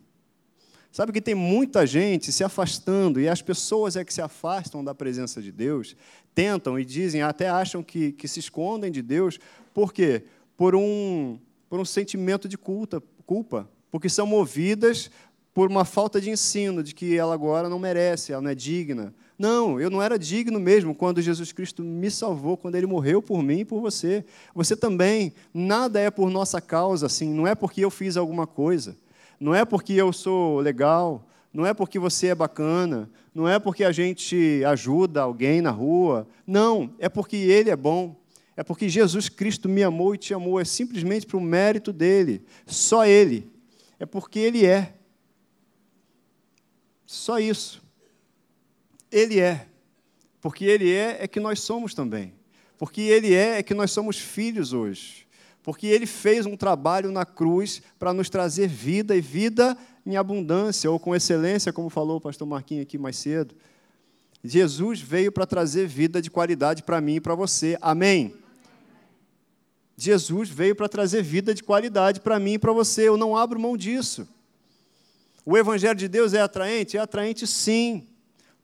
Sabe 0.90 1.12
que 1.12 1.20
tem 1.20 1.34
muita 1.34 1.86
gente 1.86 2.32
se 2.32 2.42
afastando, 2.42 3.20
e 3.20 3.28
as 3.28 3.42
pessoas 3.42 3.94
é 3.96 4.04
que 4.04 4.12
se 4.12 4.22
afastam 4.22 4.82
da 4.82 4.94
presença 4.94 5.40
de 5.42 5.52
Deus, 5.52 5.94
tentam 6.34 6.78
e 6.78 6.84
dizem, 6.84 7.22
até 7.22 7.48
acham 7.48 7.82
que, 7.82 8.12
que 8.12 8.26
se 8.26 8.40
escondem 8.40 8.90
de 8.90 9.02
Deus, 9.02 9.38
por 9.74 9.92
quê? 9.92 10.24
Por 10.56 10.74
um, 10.74 11.38
por 11.68 11.78
um 11.78 11.84
sentimento 11.84 12.48
de 12.48 12.56
culpa, 12.56 13.02
culpa, 13.26 13.68
porque 13.90 14.08
são 14.08 14.26
movidas 14.26 15.10
por 15.52 15.68
uma 15.70 15.84
falta 15.84 16.20
de 16.20 16.30
ensino, 16.30 16.82
de 16.82 16.94
que 16.94 17.16
ela 17.16 17.34
agora 17.34 17.68
não 17.68 17.78
merece, 17.78 18.32
ela 18.32 18.40
não 18.40 18.50
é 18.50 18.54
digna. 18.54 19.12
Não, 19.38 19.80
eu 19.80 19.90
não 19.90 20.02
era 20.02 20.18
digno 20.18 20.58
mesmo 20.58 20.94
quando 20.94 21.22
Jesus 21.22 21.52
Cristo 21.52 21.82
me 21.82 22.10
salvou, 22.10 22.56
quando 22.56 22.74
Ele 22.76 22.86
morreu 22.86 23.20
por 23.20 23.42
mim 23.42 23.60
e 23.60 23.64
por 23.64 23.80
você. 23.80 24.24
Você 24.54 24.76
também. 24.76 25.32
Nada 25.52 26.00
é 26.00 26.10
por 26.10 26.30
nossa 26.30 26.60
causa, 26.60 27.06
assim, 27.06 27.32
não 27.32 27.46
é 27.46 27.54
porque 27.54 27.84
eu 27.84 27.90
fiz 27.90 28.16
alguma 28.16 28.46
coisa. 28.46 28.96
Não 29.38 29.54
é 29.54 29.64
porque 29.64 29.92
eu 29.92 30.12
sou 30.12 30.58
legal, 30.60 31.24
não 31.52 31.64
é 31.64 31.72
porque 31.72 31.98
você 31.98 32.28
é 32.28 32.34
bacana, 32.34 33.08
não 33.34 33.48
é 33.48 33.58
porque 33.58 33.84
a 33.84 33.92
gente 33.92 34.62
ajuda 34.66 35.22
alguém 35.22 35.60
na 35.60 35.70
rua. 35.70 36.26
Não, 36.46 36.92
é 36.98 37.08
porque 37.08 37.36
Ele 37.36 37.70
é 37.70 37.76
bom. 37.76 38.16
É 38.56 38.64
porque 38.64 38.88
Jesus 38.88 39.28
Cristo 39.28 39.68
me 39.68 39.82
amou 39.82 40.14
e 40.14 40.18
te 40.18 40.34
amou. 40.34 40.58
É 40.58 40.64
simplesmente 40.64 41.24
para 41.24 41.36
o 41.36 41.40
mérito 41.40 41.92
dele. 41.92 42.42
Só 42.66 43.06
Ele. 43.06 43.48
É 43.98 44.04
porque 44.04 44.40
Ele 44.40 44.66
é. 44.66 44.94
Só 47.06 47.38
isso. 47.38 47.80
Ele 49.10 49.38
é. 49.38 49.68
Porque 50.40 50.64
Ele 50.64 50.92
é, 50.92 51.18
é 51.20 51.28
que 51.28 51.38
nós 51.38 51.60
somos 51.60 51.94
também. 51.94 52.34
Porque 52.76 53.00
Ele 53.02 53.32
é, 53.32 53.58
é 53.58 53.62
que 53.62 53.74
nós 53.74 53.92
somos 53.92 54.18
filhos 54.18 54.72
hoje 54.72 55.27
porque 55.68 55.86
ele 55.86 56.06
fez 56.06 56.46
um 56.46 56.56
trabalho 56.56 57.12
na 57.12 57.26
cruz 57.26 57.82
para 57.98 58.14
nos 58.14 58.30
trazer 58.30 58.66
vida 58.66 59.14
e 59.14 59.20
vida 59.20 59.76
em 60.06 60.16
abundância, 60.16 60.90
ou 60.90 60.98
com 60.98 61.14
excelência, 61.14 61.74
como 61.74 61.90
falou 61.90 62.16
o 62.16 62.20
pastor 62.22 62.48
Marquinhos 62.48 62.84
aqui 62.84 62.96
mais 62.96 63.18
cedo. 63.18 63.54
Jesus 64.42 64.98
veio 64.98 65.30
para 65.30 65.44
trazer 65.44 65.86
vida 65.86 66.22
de 66.22 66.30
qualidade 66.30 66.82
para 66.82 67.02
mim 67.02 67.16
e 67.16 67.20
para 67.20 67.34
você. 67.34 67.76
Amém? 67.82 68.34
Jesus 69.94 70.48
veio 70.48 70.74
para 70.74 70.88
trazer 70.88 71.22
vida 71.22 71.52
de 71.52 71.62
qualidade 71.62 72.22
para 72.22 72.38
mim 72.38 72.54
e 72.54 72.58
para 72.58 72.72
você. 72.72 73.06
Eu 73.06 73.18
não 73.18 73.36
abro 73.36 73.60
mão 73.60 73.76
disso. 73.76 74.26
O 75.44 75.54
Evangelho 75.54 75.98
de 75.98 76.08
Deus 76.08 76.32
é 76.32 76.40
atraente? 76.40 76.96
É 76.96 77.00
atraente 77.00 77.46
sim. 77.46 78.08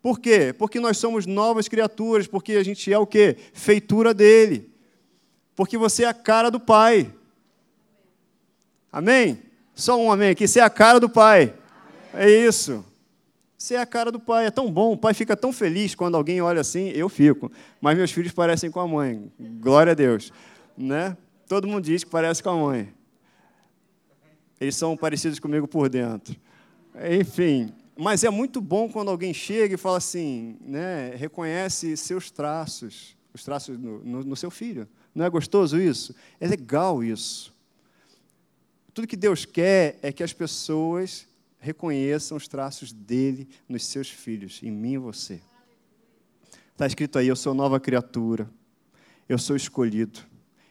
Por 0.00 0.18
quê? 0.18 0.54
Porque 0.58 0.80
nós 0.80 0.96
somos 0.96 1.26
novas 1.26 1.68
criaturas, 1.68 2.26
porque 2.26 2.52
a 2.52 2.62
gente 2.62 2.90
é 2.90 2.98
o 2.98 3.06
quê? 3.06 3.36
Feitura 3.52 4.14
dele 4.14 4.72
porque 5.56 5.78
você 5.78 6.04
é 6.04 6.08
a 6.08 6.14
cara 6.14 6.50
do 6.50 6.58
Pai. 6.60 7.12
Amém? 8.92 9.42
Só 9.74 10.00
um 10.00 10.10
amém 10.10 10.30
aqui. 10.30 10.46
Você 10.46 10.60
é 10.60 10.62
a 10.62 10.70
cara 10.70 11.00
do 11.00 11.08
Pai. 11.08 11.54
Amém. 12.12 12.26
É 12.26 12.30
isso. 12.30 12.84
Você 13.56 13.74
é 13.74 13.80
a 13.80 13.86
cara 13.86 14.12
do 14.12 14.20
Pai. 14.20 14.46
É 14.46 14.50
tão 14.50 14.70
bom. 14.70 14.92
O 14.92 14.96
Pai 14.96 15.14
fica 15.14 15.36
tão 15.36 15.52
feliz 15.52 15.94
quando 15.94 16.16
alguém 16.16 16.40
olha 16.40 16.60
assim. 16.60 16.88
Eu 16.88 17.08
fico. 17.08 17.50
Mas 17.80 17.96
meus 17.96 18.12
filhos 18.12 18.32
parecem 18.32 18.70
com 18.70 18.80
a 18.80 18.86
mãe. 18.86 19.32
Glória 19.38 19.92
a 19.92 19.94
Deus. 19.94 20.32
Né? 20.76 21.16
Todo 21.48 21.68
mundo 21.68 21.84
diz 21.84 22.04
que 22.04 22.10
parece 22.10 22.42
com 22.42 22.50
a 22.50 22.56
mãe. 22.56 22.92
Eles 24.60 24.76
são 24.76 24.96
parecidos 24.96 25.38
comigo 25.38 25.66
por 25.66 25.88
dentro. 25.88 26.36
Enfim. 27.10 27.72
Mas 27.96 28.24
é 28.24 28.30
muito 28.30 28.60
bom 28.60 28.88
quando 28.88 29.10
alguém 29.10 29.32
chega 29.32 29.74
e 29.74 29.78
fala 29.78 29.98
assim, 29.98 30.56
né, 30.60 31.14
reconhece 31.14 31.96
seus 31.96 32.28
traços, 32.28 33.16
os 33.32 33.44
traços 33.44 33.78
no, 33.78 34.00
no, 34.04 34.24
no 34.24 34.36
seu 34.36 34.50
filho. 34.50 34.88
Não 35.14 35.24
é 35.24 35.30
gostoso 35.30 35.80
isso? 35.80 36.14
É 36.40 36.46
legal 36.46 37.04
isso. 37.04 37.54
Tudo 38.92 39.06
que 39.06 39.16
Deus 39.16 39.44
quer 39.44 39.98
é 40.02 40.12
que 40.12 40.22
as 40.22 40.32
pessoas 40.32 41.26
reconheçam 41.58 42.36
os 42.36 42.46
traços 42.46 42.92
dele 42.92 43.48
nos 43.68 43.84
seus 43.86 44.08
filhos, 44.08 44.60
em 44.62 44.70
mim 44.70 44.92
e 44.92 44.98
você. 44.98 45.40
Está 46.72 46.86
escrito 46.86 47.18
aí: 47.18 47.28
eu 47.28 47.36
sou 47.36 47.54
nova 47.54 47.80
criatura, 47.80 48.50
eu 49.28 49.38
sou 49.38 49.56
escolhido, 49.56 50.20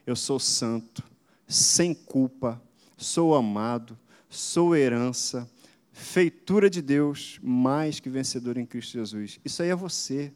eu 0.06 0.14
sou 0.14 0.38
santo, 0.38 1.02
sem 1.48 1.94
culpa, 1.94 2.62
sou 2.96 3.34
amado, 3.34 3.98
sou 4.28 4.76
herança, 4.76 5.50
feitura 5.92 6.68
de 6.68 6.82
Deus, 6.82 7.38
mais 7.42 8.00
que 8.00 8.08
vencedor 8.08 8.56
em 8.56 8.66
Cristo 8.66 8.92
Jesus. 8.92 9.40
Isso 9.44 9.62
aí 9.62 9.70
é 9.70 9.76
você. 9.76 10.32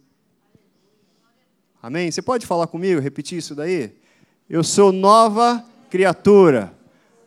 Amém? 1.82 2.10
Você 2.10 2.20
pode 2.20 2.46
falar 2.46 2.66
comigo, 2.66 3.00
repetir 3.00 3.38
isso 3.38 3.54
daí? 3.54 3.92
Eu 4.48 4.64
sou 4.64 4.90
nova 4.90 5.64
criatura, 5.88 6.74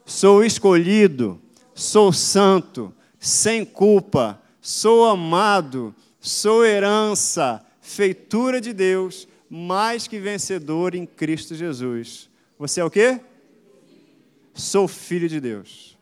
sou 0.05 0.43
escolhido, 0.43 1.41
sou 1.73 2.11
santo, 2.11 2.93
sem 3.19 3.63
culpa, 3.63 4.41
sou 4.59 5.05
amado, 5.05 5.95
sou 6.19 6.65
herança, 6.65 7.63
feitura 7.79 8.59
de 8.59 8.73
Deus, 8.73 9.27
mais 9.49 10.07
que 10.07 10.19
vencedor 10.19 10.95
em 10.95 11.05
Cristo 11.05 11.55
Jesus. 11.55 12.29
Você 12.59 12.81
é 12.81 12.83
o 12.83 12.91
quê? 12.91 13.21
Sou 14.53 14.87
filho 14.87 15.29
de 15.29 15.39
Deus. 15.39 15.97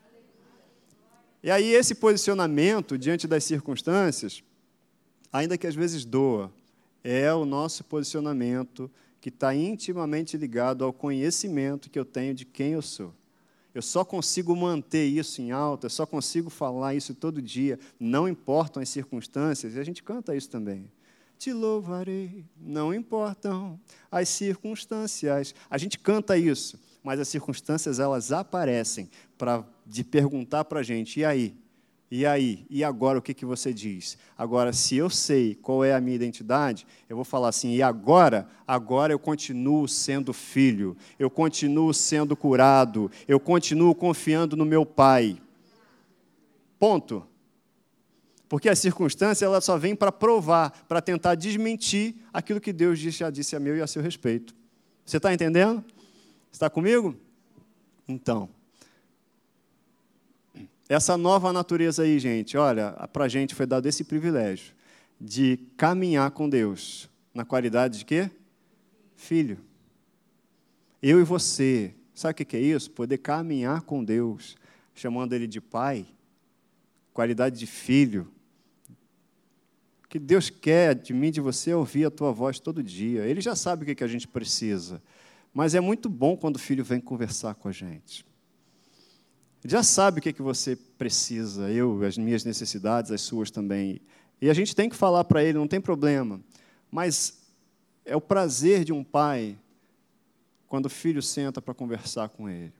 E 1.41 1.49
aí, 1.49 1.71
esse 1.73 1.95
posicionamento 1.95 2.97
diante 2.97 3.27
das 3.27 3.43
circunstâncias, 3.43 4.43
ainda 5.31 5.57
que 5.57 5.67
às 5.67 5.75
vezes 5.75 6.03
doa, 6.03 6.51
é 7.03 7.33
o 7.33 7.45
nosso 7.45 7.83
posicionamento 7.83 8.89
que 9.21 9.29
está 9.29 9.53
intimamente 9.53 10.37
ligado 10.37 10.83
ao 10.83 10.93
conhecimento 10.93 11.89
que 11.89 11.99
eu 11.99 12.05
tenho 12.05 12.33
de 12.33 12.45
quem 12.45 12.73
eu 12.73 12.81
sou. 12.81 13.13
Eu 13.73 13.81
só 13.81 14.03
consigo 14.03 14.55
manter 14.55 15.05
isso 15.05 15.41
em 15.41 15.51
alta, 15.51 15.85
eu 15.85 15.89
só 15.89 16.05
consigo 16.05 16.49
falar 16.49 16.95
isso 16.95 17.13
todo 17.13 17.41
dia, 17.41 17.79
não 17.99 18.27
importam 18.27 18.81
as 18.81 18.89
circunstâncias, 18.89 19.75
e 19.75 19.79
a 19.79 19.83
gente 19.83 20.01
canta 20.01 20.35
isso 20.35 20.49
também. 20.49 20.89
Te 21.37 21.53
louvarei, 21.53 22.43
não 22.59 22.93
importam 22.93 23.79
as 24.11 24.27
circunstâncias. 24.27 25.55
A 25.69 25.77
gente 25.77 25.97
canta 25.97 26.37
isso, 26.37 26.77
mas 27.01 27.19
as 27.19 27.29
circunstâncias 27.29 27.99
elas 27.99 28.31
aparecem 28.31 29.09
para 29.37 29.63
de 29.85 30.03
perguntar 30.03 30.65
para 30.65 30.81
a 30.81 30.83
gente, 30.83 31.19
e 31.19 31.25
aí? 31.25 31.55
E 32.11 32.25
aí? 32.25 32.65
E 32.69 32.83
agora 32.83 33.19
o 33.19 33.21
que, 33.21 33.35
que 33.35 33.45
você 33.45 33.71
diz? 33.71 34.17
Agora, 34.35 34.73
se 34.73 34.95
eu 34.95 35.09
sei 35.09 35.53
qual 35.53 35.83
é 35.83 35.93
a 35.93 36.01
minha 36.01 36.15
identidade, 36.15 36.87
eu 37.07 37.15
vou 37.15 37.23
falar 37.23 37.49
assim, 37.49 37.75
e 37.75 37.83
agora? 37.83 38.47
Agora 38.67 39.13
eu 39.13 39.19
continuo 39.19 39.87
sendo 39.87 40.33
filho, 40.33 40.97
eu 41.19 41.29
continuo 41.29 41.93
sendo 41.93 42.35
curado, 42.35 43.11
eu 43.27 43.39
continuo 43.39 43.93
confiando 43.93 44.57
no 44.57 44.65
meu 44.65 44.85
pai. 44.85 45.39
Ponto. 46.79 47.27
Porque 48.47 48.67
a 48.67 48.75
circunstância 48.75 49.45
ela 49.45 49.61
só 49.61 49.77
vem 49.77 49.95
para 49.95 50.11
provar, 50.11 50.71
para 50.87 51.01
tentar 51.01 51.35
desmentir 51.35 52.15
aquilo 52.33 52.59
que 52.59 52.73
Deus 52.73 52.97
já 52.97 53.29
disse 53.29 53.55
a 53.55 53.59
meu 53.59 53.77
e 53.77 53.81
a 53.81 53.87
seu 53.87 54.01
respeito. 54.01 54.55
Você 55.05 55.17
está 55.17 55.31
entendendo? 55.31 55.85
Está 56.51 56.67
comigo? 56.67 57.15
Então, 58.07 58.49
essa 60.89 61.15
nova 61.15 61.53
natureza 61.53 62.01
aí, 62.01 62.17
gente, 62.17 62.57
olha, 62.57 62.91
para 63.13 63.25
a 63.25 63.27
gente 63.27 63.53
foi 63.53 63.67
dado 63.67 63.85
esse 63.85 64.03
privilégio 64.03 64.73
de 65.21 65.57
caminhar 65.77 66.31
com 66.31 66.49
Deus 66.49 67.07
na 67.31 67.45
qualidade 67.45 67.99
de 67.99 68.05
quê? 68.05 68.31
Filho. 69.15 69.59
Eu 70.99 71.21
e 71.21 71.23
você. 71.23 71.93
Sabe 72.15 72.41
o 72.41 72.45
que 72.45 72.57
é 72.57 72.59
isso? 72.59 72.89
Poder 72.89 73.19
caminhar 73.19 73.81
com 73.83 74.03
Deus, 74.03 74.57
chamando 74.95 75.33
Ele 75.33 75.45
de 75.45 75.61
Pai, 75.61 76.07
qualidade 77.13 77.59
de 77.59 77.67
filho. 77.67 78.27
O 80.03 80.07
que 80.09 80.17
Deus 80.17 80.49
quer 80.49 80.95
de 80.95 81.13
mim, 81.13 81.29
de 81.29 81.39
você, 81.39 81.69
é 81.69 81.75
ouvir 81.75 82.05
a 82.05 82.11
tua 82.11 82.31
voz 82.31 82.59
todo 82.59 82.81
dia. 82.81 83.25
Ele 83.25 83.41
já 83.41 83.55
sabe 83.55 83.83
o 83.83 83.95
que 83.95 84.03
a 84.03 84.07
gente 84.07 84.27
precisa. 84.27 85.01
Mas 85.53 85.75
é 85.75 85.79
muito 85.79 86.09
bom 86.09 86.35
quando 86.35 86.55
o 86.55 86.59
filho 86.59 86.83
vem 86.83 86.99
conversar 86.99 87.53
com 87.53 87.67
a 87.67 87.71
gente. 87.71 88.25
Ele 89.63 89.71
já 89.71 89.83
sabe 89.83 90.19
o 90.19 90.21
que, 90.21 90.29
é 90.29 90.33
que 90.33 90.41
você 90.41 90.75
precisa, 90.75 91.69
eu, 91.69 92.03
as 92.03 92.17
minhas 92.17 92.43
necessidades, 92.43 93.11
as 93.11 93.21
suas 93.21 93.51
também. 93.51 94.01
E 94.41 94.49
a 94.49 94.53
gente 94.53 94.75
tem 94.75 94.89
que 94.89 94.95
falar 94.95 95.23
para 95.25 95.43
ele, 95.43 95.57
não 95.57 95.67
tem 95.67 95.81
problema. 95.81 96.39
Mas 96.89 97.39
é 98.05 98.15
o 98.15 98.21
prazer 98.21 98.83
de 98.83 98.93
um 98.93 99.03
pai 99.03 99.57
quando 100.67 100.85
o 100.85 100.89
filho 100.89 101.21
senta 101.21 101.61
para 101.61 101.73
conversar 101.73 102.29
com 102.29 102.47
ele. 102.47 102.73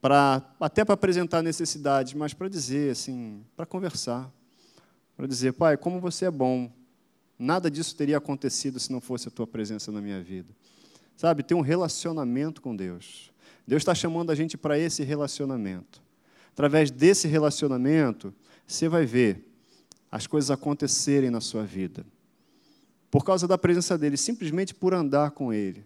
Pra, 0.00 0.42
até 0.60 0.84
para 0.84 0.94
apresentar 0.94 1.40
necessidades, 1.42 2.12
mas 2.14 2.34
para 2.34 2.48
dizer, 2.48 2.90
assim, 2.90 3.44
para 3.56 3.64
conversar. 3.64 4.30
Para 5.16 5.26
dizer, 5.26 5.52
pai, 5.52 5.76
como 5.76 6.00
você 6.00 6.26
é 6.26 6.30
bom. 6.30 6.70
Nada 7.38 7.70
disso 7.70 7.94
teria 7.96 8.18
acontecido 8.18 8.78
se 8.80 8.90
não 8.92 9.00
fosse 9.00 9.28
a 9.28 9.30
tua 9.30 9.46
presença 9.46 9.92
na 9.92 10.00
minha 10.00 10.22
vida. 10.22 10.48
Sabe, 11.16 11.42
ter 11.42 11.54
um 11.54 11.60
relacionamento 11.60 12.60
com 12.60 12.74
Deus. 12.74 13.30
Deus 13.66 13.80
está 13.80 13.94
chamando 13.94 14.30
a 14.30 14.34
gente 14.34 14.56
para 14.56 14.78
esse 14.78 15.02
relacionamento. 15.02 16.02
Através 16.52 16.90
desse 16.90 17.26
relacionamento, 17.26 18.32
você 18.66 18.88
vai 18.88 19.04
ver 19.04 19.44
as 20.10 20.26
coisas 20.26 20.50
acontecerem 20.50 21.30
na 21.30 21.40
sua 21.40 21.64
vida. 21.64 22.06
Por 23.10 23.24
causa 23.24 23.48
da 23.48 23.58
presença 23.58 23.98
dele, 23.98 24.16
simplesmente 24.16 24.74
por 24.74 24.94
andar 24.94 25.32
com 25.32 25.52
ele. 25.52 25.84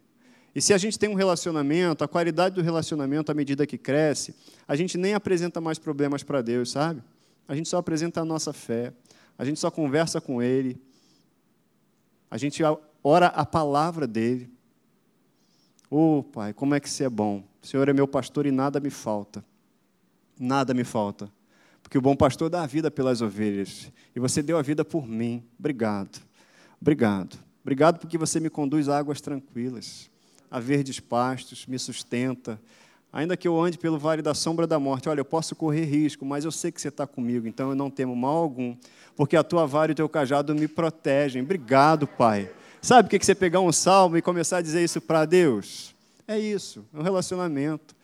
E 0.55 0.61
se 0.61 0.75
a 0.75 0.79
gente 0.79 0.99
tem 0.99 1.09
um 1.09 1.15
relacionamento, 1.15 2.03
a 2.03 2.09
qualidade 2.09 2.55
do 2.55 2.63
relacionamento, 2.63 3.31
à 3.31 3.35
medida 3.35 3.67
que 3.67 3.79
cresce, 3.79 4.35
a 4.67 4.75
gente 4.75 4.99
nem 4.99 5.15
apresenta 5.15 5.61
mais 5.61 5.79
problemas 5.79 6.23
para 6.23 6.43
Deus, 6.43 6.71
sabe? 6.71 7.03
A 7.47 7.55
gente 7.55 7.69
só 7.69 7.79
apresenta 7.79 8.21
a 8.21 8.25
nossa 8.25 8.53
fé, 8.53 8.93
a 9.39 9.45
gente 9.45 9.59
só 9.59 9.71
conversa 9.71 10.21
com 10.21 10.43
Ele, 10.43 10.79
a 12.31 12.37
gente 12.37 12.63
ora 13.03 13.29
a 13.29 13.47
palavra 13.47 14.07
dele. 14.07 14.51
Oh, 15.91 16.23
Pai, 16.23 16.53
como 16.53 16.75
é 16.75 16.81
que 16.81 16.91
você 16.91 17.05
é 17.05 17.09
bom. 17.09 17.48
O 17.63 17.67
Senhor 17.67 17.89
é 17.89 17.93
meu 17.93 18.07
pastor 18.07 18.47
e 18.47 18.51
nada 18.51 18.81
me 18.81 18.91
falta. 18.91 19.45
Nada 20.39 20.73
me 20.73 20.85
falta. 20.85 21.31
Porque 21.83 21.99
o 21.99 22.03
bom 22.03 22.15
pastor 22.15 22.51
dá 22.51 22.63
a 22.63 22.67
vida 22.67 22.91
pelas 22.91 23.21
ovelhas. 23.21 23.91
E 24.15 24.21
você 24.21 24.43
deu 24.43 24.59
a 24.59 24.63
vida 24.63 24.85
por 24.85 25.07
mim. 25.07 25.43
Obrigado. 25.59 26.21
Obrigado. 26.81 27.39
Obrigado 27.63 27.99
porque 27.99 28.17
você 28.17 28.41
me 28.41 28.49
conduz 28.49 28.89
a 28.89 28.99
águas 28.99 29.21
tranquilas, 29.21 30.09
a 30.51 30.59
verdes 30.59 31.01
pastos, 31.01 31.67
me 31.67 31.79
sustenta. 31.79 32.59
Ainda 33.13 33.37
que 33.37 33.49
eu 33.49 33.61
ande 33.61 33.79
pelo 33.79 33.99
vale 33.99 34.23
da 34.23 34.35
sombra 34.35 34.67
da 34.67 34.79
morte, 34.79 35.09
olha, 35.09 35.21
eu 35.21 35.25
posso 35.25 35.57
correr 35.57 35.85
risco, 35.85 36.25
mas 36.25 36.45
eu 36.45 36.51
sei 36.51 36.71
que 36.71 36.81
você 36.81 36.89
está 36.89 37.07
comigo, 37.07 37.47
então 37.47 37.71
eu 37.71 37.75
não 37.75 37.91
temo 37.91 38.15
mal 38.15 38.37
algum, 38.37 38.77
porque 39.17 39.37
a 39.37 39.43
tua 39.43 39.67
vara 39.67 39.91
e 39.91 39.93
o 39.93 39.97
teu 39.97 40.09
cajado 40.09 40.55
me 40.55 40.69
protegem. 40.69 41.43
Obrigado, 41.43 42.07
Pai. 42.07 42.51
Sabe 42.81 43.07
o 43.07 43.11
que 43.11 43.25
você 43.25 43.35
pegar 43.35 43.61
um 43.61 43.73
salmo 43.73 44.17
e 44.17 44.23
começar 44.23 44.59
a 44.59 44.63
dizer 44.63 44.85
isso 44.85 45.01
para 45.01 45.25
Deus? 45.25 45.95
É 46.29 46.39
isso, 46.39 46.85
é 46.93 46.99
um 46.99 47.03
relacionamento. 47.03 47.97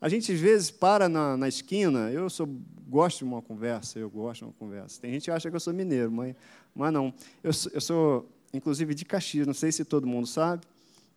A 0.00 0.08
gente 0.08 0.32
às 0.32 0.40
vezes 0.40 0.70
para 0.70 1.10
na, 1.10 1.36
na 1.36 1.46
esquina, 1.46 2.10
eu 2.10 2.30
sou, 2.30 2.48
gosto 2.88 3.18
de 3.18 3.24
uma 3.24 3.42
conversa, 3.42 3.98
eu 3.98 4.08
gosto 4.08 4.40
de 4.40 4.44
uma 4.44 4.52
conversa. 4.54 4.98
Tem 4.98 5.12
gente 5.12 5.24
que 5.24 5.30
acha 5.30 5.50
que 5.50 5.54
eu 5.54 5.60
sou 5.60 5.74
mineiro, 5.74 6.10
mas, 6.10 6.34
mas 6.74 6.90
não. 6.90 7.12
Eu, 7.44 7.50
eu 7.74 7.80
sou, 7.82 8.26
inclusive, 8.54 8.94
de 8.94 9.04
Caxias, 9.04 9.46
não 9.46 9.52
sei 9.52 9.70
se 9.70 9.84
todo 9.84 10.06
mundo 10.06 10.26
sabe. 10.26 10.64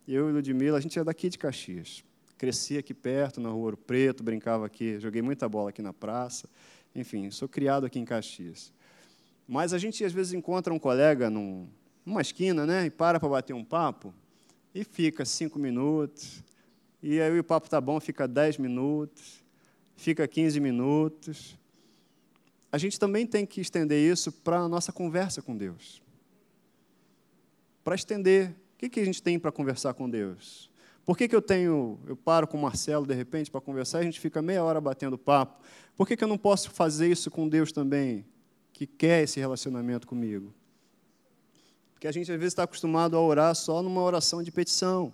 Eu 0.06 0.28
e 0.28 0.32
Ludmilla, 0.32 0.76
a 0.76 0.80
gente 0.82 0.98
é 0.98 1.02
daqui 1.02 1.30
de 1.30 1.38
Caxias. 1.38 2.04
Cresci 2.36 2.76
aqui 2.76 2.92
perto, 2.92 3.40
na 3.40 3.48
Rua 3.48 3.64
Ouro 3.64 3.76
Preto, 3.78 4.22
brincava 4.22 4.66
aqui, 4.66 5.00
joguei 5.00 5.22
muita 5.22 5.48
bola 5.48 5.70
aqui 5.70 5.80
na 5.80 5.94
praça. 5.94 6.46
Enfim, 6.94 7.30
sou 7.30 7.48
criado 7.48 7.86
aqui 7.86 7.98
em 7.98 8.04
Caxias. 8.04 8.70
Mas 9.48 9.72
a 9.72 9.78
gente 9.78 10.04
às 10.04 10.12
vezes 10.12 10.34
encontra 10.34 10.74
um 10.74 10.78
colega 10.78 11.30
num, 11.30 11.66
numa 12.04 12.20
esquina, 12.20 12.66
né, 12.66 12.84
e 12.84 12.90
para 12.90 13.18
para 13.18 13.28
bater 13.30 13.54
um 13.54 13.64
papo, 13.64 14.12
e 14.74 14.84
fica 14.84 15.24
cinco 15.24 15.58
minutos, 15.58 16.42
e 17.02 17.20
aí 17.20 17.38
o 17.38 17.44
papo 17.44 17.68
tá 17.68 17.80
bom, 17.80 17.98
fica 17.98 18.28
10 18.28 18.58
minutos, 18.58 19.42
fica 19.96 20.26
15 20.28 20.60
minutos. 20.60 21.58
A 22.70 22.76
gente 22.76 23.00
também 23.00 23.26
tem 23.26 23.46
que 23.46 23.60
estender 23.60 23.98
isso 23.98 24.30
para 24.30 24.58
a 24.60 24.68
nossa 24.68 24.92
conversa 24.92 25.40
com 25.40 25.56
Deus. 25.56 26.02
Para 27.82 27.94
estender, 27.94 28.50
o 28.74 28.78
que, 28.78 28.88
que 28.90 29.00
a 29.00 29.04
gente 29.04 29.22
tem 29.22 29.38
para 29.38 29.50
conversar 29.50 29.94
com 29.94 30.08
Deus? 30.08 30.70
Por 31.06 31.16
que, 31.16 31.26
que 31.26 31.34
eu 31.34 31.40
tenho, 31.40 31.98
eu 32.06 32.14
paro 32.14 32.46
com 32.46 32.58
o 32.58 32.62
Marcelo 32.62 33.06
de 33.06 33.14
repente 33.14 33.50
para 33.50 33.60
conversar 33.60 33.98
e 33.98 34.00
a 34.02 34.04
gente 34.04 34.20
fica 34.20 34.42
meia 34.42 34.62
hora 34.62 34.80
batendo 34.80 35.16
papo? 35.16 35.64
Por 35.96 36.06
que, 36.06 36.16
que 36.16 36.22
eu 36.22 36.28
não 36.28 36.38
posso 36.38 36.70
fazer 36.70 37.10
isso 37.10 37.30
com 37.30 37.48
Deus 37.48 37.72
também, 37.72 38.26
que 38.72 38.86
quer 38.86 39.22
esse 39.22 39.40
relacionamento 39.40 40.06
comigo? 40.06 40.54
Porque 41.94 42.06
a 42.06 42.12
gente 42.12 42.30
às 42.30 42.38
vezes 42.38 42.52
está 42.52 42.62
acostumado 42.62 43.16
a 43.16 43.20
orar 43.20 43.54
só 43.54 43.82
numa 43.82 44.02
oração 44.02 44.42
de 44.42 44.52
petição 44.52 45.12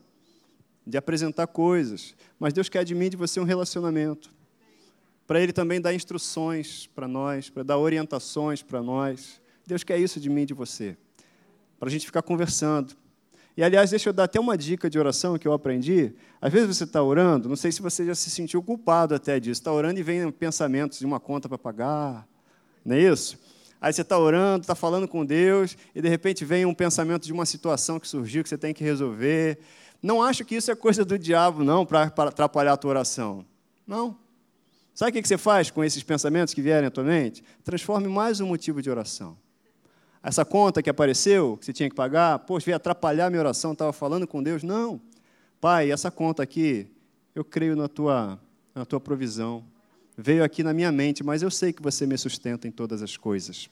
de 0.86 0.96
apresentar 0.96 1.46
coisas, 1.48 2.14
mas 2.38 2.52
Deus 2.52 2.68
quer 2.68 2.84
de 2.84 2.94
mim 2.94 3.10
de 3.10 3.16
você 3.16 3.40
um 3.40 3.44
relacionamento. 3.44 4.30
Para 5.26 5.40
Ele 5.40 5.52
também 5.52 5.80
dar 5.80 5.92
instruções 5.92 6.86
para 6.94 7.08
nós, 7.08 7.50
para 7.50 7.64
dar 7.64 7.78
orientações 7.78 8.62
para 8.62 8.80
nós. 8.80 9.40
Deus 9.66 9.82
quer 9.82 9.98
isso 9.98 10.20
de 10.20 10.30
mim 10.30 10.42
e 10.42 10.46
de 10.46 10.54
você, 10.54 10.96
para 11.78 11.88
a 11.88 11.90
gente 11.90 12.06
ficar 12.06 12.22
conversando. 12.22 12.94
E, 13.56 13.64
aliás, 13.64 13.90
deixa 13.90 14.10
eu 14.10 14.12
dar 14.12 14.24
até 14.24 14.38
uma 14.38 14.56
dica 14.56 14.88
de 14.88 14.98
oração 14.98 15.38
que 15.38 15.48
eu 15.48 15.52
aprendi. 15.52 16.12
Às 16.40 16.52
vezes 16.52 16.76
você 16.76 16.84
está 16.84 17.02
orando, 17.02 17.48
não 17.48 17.56
sei 17.56 17.72
se 17.72 17.80
você 17.80 18.04
já 18.04 18.14
se 18.14 18.30
sentiu 18.30 18.62
culpado 18.62 19.14
até 19.14 19.40
disso. 19.40 19.60
Está 19.60 19.72
orando 19.72 19.98
e 19.98 20.02
vem 20.02 20.30
pensamentos 20.30 20.98
de 20.98 21.06
uma 21.06 21.18
conta 21.18 21.48
para 21.48 21.58
pagar, 21.58 22.28
não 22.84 22.94
é 22.94 23.00
isso? 23.00 23.38
Aí 23.80 23.92
você 23.92 24.02
está 24.02 24.18
orando, 24.18 24.62
está 24.62 24.74
falando 24.74 25.08
com 25.08 25.24
Deus, 25.24 25.76
e 25.94 26.00
de 26.00 26.08
repente 26.08 26.44
vem 26.44 26.64
um 26.64 26.74
pensamento 26.74 27.24
de 27.24 27.32
uma 27.32 27.44
situação 27.44 27.98
que 27.98 28.06
surgiu 28.06 28.42
que 28.42 28.48
você 28.48 28.56
tem 28.58 28.72
que 28.72 28.84
resolver. 28.84 29.58
Não 30.02 30.22
acho 30.22 30.44
que 30.44 30.54
isso 30.54 30.70
é 30.70 30.74
coisa 30.74 31.04
do 31.04 31.18
diabo, 31.18 31.64
não, 31.64 31.84
para 31.84 32.04
atrapalhar 32.04 32.74
a 32.74 32.76
tua 32.76 32.90
oração. 32.90 33.44
Não. 33.86 34.16
Sabe 34.94 35.18
o 35.18 35.22
que 35.22 35.28
você 35.28 35.36
faz 35.36 35.70
com 35.70 35.84
esses 35.84 36.02
pensamentos 36.02 36.54
que 36.54 36.62
vierem 36.62 36.86
à 36.86 36.90
tua 36.90 37.04
mente? 37.04 37.44
Transforme 37.62 38.08
mais 38.08 38.40
um 38.40 38.46
motivo 38.46 38.80
de 38.80 38.90
oração. 38.90 39.36
Essa 40.22 40.44
conta 40.44 40.82
que 40.82 40.90
apareceu, 40.90 41.56
que 41.56 41.66
você 41.66 41.72
tinha 41.72 41.88
que 41.88 41.94
pagar, 41.94 42.38
poxa, 42.40 42.66
veio 42.66 42.76
atrapalhar 42.76 43.26
a 43.26 43.30
minha 43.30 43.40
oração, 43.40 43.72
estava 43.72 43.92
falando 43.92 44.26
com 44.26 44.42
Deus. 44.42 44.62
Não. 44.62 45.00
Pai, 45.60 45.92
essa 45.92 46.10
conta 46.10 46.42
aqui, 46.42 46.86
eu 47.34 47.44
creio 47.44 47.76
na 47.76 47.88
tua, 47.88 48.40
na 48.74 48.84
tua 48.84 48.98
provisão. 48.98 49.62
Veio 50.16 50.42
aqui 50.42 50.62
na 50.62 50.72
minha 50.72 50.90
mente, 50.90 51.22
mas 51.22 51.42
eu 51.42 51.50
sei 51.50 51.72
que 51.72 51.82
você 51.82 52.06
me 52.06 52.16
sustenta 52.16 52.66
em 52.66 52.70
todas 52.70 53.02
as 53.02 53.16
coisas. 53.16 53.68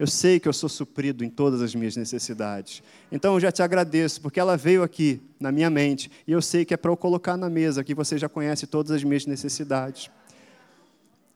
Eu 0.00 0.06
sei 0.06 0.40
que 0.40 0.48
eu 0.48 0.52
sou 0.54 0.66
suprido 0.66 1.22
em 1.22 1.28
todas 1.28 1.60
as 1.60 1.74
minhas 1.74 1.94
necessidades. 1.94 2.82
Então 3.12 3.34
eu 3.34 3.40
já 3.40 3.52
te 3.52 3.62
agradeço, 3.62 4.18
porque 4.22 4.40
ela 4.40 4.56
veio 4.56 4.82
aqui 4.82 5.20
na 5.38 5.52
minha 5.52 5.68
mente, 5.68 6.10
e 6.26 6.32
eu 6.32 6.40
sei 6.40 6.64
que 6.64 6.72
é 6.72 6.76
para 6.78 6.90
eu 6.90 6.96
colocar 6.96 7.36
na 7.36 7.50
mesa, 7.50 7.84
que 7.84 7.94
você 7.94 8.16
já 8.16 8.26
conhece 8.26 8.66
todas 8.66 8.92
as 8.92 9.04
minhas 9.04 9.26
necessidades. 9.26 10.10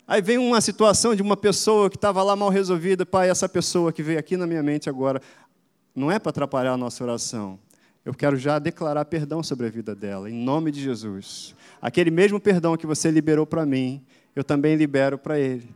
Aí 0.09 0.23
vem 0.23 0.39
uma 0.39 0.63
situação 0.63 1.15
de 1.15 1.21
uma 1.21 1.37
pessoa 1.37 1.91
que 1.91 1.97
estava 1.97 2.23
lá 2.23 2.35
mal 2.35 2.49
resolvida, 2.49 3.05
pai, 3.05 3.29
essa 3.29 3.47
pessoa 3.47 3.93
que 3.93 4.03
veio 4.03 4.19
aqui 4.19 4.35
na 4.35 4.47
minha 4.47 4.63
mente 4.63 4.89
agora, 4.89 5.21
não 5.95 6.11
é 6.11 6.19
para 6.19 6.31
atrapalhar 6.31 6.73
a 6.73 6.79
nossa 6.79 7.05
oração. 7.05 7.59
Eu 8.03 8.15
quero 8.15 8.35
já 8.35 8.59
declarar 8.59 9.05
perdão 9.05 9.43
sobre 9.43 9.67
a 9.67 9.71
vida 9.71 9.95
dela, 9.95 10.31
em 10.31 10.43
nome 10.43 10.71
de 10.71 10.81
Jesus. 10.81 11.55
Aquele 11.83 12.11
mesmo 12.11 12.41
perdão 12.41 12.79
que 12.79 12.87
você 12.87 13.11
liberou 13.11 13.45
para 13.45 13.67
mim, 13.67 14.03
eu 14.35 14.43
também 14.43 14.75
libero 14.75 15.19
para 15.19 15.39
ele 15.39 15.69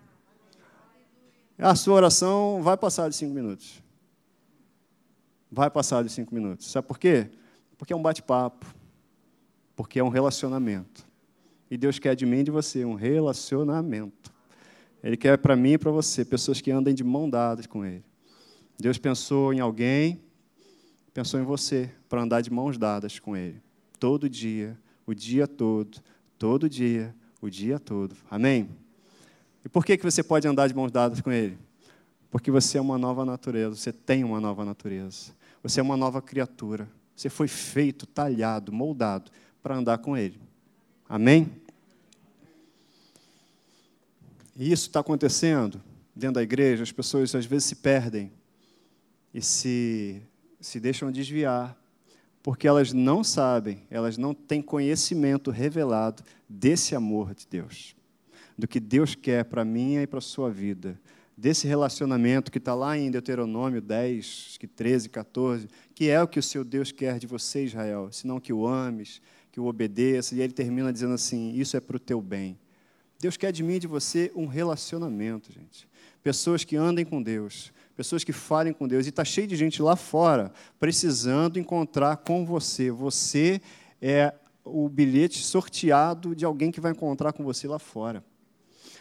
a 1.58 1.74
sua 1.74 1.94
oração 1.94 2.62
vai 2.62 2.76
passar 2.76 3.08
de 3.08 3.16
cinco 3.16 3.34
minutos. 3.34 3.82
Vai 5.50 5.70
passar 5.70 6.04
de 6.04 6.10
cinco 6.10 6.34
minutos. 6.34 6.70
Sabe 6.70 6.86
por 6.86 6.98
quê? 6.98 7.28
Porque 7.76 7.92
é 7.92 7.96
um 7.96 8.02
bate-papo. 8.02 8.66
Porque 9.74 9.98
é 9.98 10.04
um 10.04 10.08
relacionamento. 10.08 11.06
E 11.70 11.76
Deus 11.76 11.98
quer 11.98 12.14
de 12.14 12.24
mim 12.24 12.38
e 12.38 12.44
de 12.44 12.50
você 12.50 12.84
um 12.84 12.94
relacionamento. 12.94 14.32
Ele 15.02 15.16
quer 15.16 15.38
para 15.38 15.54
mim 15.54 15.72
e 15.72 15.78
para 15.78 15.90
você 15.90 16.24
pessoas 16.24 16.60
que 16.60 16.70
andem 16.70 16.94
de 16.94 17.04
mão 17.04 17.28
dadas 17.28 17.66
com 17.66 17.84
Ele. 17.84 18.04
Deus 18.78 18.98
pensou 18.98 19.52
em 19.52 19.60
alguém, 19.60 20.20
pensou 21.12 21.40
em 21.40 21.44
você 21.44 21.90
para 22.08 22.22
andar 22.22 22.40
de 22.40 22.50
mãos 22.50 22.78
dadas 22.78 23.18
com 23.18 23.36
Ele. 23.36 23.60
Todo 23.98 24.28
dia, 24.28 24.78
o 25.06 25.14
dia 25.14 25.46
todo, 25.46 25.98
todo 26.38 26.68
dia, 26.68 27.14
o 27.40 27.48
dia 27.48 27.78
todo. 27.78 28.16
Amém? 28.30 28.68
E 29.68 29.70
por 29.70 29.84
que, 29.84 29.98
que 29.98 30.02
você 30.02 30.22
pode 30.22 30.48
andar 30.48 30.66
de 30.66 30.74
mãos 30.74 30.90
dadas 30.90 31.20
com 31.20 31.30
Ele? 31.30 31.58
Porque 32.30 32.50
você 32.50 32.78
é 32.78 32.80
uma 32.80 32.96
nova 32.96 33.22
natureza, 33.22 33.76
você 33.76 33.92
tem 33.92 34.24
uma 34.24 34.40
nova 34.40 34.64
natureza. 34.64 35.32
Você 35.62 35.78
é 35.78 35.82
uma 35.82 35.94
nova 35.94 36.22
criatura. 36.22 36.88
Você 37.14 37.28
foi 37.28 37.48
feito, 37.48 38.06
talhado, 38.06 38.72
moldado 38.72 39.30
para 39.62 39.76
andar 39.76 39.98
com 39.98 40.16
Ele. 40.16 40.40
Amém? 41.06 41.52
E 44.56 44.72
isso 44.72 44.86
está 44.86 45.00
acontecendo 45.00 45.82
dentro 46.16 46.36
da 46.36 46.42
igreja. 46.42 46.82
As 46.82 46.90
pessoas 46.90 47.34
às 47.34 47.44
vezes 47.44 47.64
se 47.64 47.76
perdem 47.76 48.32
e 49.34 49.42
se, 49.42 50.22
se 50.58 50.80
deixam 50.80 51.12
desviar, 51.12 51.78
porque 52.42 52.66
elas 52.66 52.94
não 52.94 53.22
sabem, 53.22 53.82
elas 53.90 54.16
não 54.16 54.32
têm 54.32 54.62
conhecimento 54.62 55.50
revelado 55.50 56.22
desse 56.48 56.96
amor 56.96 57.34
de 57.34 57.46
Deus 57.46 57.97
do 58.58 58.66
que 58.66 58.80
Deus 58.80 59.14
quer 59.14 59.44
para 59.44 59.64
mim 59.64 59.98
e 59.98 60.06
para 60.06 60.18
a 60.18 60.22
sua 60.22 60.50
vida. 60.50 61.00
Desse 61.36 61.68
relacionamento 61.68 62.50
que 62.50 62.58
está 62.58 62.74
lá 62.74 62.98
em 62.98 63.12
Deuteronômio 63.12 63.80
10, 63.80 64.56
que 64.58 64.66
13, 64.66 65.08
14, 65.08 65.68
que 65.94 66.10
é 66.10 66.20
o 66.20 66.26
que 66.26 66.40
o 66.40 66.42
seu 66.42 66.64
Deus 66.64 66.90
quer 66.90 67.20
de 67.20 67.28
você, 67.28 67.64
Israel, 67.64 68.08
senão 68.10 68.40
que 68.40 68.52
o 68.52 68.66
ames, 68.66 69.22
que 69.52 69.60
o 69.60 69.66
obedeça. 69.66 70.34
E 70.34 70.40
ele 70.40 70.52
termina 70.52 70.92
dizendo 70.92 71.14
assim: 71.14 71.52
Isso 71.54 71.76
é 71.76 71.80
para 71.80 71.96
o 71.96 72.00
teu 72.00 72.20
bem. 72.20 72.58
Deus 73.20 73.36
quer 73.36 73.52
de 73.52 73.62
mim 73.62 73.74
e 73.74 73.78
de 73.78 73.86
você 73.86 74.32
um 74.34 74.46
relacionamento, 74.46 75.52
gente. 75.52 75.88
Pessoas 76.24 76.64
que 76.64 76.74
andem 76.74 77.04
com 77.04 77.22
Deus, 77.22 77.72
pessoas 77.96 78.24
que 78.24 78.32
falem 78.32 78.72
com 78.72 78.88
Deus. 78.88 79.06
E 79.06 79.10
está 79.10 79.24
cheio 79.24 79.46
de 79.46 79.54
gente 79.54 79.80
lá 79.80 79.94
fora 79.94 80.52
precisando 80.80 81.60
encontrar 81.60 82.16
com 82.16 82.44
você. 82.44 82.90
Você 82.90 83.60
é 84.02 84.34
o 84.64 84.88
bilhete 84.88 85.42
sorteado 85.42 86.34
de 86.34 86.44
alguém 86.44 86.72
que 86.72 86.80
vai 86.80 86.90
encontrar 86.90 87.32
com 87.32 87.44
você 87.44 87.68
lá 87.68 87.78
fora. 87.78 88.24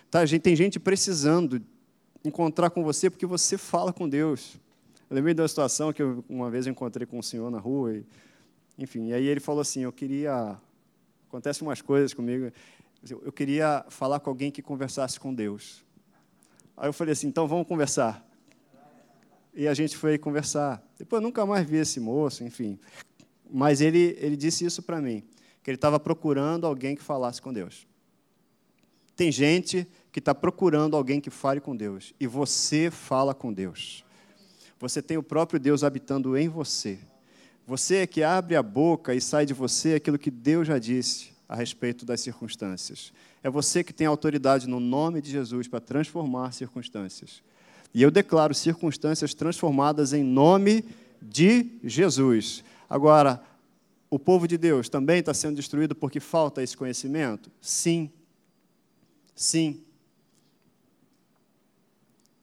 Tá, 0.10 0.26
gente, 0.26 0.42
tem 0.42 0.56
gente 0.56 0.80
precisando 0.80 1.62
encontrar 2.24 2.70
com 2.70 2.84
você 2.84 3.10
porque 3.10 3.26
você 3.26 3.58
fala 3.58 3.92
com 3.92 4.08
Deus. 4.08 4.56
Eu 5.10 5.16
lembrei 5.16 5.34
de 5.34 5.42
uma 5.42 5.48
situação 5.48 5.92
que 5.92 6.02
eu, 6.02 6.24
uma 6.30 6.50
vez 6.50 6.66
eu 6.66 6.72
encontrei 6.72 7.06
com 7.06 7.20
um 7.20 7.22
senhor 7.22 7.52
na 7.52 7.60
rua, 7.60 7.94
e, 7.94 8.06
enfim, 8.78 9.08
e 9.08 9.14
aí 9.14 9.26
ele 9.26 9.40
falou 9.40 9.62
assim: 9.62 9.82
Eu 9.82 9.92
queria. 9.92 10.58
Acontecem 11.28 11.68
umas 11.68 11.82
coisas 11.82 12.14
comigo, 12.14 12.52
eu 13.22 13.32
queria 13.34 13.86
falar 13.90 14.22
com 14.22 14.30
alguém 14.30 14.50
que 14.50 14.62
conversasse 14.62 15.20
com 15.20 15.34
Deus. 15.34 15.84
Aí 16.76 16.88
eu 16.88 16.94
falei 16.94 17.12
assim: 17.12 17.28
Então 17.28 17.48
vamos 17.48 17.68
conversar. 17.68 18.26
E 19.54 19.68
a 19.68 19.74
gente 19.74 19.98
foi 19.98 20.18
conversar. 20.18 20.82
Depois 20.98 21.22
eu 21.22 21.28
nunca 21.28 21.46
mais 21.46 21.68
vi 21.68 21.78
esse 21.78 22.00
moço, 22.00 22.44
enfim. 22.44 22.80
Mas 23.50 23.82
ele, 23.82 24.16
ele 24.20 24.38
disse 24.38 24.64
isso 24.64 24.82
para 24.82 25.02
mim: 25.02 25.24
que 25.62 25.70
ele 25.70 25.76
estava 25.76 26.00
procurando 26.00 26.66
alguém 26.66 26.96
que 26.96 27.04
falasse 27.04 27.42
com 27.42 27.52
Deus. 27.52 27.88
Tem 29.18 29.32
gente 29.32 29.88
que 30.12 30.20
está 30.20 30.34
procurando 30.34 30.96
alguém 30.96 31.20
que 31.20 31.32
fale 31.32 31.60
com 31.60 31.76
Deus. 31.76 32.14
E 32.20 32.28
você 32.28 32.92
fala 32.92 33.34
com 33.34 33.52
Deus. 33.52 34.06
Você 34.80 35.02
tem 35.02 35.18
o 35.18 35.24
próprio 35.24 35.60
Deus 35.60 35.84
habitando 35.84 36.38
em 36.38 36.48
você. 36.48 37.00
Você 37.66 37.98
é 37.98 38.08
que 38.08 38.22
abre 38.22 38.56
a 38.56 38.62
boca 38.62 39.16
e 39.16 39.20
sai 39.20 39.46
de 39.46 39.56
você 39.56 39.96
aquilo 39.96 40.20
que 40.20 40.30
Deus 40.30 40.68
já 40.68 40.78
disse 40.78 41.32
a 41.50 41.56
respeito 41.56 42.06
das 42.06 42.22
circunstâncias. 42.22 43.12
É 43.44 43.50
você 43.50 43.84
que 43.84 43.92
tem 43.92 44.06
autoridade 44.06 44.68
no 44.68 44.80
nome 44.80 45.20
de 45.20 45.32
Jesus 45.32 45.68
para 45.68 45.82
transformar 45.82 46.54
circunstâncias. 46.54 47.42
E 47.94 48.04
eu 48.04 48.12
declaro 48.12 48.54
circunstâncias 48.54 49.34
transformadas 49.34 50.14
em 50.14 50.24
nome 50.24 50.86
de 51.20 51.80
Jesus. 51.84 52.64
Agora, 52.88 53.42
o 54.12 54.20
povo 54.20 54.48
de 54.48 54.60
Deus 54.60 54.90
também 54.90 55.20
está 55.20 55.34
sendo 55.34 55.56
destruído 55.56 55.96
porque 55.96 56.20
falta 56.20 56.62
esse 56.62 56.78
conhecimento? 56.78 57.50
Sim. 57.60 58.12
Sim. 59.38 59.80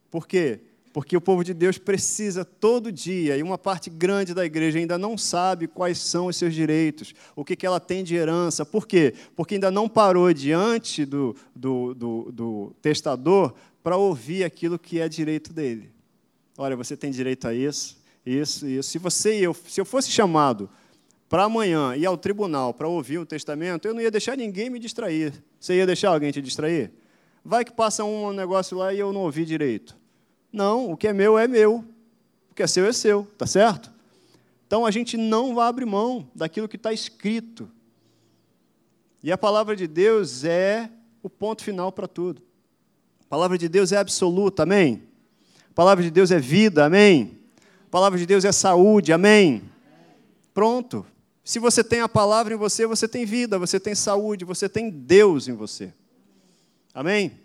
Por 0.08 0.28
quê? 0.28 0.60
Porque 0.92 1.16
o 1.16 1.20
povo 1.20 1.42
de 1.42 1.52
Deus 1.52 1.76
precisa 1.76 2.44
todo 2.44 2.92
dia, 2.92 3.36
e 3.36 3.42
uma 3.42 3.58
parte 3.58 3.90
grande 3.90 4.32
da 4.32 4.46
igreja 4.46 4.78
ainda 4.78 4.96
não 4.96 5.18
sabe 5.18 5.66
quais 5.66 5.98
são 5.98 6.26
os 6.26 6.36
seus 6.36 6.54
direitos, 6.54 7.12
o 7.34 7.44
que, 7.44 7.56
que 7.56 7.66
ela 7.66 7.80
tem 7.80 8.04
de 8.04 8.14
herança. 8.14 8.64
Por 8.64 8.86
quê? 8.86 9.12
Porque 9.34 9.54
ainda 9.54 9.72
não 9.72 9.88
parou 9.88 10.32
diante 10.32 11.04
do, 11.04 11.34
do, 11.52 11.94
do, 11.94 12.32
do 12.32 12.72
testador 12.80 13.52
para 13.82 13.96
ouvir 13.96 14.44
aquilo 14.44 14.78
que 14.78 15.00
é 15.00 15.08
direito 15.08 15.52
dele. 15.52 15.90
Olha, 16.56 16.76
você 16.76 16.96
tem 16.96 17.10
direito 17.10 17.48
a 17.48 17.52
isso, 17.52 18.00
isso, 18.24 18.68
isso. 18.68 18.88
Se 18.88 18.98
você 18.98 19.40
e 19.40 19.42
eu, 19.42 19.52
se 19.52 19.80
eu 19.80 19.84
fosse 19.84 20.12
chamado 20.12 20.70
para 21.34 21.42
amanhã 21.42 21.96
ir 21.96 22.06
ao 22.06 22.16
tribunal 22.16 22.72
para 22.72 22.86
ouvir 22.86 23.18
o 23.18 23.26
testamento, 23.26 23.88
eu 23.88 23.92
não 23.92 24.00
ia 24.00 24.08
deixar 24.08 24.36
ninguém 24.36 24.70
me 24.70 24.78
distrair. 24.78 25.32
Você 25.58 25.74
ia 25.74 25.84
deixar 25.84 26.10
alguém 26.10 26.30
te 26.30 26.40
distrair? 26.40 26.92
Vai 27.44 27.64
que 27.64 27.72
passa 27.72 28.04
um 28.04 28.32
negócio 28.32 28.78
lá 28.78 28.94
e 28.94 29.00
eu 29.00 29.12
não 29.12 29.22
ouvi 29.22 29.44
direito. 29.44 29.96
Não, 30.52 30.92
o 30.92 30.96
que 30.96 31.08
é 31.08 31.12
meu 31.12 31.36
é 31.36 31.48
meu. 31.48 31.84
O 32.52 32.54
que 32.54 32.62
é 32.62 32.68
seu 32.68 32.86
é 32.86 32.92
seu, 32.92 33.26
tá 33.36 33.48
certo? 33.48 33.90
Então 34.64 34.86
a 34.86 34.92
gente 34.92 35.16
não 35.16 35.56
vai 35.56 35.66
abrir 35.66 35.86
mão 35.86 36.24
daquilo 36.36 36.68
que 36.68 36.76
está 36.76 36.92
escrito. 36.92 37.68
E 39.20 39.32
a 39.32 39.36
palavra 39.36 39.74
de 39.74 39.88
Deus 39.88 40.44
é 40.44 40.88
o 41.20 41.28
ponto 41.28 41.64
final 41.64 41.90
para 41.90 42.06
tudo. 42.06 42.40
A 43.22 43.28
palavra 43.28 43.58
de 43.58 43.68
Deus 43.68 43.90
é 43.90 43.96
absoluta, 43.96 44.62
amém? 44.62 45.02
A 45.68 45.74
palavra 45.74 46.04
de 46.04 46.12
Deus 46.12 46.30
é 46.30 46.38
vida, 46.38 46.84
amém? 46.84 47.36
A 47.88 47.90
palavra 47.90 48.20
de 48.20 48.24
Deus 48.24 48.44
é 48.44 48.52
saúde, 48.52 49.12
amém? 49.12 49.64
Pronto. 50.54 51.04
Se 51.44 51.58
você 51.58 51.84
tem 51.84 52.00
a 52.00 52.08
palavra 52.08 52.54
em 52.54 52.56
você, 52.56 52.86
você 52.86 53.06
tem 53.06 53.26
vida, 53.26 53.58
você 53.58 53.78
tem 53.78 53.94
saúde, 53.94 54.46
você 54.46 54.66
tem 54.66 54.88
Deus 54.88 55.46
em 55.46 55.52
você. 55.52 55.92
Amém? 56.94 57.38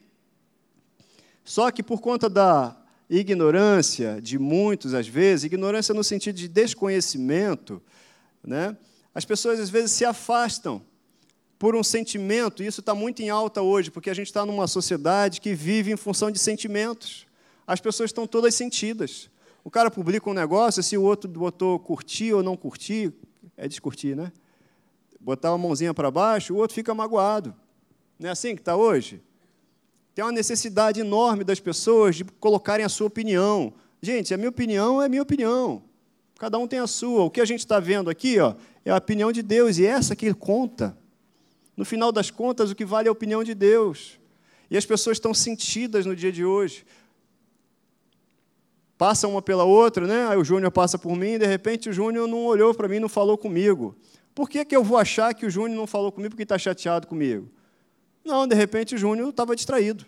Só 1.44 1.70
que 1.70 1.84
por 1.84 2.00
conta 2.00 2.30
da 2.30 2.78
ignorância 3.10 4.22
de 4.22 4.40
muitos, 4.40 4.94
às 4.94 5.08
vezes, 5.08 5.44
ignorância 5.44 5.94
no 5.94 6.04
sentido 6.04 6.36
de 6.36 6.48
desconhecimento, 6.48 7.82
né? 8.42 8.78
as 9.14 9.26
pessoas 9.26 9.60
às 9.60 9.70
vezes 9.70 9.92
se 9.92 10.06
afastam 10.06 10.82
por 11.58 11.76
um 11.76 11.84
sentimento, 11.84 12.64
e 12.64 12.68
isso 12.68 12.80
está 12.80 12.96
muito 12.96 13.22
em 13.22 13.30
alta 13.30 13.62
hoje, 13.62 13.92
porque 13.92 14.10
a 14.10 14.14
gente 14.14 14.28
está 14.28 14.46
numa 14.46 14.66
sociedade 14.66 15.42
que 15.42 15.54
vive 15.54 15.92
em 15.92 15.98
função 15.98 16.32
de 16.32 16.40
sentimentos. 16.40 17.28
As 17.68 17.82
pessoas 17.82 18.12
estão 18.12 18.26
todas 18.26 18.56
sentidas. 18.56 19.30
O 19.62 19.70
cara 19.70 19.92
publica 19.92 20.30
um 20.30 20.34
negócio, 20.34 20.82
se 20.82 20.96
o 20.96 21.04
outro 21.04 21.30
botou 21.30 21.78
curtir 21.78 22.32
ou 22.32 22.42
não 22.42 22.56
curtir, 22.56 23.14
é 23.60 23.68
descurtir, 23.68 24.16
né? 24.16 24.32
Botar 25.20 25.52
uma 25.52 25.58
mãozinha 25.58 25.94
para 25.94 26.10
baixo, 26.10 26.54
o 26.54 26.58
outro 26.58 26.74
fica 26.74 26.96
magoado. 26.96 27.54
Não 28.18 28.30
é 28.30 28.32
assim 28.32 28.56
que 28.56 28.62
está 28.62 28.76
hoje? 28.76 29.22
Tem 30.16 30.24
uma 30.24 30.32
necessidade 30.32 31.02
enorme 31.02 31.44
das 31.44 31.60
pessoas 31.60 32.16
de 32.16 32.24
colocarem 32.24 32.86
a 32.86 32.90
sua 32.90 33.08
opinião. 33.08 33.74
Gente, 34.02 34.34
a 34.34 34.38
minha 34.38 34.50
opinião 34.50 35.02
é 35.02 35.10
minha 35.10 35.22
opinião. 35.22 35.84
Cada 36.40 36.58
um 36.58 36.68
tem 36.68 36.80
a 36.80 36.88
sua. 36.88 37.26
O 37.26 37.30
que 37.30 37.42
a 37.42 37.46
gente 37.46 37.60
está 37.60 37.82
vendo 37.82 38.10
aqui 38.10 38.40
ó, 38.40 38.56
é 38.86 38.92
a 38.92 38.98
opinião 38.98 39.30
de 39.30 39.42
Deus, 39.42 39.78
e 39.78 39.86
é 39.86 39.90
essa 39.90 40.16
que 40.16 40.34
conta. 40.34 40.98
No 41.76 41.84
final 41.84 42.14
das 42.14 42.32
contas, 42.32 42.72
o 42.72 42.76
que 42.76 42.86
vale 42.86 43.08
é 43.08 43.10
a 43.10 43.12
opinião 43.12 43.44
de 43.44 43.54
Deus. 43.54 44.18
E 44.72 44.78
as 44.78 44.86
pessoas 44.86 45.18
estão 45.18 45.34
sentidas 45.34 46.06
no 46.06 46.16
dia 46.16 46.32
de 46.32 46.46
hoje 46.46 46.86
passa 49.00 49.30
uma 49.30 49.42
pela 49.42 49.64
outra, 49.64 50.06
né? 50.06 50.28
Aí 50.28 50.38
o 50.38 50.44
Júnior 50.44 50.70
passa 50.74 50.98
por 50.98 51.16
mim, 51.16 51.30
e 51.30 51.40
de 51.40 51.46
repente 51.46 51.90
o 51.90 51.94
Júnior 51.94 52.28
não 52.28 52.46
olhou 52.46 52.74
para 52.76 52.86
mim, 52.86 53.00
não 53.00 53.08
falou 53.08 53.38
comigo. 53.38 53.96
Por 54.36 54.50
que, 54.50 54.66
que 54.66 54.76
eu 54.76 54.84
vou 54.84 54.98
achar 54.98 55.34
que 55.34 55.46
o 55.46 55.50
Júnior 55.50 55.80
não 55.80 55.88
falou 55.88 56.12
comigo 56.12 56.32
porque 56.32 56.44
está 56.44 56.58
chateado 56.58 57.08
comigo? 57.08 57.50
Não, 58.26 58.46
de 58.46 58.54
repente 58.54 58.96
o 58.96 58.98
Júnior 58.98 59.30
estava 59.30 59.56
distraído. 59.56 60.06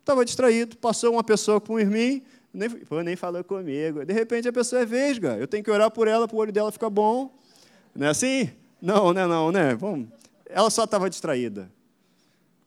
Estava 0.00 0.24
distraído, 0.24 0.76
passou 0.76 1.12
uma 1.12 1.22
pessoa 1.22 1.60
com 1.60 1.74
mim, 1.74 2.24
nem, 2.52 2.68
pô, 2.68 3.00
nem 3.02 3.14
falou 3.14 3.44
comigo. 3.44 4.04
De 4.04 4.12
repente 4.12 4.48
a 4.48 4.52
pessoa 4.52 4.82
é 4.82 4.84
vesga. 4.84 5.36
Eu 5.36 5.46
tenho 5.46 5.62
que 5.62 5.70
orar 5.70 5.92
por 5.92 6.08
ela 6.08 6.26
para 6.26 6.36
o 6.36 6.40
olho 6.40 6.52
dela 6.52 6.72
ficar 6.72 6.90
bom. 6.90 7.32
Não 7.94 8.08
é 8.08 8.10
assim? 8.10 8.50
Não, 8.80 9.12
não 9.12 9.22
é 9.22 9.26
não, 9.28 9.52
né? 9.52 9.76
Bom, 9.76 10.08
ela 10.46 10.70
só 10.70 10.82
estava 10.82 11.08
distraída. 11.08 11.70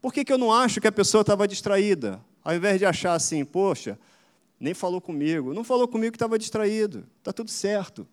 Por 0.01 0.14
que, 0.14 0.24
que 0.24 0.32
eu 0.32 0.38
não 0.38 0.53
acho 0.53 0.80
que 0.80 0.88
a 0.88 0.93
pessoa 0.93 1.22
estava 1.22 1.45
distraída? 1.45 2.22
Ao 2.41 2.56
invés 2.56 2.80
de 2.80 2.86
achar 2.86 3.16
assim, 3.16 3.43
poxa, 3.43 3.99
nem 4.60 4.74
falou 4.74 5.01
comigo. 5.01 5.53
Não 5.53 5.64
falou 5.64 5.88
comigo 5.88 6.12
que 6.12 6.16
estava 6.16 6.39
distraído. 6.39 7.06
Está 7.20 7.32
tudo 7.34 7.51
certo. 7.51 8.08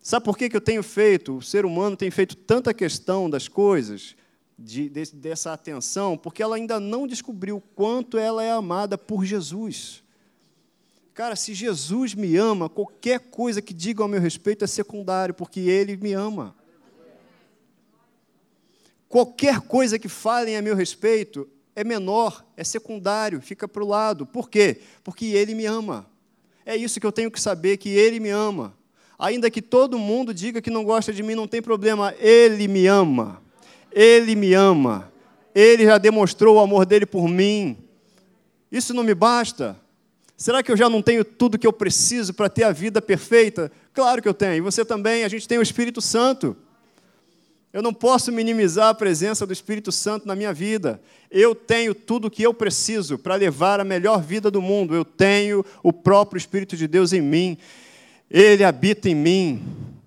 Sabe 0.00 0.24
por 0.24 0.36
que, 0.36 0.50
que 0.50 0.56
eu 0.56 0.60
tenho 0.60 0.82
feito, 0.82 1.38
o 1.38 1.42
ser 1.42 1.64
humano 1.64 1.96
tem 1.96 2.10
feito 2.10 2.36
tanta 2.36 2.74
questão 2.74 3.30
das 3.30 3.48
coisas, 3.48 4.14
de, 4.58 4.90
de, 4.90 5.10
dessa 5.14 5.52
atenção? 5.52 6.18
Porque 6.18 6.42
ela 6.42 6.56
ainda 6.56 6.78
não 6.78 7.06
descobriu 7.06 7.62
quanto 7.74 8.18
ela 8.18 8.44
é 8.44 8.50
amada 8.50 8.98
por 8.98 9.24
Jesus. 9.24 10.02
Cara, 11.14 11.34
se 11.36 11.54
Jesus 11.54 12.14
me 12.14 12.36
ama, 12.36 12.68
qualquer 12.68 13.18
coisa 13.18 13.62
que 13.62 13.72
diga 13.72 14.02
ao 14.02 14.08
meu 14.08 14.20
respeito 14.20 14.62
é 14.62 14.66
secundário, 14.66 15.32
porque 15.32 15.60
Ele 15.60 15.96
me 15.96 16.12
ama. 16.12 16.54
Qualquer 19.08 19.60
coisa 19.60 19.98
que 19.98 20.08
falem 20.08 20.56
a 20.56 20.60
meu 20.60 20.76
respeito 20.76 21.48
é 21.76 21.82
menor, 21.82 22.44
é 22.56 22.62
secundário, 22.64 23.40
fica 23.40 23.66
para 23.66 23.82
o 23.82 23.88
lado. 23.88 24.24
Por 24.24 24.48
quê? 24.48 24.80
Porque 25.02 25.26
Ele 25.26 25.54
me 25.54 25.66
ama. 25.66 26.06
É 26.64 26.76
isso 26.76 27.00
que 27.00 27.06
eu 27.06 27.12
tenho 27.12 27.30
que 27.30 27.40
saber, 27.40 27.76
que 27.76 27.88
Ele 27.88 28.20
me 28.20 28.30
ama. 28.30 28.74
Ainda 29.18 29.50
que 29.50 29.62
todo 29.62 29.98
mundo 29.98 30.32
diga 30.32 30.60
que 30.60 30.70
não 30.70 30.84
gosta 30.84 31.12
de 31.12 31.22
mim, 31.22 31.34
não 31.34 31.46
tem 31.46 31.62
problema, 31.62 32.14
Ele 32.18 32.68
me 32.68 32.86
ama. 32.86 33.42
Ele 33.92 34.34
me 34.34 34.54
ama. 34.54 35.12
Ele 35.54 35.84
já 35.84 35.98
demonstrou 35.98 36.56
o 36.56 36.60
amor 36.60 36.84
dele 36.84 37.06
por 37.06 37.28
mim. 37.28 37.76
Isso 38.70 38.92
não 38.92 39.04
me 39.04 39.14
basta. 39.14 39.80
Será 40.36 40.62
que 40.62 40.72
eu 40.72 40.76
já 40.76 40.88
não 40.88 41.00
tenho 41.00 41.24
tudo 41.24 41.58
que 41.58 41.66
eu 41.66 41.72
preciso 41.72 42.34
para 42.34 42.48
ter 42.48 42.64
a 42.64 42.72
vida 42.72 43.00
perfeita? 43.00 43.70
Claro 43.92 44.20
que 44.20 44.28
eu 44.28 44.34
tenho. 44.34 44.54
E 44.54 44.60
você 44.60 44.84
também. 44.84 45.22
A 45.22 45.28
gente 45.28 45.46
tem 45.46 45.58
o 45.58 45.62
Espírito 45.62 46.00
Santo. 46.00 46.56
Eu 47.74 47.82
não 47.82 47.92
posso 47.92 48.30
minimizar 48.30 48.90
a 48.90 48.94
presença 48.94 49.44
do 49.44 49.52
Espírito 49.52 49.90
Santo 49.90 50.28
na 50.28 50.36
minha 50.36 50.52
vida. 50.54 51.02
Eu 51.28 51.56
tenho 51.56 51.92
tudo 51.92 52.28
o 52.28 52.30
que 52.30 52.44
eu 52.44 52.54
preciso 52.54 53.18
para 53.18 53.34
levar 53.34 53.80
a 53.80 53.84
melhor 53.84 54.22
vida 54.22 54.48
do 54.48 54.62
mundo. 54.62 54.94
Eu 54.94 55.04
tenho 55.04 55.64
o 55.82 55.92
próprio 55.92 56.38
Espírito 56.38 56.76
de 56.76 56.86
Deus 56.86 57.12
em 57.12 57.20
mim. 57.20 57.58
Ele 58.30 58.62
habita 58.62 59.08
em 59.08 59.14
mim 59.16 59.60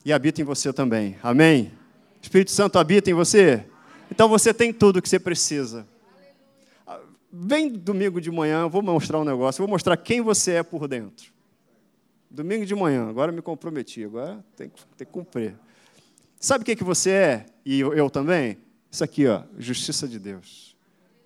e 0.05 0.13
habita 0.13 0.41
em 0.41 0.45
você 0.45 0.71
também. 0.71 1.17
Amém? 1.21 1.73
O 2.21 2.23
Espírito 2.23 2.51
Santo 2.51 2.79
habita 2.79 3.11
em 3.11 3.13
você? 3.13 3.65
Então 4.09 4.29
você 4.29 4.53
tem 4.53 4.71
tudo 4.71 4.99
o 4.99 5.01
que 5.01 5.09
você 5.09 5.19
precisa. 5.19 5.85
Vem 7.29 7.67
domingo 7.67 8.21
de 8.21 8.31
manhã, 8.31 8.61
eu 8.61 8.69
vou 8.69 8.81
mostrar 8.81 9.19
um 9.19 9.25
negócio, 9.25 9.61
eu 9.61 9.67
vou 9.67 9.73
mostrar 9.73 9.97
quem 9.97 10.21
você 10.21 10.53
é 10.53 10.63
por 10.63 10.87
dentro. 10.87 11.33
Domingo 12.31 12.65
de 12.65 12.73
manhã, 12.73 13.09
agora 13.09 13.29
me 13.29 13.41
comprometi, 13.41 14.05
agora 14.05 14.41
tem, 14.55 14.69
tem 14.69 15.05
que 15.05 15.11
cumprir. 15.11 15.53
Sabe 16.39 16.61
o 16.61 16.65
que, 16.65 16.75
que 16.75 16.83
você 16.83 17.09
é? 17.11 17.45
E 17.65 17.79
eu, 17.79 17.93
eu 17.93 18.09
também? 18.09 18.57
Isso 18.91 19.03
aqui, 19.03 19.27
ó, 19.27 19.43
justiça 19.57 20.07
de 20.07 20.19
Deus. 20.19 20.75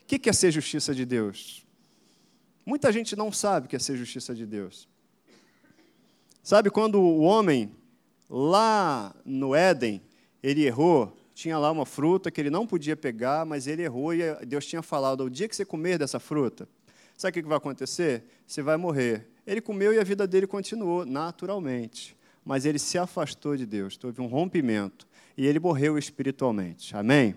O 0.04 0.06
que, 0.08 0.18
que 0.18 0.30
é 0.30 0.34
ser 0.34 0.52
justiça 0.52 0.94
de 0.96 1.06
Deus? 1.06 1.66
Muita 2.66 2.92
gente 2.92 3.16
não 3.16 3.32
sabe 3.32 3.66
o 3.66 3.70
que 3.70 3.76
é 3.76 3.80
ser 3.80 3.98
justiça 3.98 4.34
de 4.34 4.46
Deus. 4.46 4.88
Sabe 6.44 6.70
quando 6.70 7.00
o 7.00 7.20
homem, 7.22 7.72
lá 8.30 9.16
no 9.26 9.54
Éden, 9.54 10.02
ele 10.42 10.66
errou, 10.66 11.16
tinha 11.34 11.58
lá 11.58 11.72
uma 11.72 11.86
fruta 11.86 12.32
que 12.32 12.42
ele 12.42 12.50
não 12.50 12.66
podia 12.66 12.96
pegar, 12.96 13.46
mas 13.46 13.68
ele 13.68 13.84
errou 13.84 14.14
e 14.14 14.22
Deus 14.46 14.66
tinha 14.66 14.82
falado: 14.82 15.24
o 15.24 15.30
dia 15.30 15.48
que 15.48 15.56
você 15.56 15.66
comer 15.66 15.98
dessa 15.98 16.20
fruta, 16.20 16.68
sabe 17.18 17.40
o 17.40 17.44
que 17.44 17.48
vai 17.48 17.58
acontecer? 17.58 18.24
Você 18.46 18.62
vai 18.62 18.78
morrer. 18.78 19.28
Ele 19.46 19.62
comeu 19.62 19.94
e 19.94 20.00
a 20.00 20.04
vida 20.04 20.28
dele 20.28 20.48
continuou 20.48 21.06
naturalmente, 21.06 22.16
mas 22.46 22.66
ele 22.66 22.80
se 22.80 22.98
afastou 22.98 23.56
de 23.56 23.66
Deus, 23.66 24.00
houve 24.04 24.22
um 24.22 24.28
rompimento 24.28 25.08
e 25.38 25.46
ele 25.46 25.60
morreu 25.60 25.98
espiritualmente. 25.98 26.96
Amém? 26.96 27.36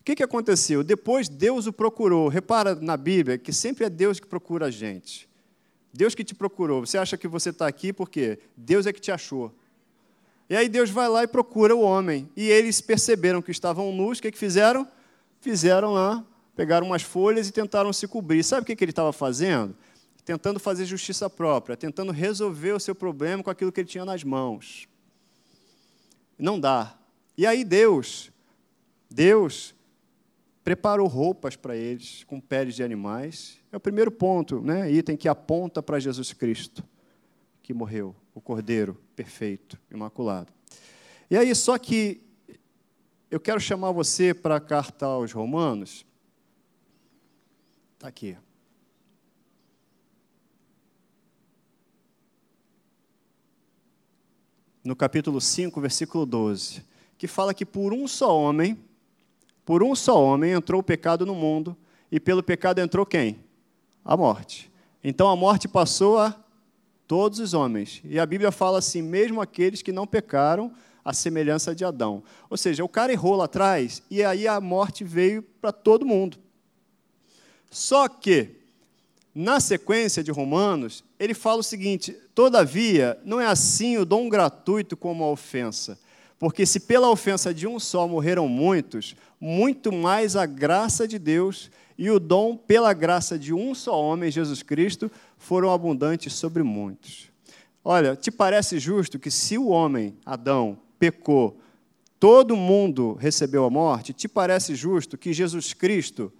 O 0.00 0.04
que, 0.04 0.16
que 0.16 0.22
aconteceu? 0.22 0.84
Depois 0.84 1.28
Deus 1.28 1.66
o 1.66 1.72
procurou. 1.72 2.28
Repara 2.28 2.74
na 2.74 2.96
Bíblia 2.96 3.38
que 3.38 3.52
sempre 3.52 3.84
é 3.84 3.90
Deus 3.90 4.20
que 4.20 4.26
procura 4.26 4.66
a 4.66 4.70
gente. 4.70 5.28
Deus 5.92 6.14
que 6.14 6.22
te 6.22 6.34
procurou. 6.34 6.86
Você 6.86 6.98
acha 6.98 7.16
que 7.16 7.26
você 7.26 7.50
está 7.50 7.66
aqui 7.66 7.92
porque 7.92 8.38
Deus 8.56 8.86
é 8.86 8.92
que 8.92 9.00
te 9.00 9.10
achou. 9.10 9.52
E 10.48 10.54
aí 10.54 10.68
Deus 10.68 10.90
vai 10.90 11.08
lá 11.08 11.24
e 11.24 11.26
procura 11.26 11.74
o 11.74 11.80
homem. 11.80 12.30
E 12.36 12.48
eles 12.48 12.80
perceberam 12.80 13.42
que 13.42 13.50
estavam 13.50 13.92
nus, 13.92 14.18
o 14.18 14.22
que, 14.22 14.30
que 14.30 14.38
fizeram? 14.38 14.86
Fizeram 15.40 15.92
lá, 15.92 16.24
pegaram 16.54 16.86
umas 16.86 17.02
folhas 17.02 17.48
e 17.48 17.52
tentaram 17.52 17.92
se 17.92 18.06
cobrir. 18.06 18.44
Sabe 18.44 18.62
o 18.62 18.64
que, 18.64 18.76
que 18.76 18.84
ele 18.84 18.92
estava 18.92 19.12
fazendo? 19.12 19.74
Tentando 20.26 20.60
fazer 20.60 20.84
justiça 20.84 21.30
própria, 21.30 21.76
tentando 21.76 22.12
resolver 22.12 22.72
o 22.72 22.80
seu 22.80 22.94
problema 22.94 23.42
com 23.42 23.48
aquilo 23.48 23.72
que 23.72 23.80
ele 23.80 23.88
tinha 23.88 24.04
nas 24.04 24.22
mãos. 24.22 24.86
Não 26.38 26.60
dá. 26.60 26.98
E 27.38 27.46
aí 27.46 27.64
Deus, 27.64 28.30
Deus 29.08 29.74
preparou 30.64 31.06
roupas 31.06 31.54
para 31.54 31.76
eles 31.76 32.24
com 32.24 32.40
peles 32.40 32.74
de 32.74 32.82
animais. 32.82 33.56
É 33.70 33.76
o 33.76 33.80
primeiro 33.80 34.10
ponto, 34.10 34.60
né, 34.60 34.90
item 34.90 35.16
que 35.16 35.28
aponta 35.28 35.80
para 35.80 36.00
Jesus 36.00 36.32
Cristo, 36.32 36.82
que 37.62 37.72
morreu 37.72 38.14
o 38.34 38.40
Cordeiro 38.40 39.00
perfeito, 39.14 39.78
imaculado. 39.90 40.52
E 41.30 41.36
aí, 41.36 41.54
só 41.54 41.78
que 41.78 42.20
eu 43.30 43.38
quero 43.38 43.60
chamar 43.60 43.92
você 43.92 44.34
para 44.34 44.56
a 44.56 44.60
carta 44.60 45.06
aos 45.06 45.32
Romanos. 45.32 46.04
Está 47.94 48.08
aqui. 48.08 48.36
No 54.86 54.94
capítulo 54.94 55.40
5, 55.40 55.80
versículo 55.80 56.24
12, 56.24 56.80
que 57.18 57.26
fala 57.26 57.52
que 57.52 57.66
por 57.66 57.92
um 57.92 58.06
só 58.06 58.38
homem, 58.38 58.78
por 59.64 59.82
um 59.82 59.96
só 59.96 60.22
homem 60.22 60.52
entrou 60.52 60.80
o 60.80 60.84
pecado 60.84 61.26
no 61.26 61.34
mundo, 61.34 61.76
e 62.08 62.20
pelo 62.20 62.40
pecado 62.40 62.78
entrou 62.78 63.04
quem? 63.04 63.40
A 64.04 64.16
morte. 64.16 64.70
Então 65.02 65.28
a 65.28 65.34
morte 65.34 65.66
passou 65.66 66.18
a 66.18 66.36
Todos 67.06 67.38
os 67.38 67.54
homens. 67.54 68.00
E 68.04 68.18
a 68.18 68.26
Bíblia 68.26 68.50
fala 68.50 68.78
assim: 68.78 69.00
mesmo 69.00 69.40
aqueles 69.40 69.82
que 69.82 69.92
não 69.92 70.06
pecaram, 70.06 70.72
a 71.04 71.12
semelhança 71.12 71.74
de 71.74 71.84
Adão. 71.84 72.22
Ou 72.50 72.56
seja, 72.56 72.84
o 72.84 72.88
cara 72.88 73.12
errou 73.12 73.36
lá 73.36 73.44
atrás 73.44 74.02
e 74.10 74.24
aí 74.24 74.48
a 74.48 74.60
morte 74.60 75.04
veio 75.04 75.42
para 75.42 75.70
todo 75.70 76.06
mundo. 76.06 76.36
Só 77.70 78.08
que, 78.08 78.56
na 79.34 79.60
sequência 79.60 80.22
de 80.22 80.32
Romanos, 80.32 81.04
ele 81.18 81.34
fala 81.34 81.60
o 81.60 81.64
seguinte: 81.64 82.16
todavia, 82.34 83.18
não 83.24 83.40
é 83.40 83.46
assim 83.46 83.96
o 83.98 84.04
dom 84.04 84.28
gratuito 84.28 84.96
como 84.96 85.24
a 85.24 85.30
ofensa. 85.30 85.98
Porque 86.38 86.66
se 86.66 86.80
pela 86.80 87.10
ofensa 87.10 87.52
de 87.54 87.66
um 87.66 87.78
só 87.78 88.06
morreram 88.06 88.46
muitos, 88.46 89.16
muito 89.40 89.90
mais 89.90 90.36
a 90.36 90.44
graça 90.44 91.08
de 91.08 91.18
Deus 91.18 91.70
e 91.96 92.10
o 92.10 92.20
dom 92.20 92.56
pela 92.56 92.92
graça 92.92 93.38
de 93.38 93.54
um 93.54 93.74
só 93.74 93.98
homem, 93.98 94.30
Jesus 94.30 94.62
Cristo, 94.62 95.10
foram 95.38 95.72
abundantes 95.72 96.34
sobre 96.34 96.62
muitos. 96.62 97.30
Olha, 97.82 98.14
te 98.14 98.30
parece 98.30 98.78
justo 98.78 99.18
que 99.18 99.30
se 99.30 99.56
o 99.56 99.68
homem, 99.68 100.14
Adão, 100.26 100.76
pecou, 100.98 101.58
todo 102.20 102.56
mundo 102.56 103.14
recebeu 103.14 103.64
a 103.64 103.70
morte? 103.70 104.12
Te 104.12 104.28
parece 104.28 104.74
justo 104.74 105.16
que 105.16 105.32
Jesus 105.32 105.72
Cristo, 105.72 106.32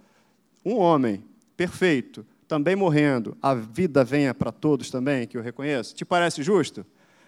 um 0.63 0.75
homem 0.77 1.23
perfeito, 1.55 2.25
também 2.47 2.75
morrendo, 2.75 3.37
a 3.41 3.53
vida 3.53 4.03
venha 4.03 4.33
para 4.33 4.51
todos 4.51 4.89
também, 4.89 5.27
que 5.27 5.37
eu 5.37 5.41
reconheço? 5.41 5.93
Te 5.93 6.05
parece 6.05 6.41
justo? 6.41 6.85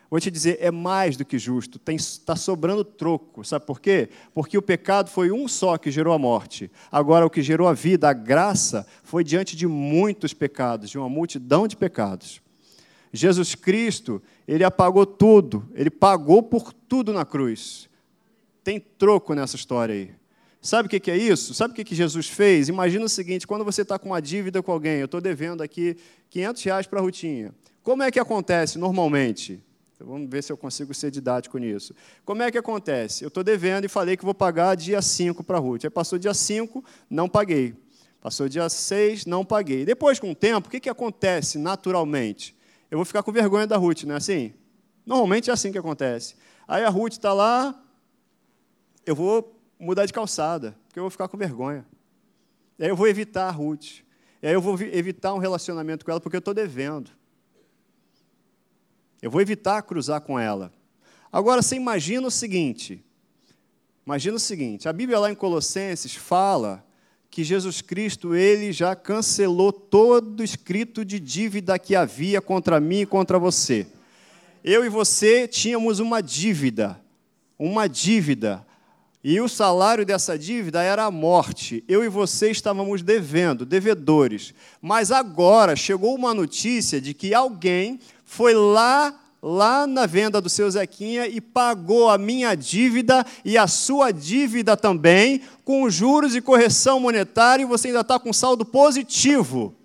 Vou 0.10 0.20
te 0.20 0.32
dizer, 0.32 0.58
é 0.60 0.72
mais 0.72 1.16
do 1.16 1.24
que 1.24 1.38
justo, 1.38 1.80
está 1.88 2.36
sobrando 2.36 2.84
troco. 2.84 3.44
Sabe 3.44 3.66
por 3.66 3.80
quê? 3.80 4.10
Porque 4.34 4.58
o 4.58 4.62
pecado 4.62 5.10
foi 5.10 5.32
um 5.32 5.48
só 5.48 5.78
que 5.78 5.92
gerou 5.92 6.14
a 6.14 6.18
morte. 6.18 6.72
Agora, 6.92 7.28
o 7.28 7.30
que 7.30 7.44
gerou 7.44 7.68
a 7.68 7.74
vida, 7.74 8.10
a 8.10 8.14
graça, 8.14 8.88
foi 9.04 9.24
diante 9.24 9.56
de 9.56 9.68
muitos 9.68 10.34
pecados, 10.34 10.90
de 10.90 10.98
uma 10.98 11.08
multidão 11.08 11.68
de 11.68 11.78
pecados. 11.78 12.42
Jesus 13.14 13.54
Cristo, 13.54 14.22
ele 14.48 14.64
apagou 14.64 15.06
tudo, 15.06 15.68
ele 15.76 15.92
pagou 15.92 16.42
por 16.42 16.74
tudo 16.74 17.14
na 17.14 17.24
cruz. 17.24 17.88
Tem 18.64 18.80
troco 18.80 19.36
nessa 19.36 19.56
história 19.56 19.94
aí. 19.94 20.19
Sabe 20.62 20.88
o 20.88 20.90
que 20.90 21.10
é 21.10 21.18
isso? 21.18 21.54
Sabe 21.54 21.72
o 21.72 21.86
que 21.86 21.96
Jesus 21.96 22.28
fez? 22.28 22.68
Imagina 22.68 23.06
o 23.06 23.10
seguinte: 23.10 23.48
quando 23.48 23.64
você 23.64 23.82
está 23.82 23.98
com 23.98 24.10
uma 24.10 24.22
dívida 24.22 24.62
com 24.62 24.72
alguém, 24.72 25.00
eu 25.00 25.06
estou 25.06 25.22
devendo 25.22 25.62
aqui 25.62 25.96
500 26.30 26.64
reais 26.64 26.88
para 26.88 27.00
a 27.00 27.02
Rutinha. 27.02 27.54
Como 27.82 28.04
é 28.04 28.12
que 28.12 28.20
acontece 28.20 28.78
normalmente? 28.78 29.64
Então, 29.96 30.08
vamos 30.08 30.30
ver 30.30 30.44
se 30.44 30.52
eu 30.52 30.58
consigo 30.58 30.94
ser 30.94 31.12
didático 31.12 31.58
nisso. 31.58 31.94
Como 32.24 32.42
é 32.42 32.52
que 32.52 32.58
acontece? 32.58 33.24
Eu 33.24 33.30
estou 33.30 33.44
devendo 33.44 33.86
e 33.86 33.90
falei 33.90 34.16
que 34.16 34.24
vou 34.24 34.34
pagar 34.34 34.76
dia 34.76 35.02
5 35.02 35.44
para 35.44 35.58
a 35.58 35.60
Ruth. 35.60 35.86
Aí 35.86 35.90
passou 35.90 36.20
dia 36.20 36.34
5, 36.34 36.84
não 37.10 37.28
paguei. 37.28 37.74
Passou 38.22 38.50
dia 38.50 38.68
6, 38.68 39.26
não 39.26 39.46
paguei. 39.46 39.86
Depois, 39.86 40.20
com 40.20 40.32
o 40.32 40.36
tempo, 40.36 40.68
o 40.68 40.72
que, 40.72 40.80
que 40.80 40.90
acontece 40.90 41.58
naturalmente? 41.58 42.56
Eu 42.92 42.98
vou 42.98 43.06
ficar 43.06 43.24
com 43.24 43.32
vergonha 43.32 43.66
da 43.66 43.78
Ruth, 43.78 44.04
não 44.04 44.16
é 44.16 44.18
assim? 44.18 44.54
Normalmente 45.06 45.50
é 45.50 45.54
assim 45.54 45.72
que 45.72 45.78
acontece. 45.78 46.36
Aí 46.68 46.84
a 46.84 46.90
Ruth 46.90 47.14
está 47.14 47.34
lá, 47.34 47.78
eu 49.06 49.16
vou 49.16 49.59
mudar 49.80 50.06
de 50.06 50.14
calçada, 50.14 50.76
porque 50.88 51.00
eu 51.00 51.04
vou 51.04 51.10
ficar 51.10 51.28
com 51.28 51.38
vergonha. 51.38 51.86
Aí 52.80 52.90
eu 52.90 52.96
vou 52.96 53.08
evitar 53.08 53.48
a 53.48 53.52
Ruth. 53.52 54.02
E 54.42 54.48
aí 54.48 54.54
eu 54.54 54.62
vou 54.62 54.80
evitar 54.80 55.34
um 55.34 55.38
relacionamento 55.38 56.06
com 56.06 56.12
ela 56.12 56.20
porque 56.20 56.36
eu 56.36 56.40
estou 56.40 56.54
devendo. 56.54 57.12
Eu 59.22 59.30
vou 59.30 59.42
evitar 59.42 59.82
cruzar 59.84 60.22
com 60.22 60.40
ela. 60.40 60.72
Agora, 61.32 61.62
você 61.62 61.76
imagina 61.76 62.28
o 62.28 62.32
seguinte: 62.32 63.04
imagina 64.06 64.38
o 64.38 64.40
seguinte, 64.40 64.88
a 64.88 64.94
Bíblia 64.94 65.20
lá 65.20 65.32
em 65.32 65.36
Colossenses 65.36 66.16
fala 66.16 66.86
que 67.30 67.44
Jesus 67.44 67.82
Cristo 67.82 68.34
ele 68.34 68.72
já 68.72 68.96
cancelou 68.96 69.72
todo 69.72 70.44
escrito 70.44 71.06
de 71.06 71.20
dívida 71.20 71.78
que 71.78 71.96
havia 71.96 72.42
contra 72.42 72.80
mim 72.80 73.02
e 73.02 73.06
contra 73.06 73.38
você. 73.38 73.86
Eu 74.64 74.84
e 74.84 74.90
você 74.90 75.48
tínhamos 75.48 76.00
uma 76.00 76.22
dívida, 76.22 77.00
uma 77.58 77.88
dívida, 77.88 78.66
e 79.24 79.42
o 79.42 79.50
salário 79.50 80.06
dessa 80.06 80.38
dívida 80.38 80.82
era 80.82 81.06
a 81.06 81.12
morte. 81.12 81.84
Eu 81.88 82.04
e 82.04 82.08
você 82.08 82.52
estávamos 82.52 83.02
devendo, 83.02 83.66
devedores. 83.66 84.54
Mas 84.82 85.12
agora 85.12 85.76
chegou 85.76 86.16
uma 86.16 86.34
notícia 86.34 87.02
de 87.02 87.14
que 87.14 87.34
alguém 87.34 88.00
foi 88.24 88.54
lá 88.54 89.14
lá 89.42 89.88
na 89.88 90.06
venda 90.06 90.42
do 90.42 90.50
seu 90.50 90.70
Zequinha 90.70 91.26
e 91.26 91.40
pagou 91.40 92.10
a 92.10 92.18
minha 92.18 92.54
dívida 92.56 93.26
e 93.46 93.58
a 93.58 93.68
sua 93.68 94.12
dívida 94.12 94.76
também, 94.76 95.42
com 95.64 95.90
juros 95.90 96.36
e 96.36 96.42
correção 96.42 97.00
monetária, 97.00 97.64
e 97.64 97.66
você 97.66 97.88
ainda 97.88 98.02
está 98.02 98.20
com 98.20 98.34
saldo 98.34 98.66
positivo. 98.66 99.79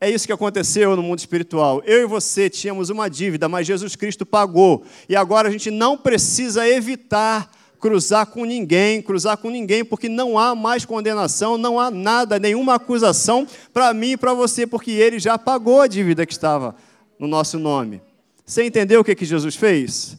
É 0.00 0.10
isso 0.10 0.26
que 0.26 0.32
aconteceu 0.32 0.94
no 0.96 1.02
mundo 1.02 1.18
espiritual. 1.18 1.82
Eu 1.84 2.02
e 2.02 2.06
você 2.06 2.50
tínhamos 2.50 2.90
uma 2.90 3.08
dívida, 3.08 3.48
mas 3.48 3.66
Jesus 3.66 3.96
Cristo 3.96 4.26
pagou. 4.26 4.84
E 5.08 5.16
agora 5.16 5.48
a 5.48 5.50
gente 5.50 5.70
não 5.70 5.96
precisa 5.96 6.68
evitar 6.68 7.50
cruzar 7.84 8.26
com 8.26 8.46
ninguém, 8.46 9.02
cruzar 9.02 9.36
com 9.36 9.50
ninguém, 9.50 9.84
porque 9.84 10.08
não 10.08 10.38
há 10.38 10.54
mais 10.54 10.86
condenação, 10.86 11.58
não 11.58 11.78
há 11.78 11.90
nada, 11.90 12.38
nenhuma 12.38 12.76
acusação 12.76 13.46
para 13.74 13.92
mim 13.92 14.12
e 14.12 14.16
para 14.16 14.32
você, 14.32 14.66
porque 14.66 14.90
ele 14.90 15.18
já 15.18 15.36
pagou 15.36 15.82
a 15.82 15.86
dívida 15.86 16.24
que 16.24 16.32
estava 16.32 16.74
no 17.18 17.28
nosso 17.28 17.58
nome. 17.58 18.00
Você 18.46 18.64
entendeu 18.64 19.00
o 19.00 19.04
que, 19.04 19.14
que 19.14 19.26
Jesus 19.26 19.54
fez? 19.54 20.16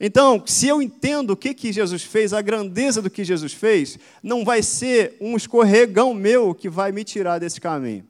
Então, 0.00 0.42
se 0.44 0.66
eu 0.66 0.82
entendo 0.82 1.30
o 1.30 1.36
que, 1.36 1.54
que 1.54 1.72
Jesus 1.72 2.02
fez, 2.02 2.32
a 2.32 2.42
grandeza 2.42 3.00
do 3.00 3.08
que 3.08 3.22
Jesus 3.24 3.52
fez, 3.52 3.98
não 4.20 4.44
vai 4.44 4.60
ser 4.60 5.16
um 5.20 5.36
escorregão 5.36 6.12
meu 6.12 6.52
que 6.54 6.68
vai 6.68 6.90
me 6.90 7.04
tirar 7.04 7.38
desse 7.38 7.60
caminho. 7.60 8.04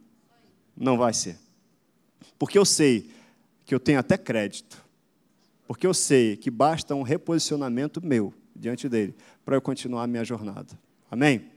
Não 0.77 0.99
vai 0.99 1.14
ser. 1.14 1.39
Porque 2.39 2.59
eu 2.59 2.64
sei 2.64 3.11
que 3.64 3.74
eu 3.74 3.81
tenho 3.81 3.99
até 3.99 4.16
crédito. 4.16 4.85
Porque 5.66 5.87
eu 5.87 5.95
sei 5.95 6.37
que 6.37 6.51
basta 6.51 6.95
um 6.95 7.03
reposicionamento 7.03 8.05
meu 8.05 8.33
diante 8.55 8.89
dele 8.89 9.14
para 9.45 9.57
eu 9.57 9.62
continuar 9.62 10.05
a 10.05 10.07
minha 10.07 10.24
jornada. 10.24 10.79
Amém? 11.11 11.51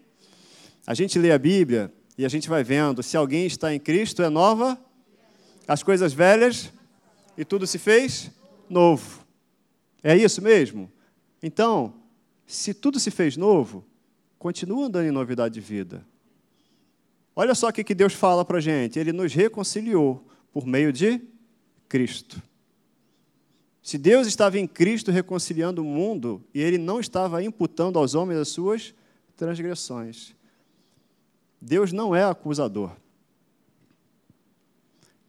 A 0.85 0.93
gente 0.93 1.19
lê 1.19 1.31
a 1.31 1.37
Bíblia 1.37 1.93
e 2.17 2.25
a 2.25 2.29
gente 2.29 2.49
vai 2.49 2.63
vendo, 2.63 3.03
se 3.03 3.15
alguém 3.15 3.45
está 3.45 3.73
em 3.73 3.79
Cristo, 3.79 4.23
é 4.23 4.29
nova 4.29 4.79
as 5.67 5.83
coisas 5.83 6.13
velhas 6.13 6.73
e 7.37 7.45
tudo 7.45 7.67
se 7.67 7.77
fez 7.77 8.31
novo. 8.67 9.23
É 10.01 10.17
isso 10.17 10.41
mesmo? 10.41 10.91
Então, 11.43 11.93
se 12.47 12.73
tudo 12.73 12.99
se 12.99 13.11
fez 13.11 13.37
novo, 13.37 13.85
continua 14.39 14.87
andando 14.87 15.05
em 15.05 15.11
novidade 15.11 15.53
de 15.53 15.61
vida. 15.61 16.03
Olha 17.39 17.55
só 17.55 17.69
o 17.69 17.71
que 17.71 17.95
Deus 17.95 18.13
fala 18.13 18.43
para 18.43 18.57
a 18.57 18.59
gente. 18.61 18.99
Ele 18.99 19.13
nos 19.13 19.33
reconciliou 19.33 20.27
por 20.51 20.67
meio 20.67 20.91
de 20.91 21.21
Cristo. 21.87 22.43
Se 23.81 23.97
Deus 23.97 24.27
estava 24.27 24.59
em 24.59 24.67
Cristo 24.67 25.09
reconciliando 25.09 25.81
o 25.81 25.85
mundo 25.85 26.43
e 26.53 26.61
ele 26.61 26.77
não 26.77 26.99
estava 26.99 27.41
imputando 27.41 27.97
aos 27.97 28.13
homens 28.13 28.41
as 28.41 28.49
suas 28.49 28.93
transgressões, 29.37 30.35
Deus 31.61 31.93
não 31.93 32.13
é 32.13 32.25
acusador. 32.25 32.91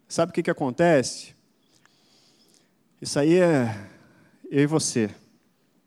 Sabe 0.08 0.30
o 0.30 0.34
que, 0.34 0.42
que 0.42 0.50
acontece? 0.50 1.32
Isso 3.00 3.20
aí 3.20 3.36
é 3.36 3.88
eu 4.50 4.64
e 4.64 4.66
você. 4.66 5.14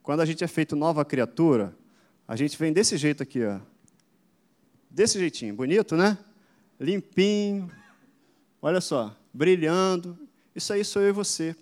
Quando 0.01 0.21
a 0.21 0.25
gente 0.25 0.41
é 0.41 0.47
feito 0.47 0.73
nova 0.73 1.03
criatura, 1.03 1.75
a 2.25 2.37
gente 2.37 2.57
vem 2.57 2.71
desse 2.71 2.95
jeito 2.95 3.21
aqui, 3.21 3.43
ó. 3.43 3.72
Desse 4.93 5.17
jeitinho, 5.17 5.55
bonito, 5.55 5.97
né? 5.97 6.15
Limpinho. 6.79 7.67
Olha 8.61 8.79
só, 8.79 9.17
brilhando. 9.33 10.15
Isso 10.55 10.71
aí 10.71 10.85
sou 10.85 11.01
eu 11.01 11.09
e 11.09 11.11
você. 11.11 11.55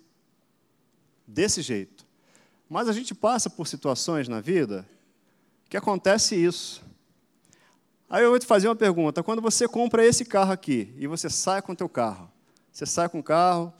Desse 1.26 1.62
jeito. 1.62 2.06
Mas 2.68 2.90
a 2.90 2.92
gente 2.92 3.14
passa 3.14 3.48
por 3.48 3.66
situações 3.66 4.28
na 4.28 4.42
vida 4.42 4.86
que 5.70 5.78
acontece 5.78 6.36
isso. 6.36 6.84
Aí 8.06 8.22
eu 8.22 8.28
vou 8.28 8.38
te 8.38 8.44
fazer 8.44 8.68
uma 8.68 8.76
pergunta. 8.76 9.22
Quando 9.22 9.40
você 9.40 9.66
compra 9.66 10.04
esse 10.04 10.26
carro 10.26 10.52
aqui 10.52 10.94
e 10.98 11.06
você 11.06 11.30
sai 11.30 11.62
com 11.62 11.72
o 11.72 11.76
teu 11.76 11.88
carro, 11.88 12.30
você 12.70 12.84
sai 12.84 13.08
com 13.08 13.20
o 13.20 13.22
carro, 13.22 13.72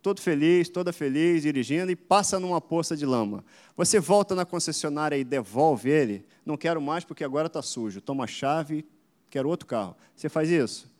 todo 0.00 0.20
feliz, 0.20 0.68
toda 0.68 0.92
feliz, 0.92 1.42
dirigindo, 1.42 1.90
e 1.90 1.96
passa 1.96 2.38
numa 2.38 2.60
poça 2.60 2.96
de 2.96 3.04
lama. 3.04 3.44
Você 3.76 3.98
volta 3.98 4.36
na 4.36 4.44
concessionária 4.44 5.16
e 5.16 5.24
devolve 5.24 5.90
ele, 5.90 6.24
não 6.46 6.56
quero 6.56 6.80
mais 6.80 7.04
porque 7.04 7.24
agora 7.24 7.48
está 7.48 7.60
sujo. 7.60 8.00
Toma 8.00 8.22
a 8.22 8.28
chave, 8.28 8.86
quero 9.30 9.48
outro 9.48 9.66
carro. 9.66 9.96
Você 10.14 10.28
faz 10.28 10.50
isso? 10.50 10.90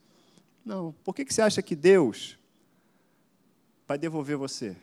Não. 0.64 0.92
Por 1.04 1.14
que 1.14 1.24
você 1.24 1.42
acha 1.42 1.60
que 1.60 1.74
Deus 1.74 2.38
vai 3.86 3.98
devolver 3.98 4.36
você? 4.36 4.76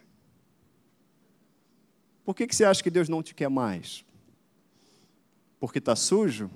Por 2.26 2.36
que 2.36 2.46
você 2.46 2.66
acha 2.66 2.84
que 2.84 2.90
Deus 2.92 3.08
não 3.08 3.24
te 3.24 3.34
quer 3.34 3.50
mais? 3.50 4.04
Porque 5.60 5.80
está 5.80 5.96
sujo? 5.96 6.52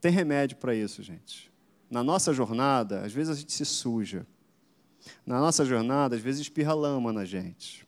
Tem 0.00 0.10
remédio 0.10 0.56
para 0.56 0.74
isso, 0.74 1.02
gente. 1.02 1.52
Na 1.90 2.02
nossa 2.02 2.32
jornada, 2.32 3.04
às 3.04 3.12
vezes 3.12 3.36
a 3.36 3.38
gente 3.38 3.52
se 3.52 3.64
suja. 3.64 4.26
Na 5.26 5.38
nossa 5.38 5.64
jornada, 5.64 6.16
às 6.16 6.22
vezes 6.22 6.40
espirra 6.40 6.72
lama 6.72 7.12
na 7.12 7.24
gente. 7.24 7.86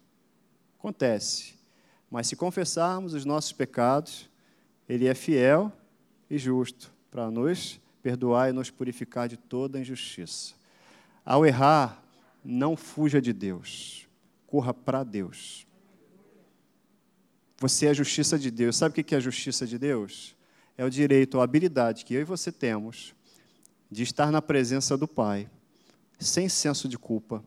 Acontece. 0.78 1.54
Mas 2.10 2.26
se 2.26 2.36
confessarmos 2.36 3.14
os 3.14 3.24
nossos 3.24 3.52
pecados, 3.52 4.28
Ele 4.88 5.06
é 5.06 5.14
fiel 5.14 5.72
e 6.28 6.38
justo 6.38 6.92
para 7.10 7.30
nos 7.30 7.80
perdoar 8.06 8.50
e 8.50 8.52
nos 8.52 8.70
purificar 8.70 9.28
de 9.28 9.36
toda 9.36 9.80
injustiça. 9.80 10.54
Ao 11.24 11.44
errar, 11.44 12.00
não 12.44 12.76
fuja 12.76 13.20
de 13.20 13.32
Deus, 13.32 14.06
corra 14.46 14.72
para 14.72 15.02
Deus. 15.02 15.66
Você 17.58 17.86
é 17.86 17.90
a 17.90 17.92
justiça 17.92 18.38
de 18.38 18.48
Deus. 18.48 18.76
Sabe 18.76 19.00
o 19.00 19.04
que 19.04 19.12
é 19.12 19.18
a 19.18 19.20
justiça 19.20 19.66
de 19.66 19.76
Deus? 19.76 20.36
É 20.78 20.84
o 20.84 20.90
direito, 20.90 21.40
a 21.40 21.42
habilidade 21.42 22.04
que 22.04 22.14
eu 22.14 22.20
e 22.20 22.24
você 22.24 22.52
temos 22.52 23.12
de 23.90 24.04
estar 24.04 24.30
na 24.30 24.40
presença 24.40 24.96
do 24.96 25.08
Pai 25.08 25.50
sem 26.16 26.48
senso 26.48 26.88
de 26.88 26.96
culpa, 26.96 27.42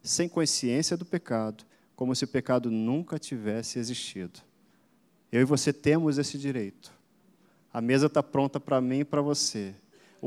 sem 0.00 0.28
consciência 0.28 0.96
do 0.96 1.04
pecado, 1.04 1.64
como 1.96 2.14
se 2.14 2.22
o 2.22 2.28
pecado 2.28 2.70
nunca 2.70 3.18
tivesse 3.18 3.80
existido. 3.80 4.38
Eu 5.32 5.40
e 5.40 5.44
você 5.44 5.72
temos 5.72 6.18
esse 6.18 6.38
direito. 6.38 6.92
A 7.72 7.80
mesa 7.80 8.06
está 8.06 8.22
pronta 8.22 8.60
para 8.60 8.80
mim 8.80 9.00
e 9.00 9.04
para 9.04 9.20
você. 9.20 9.74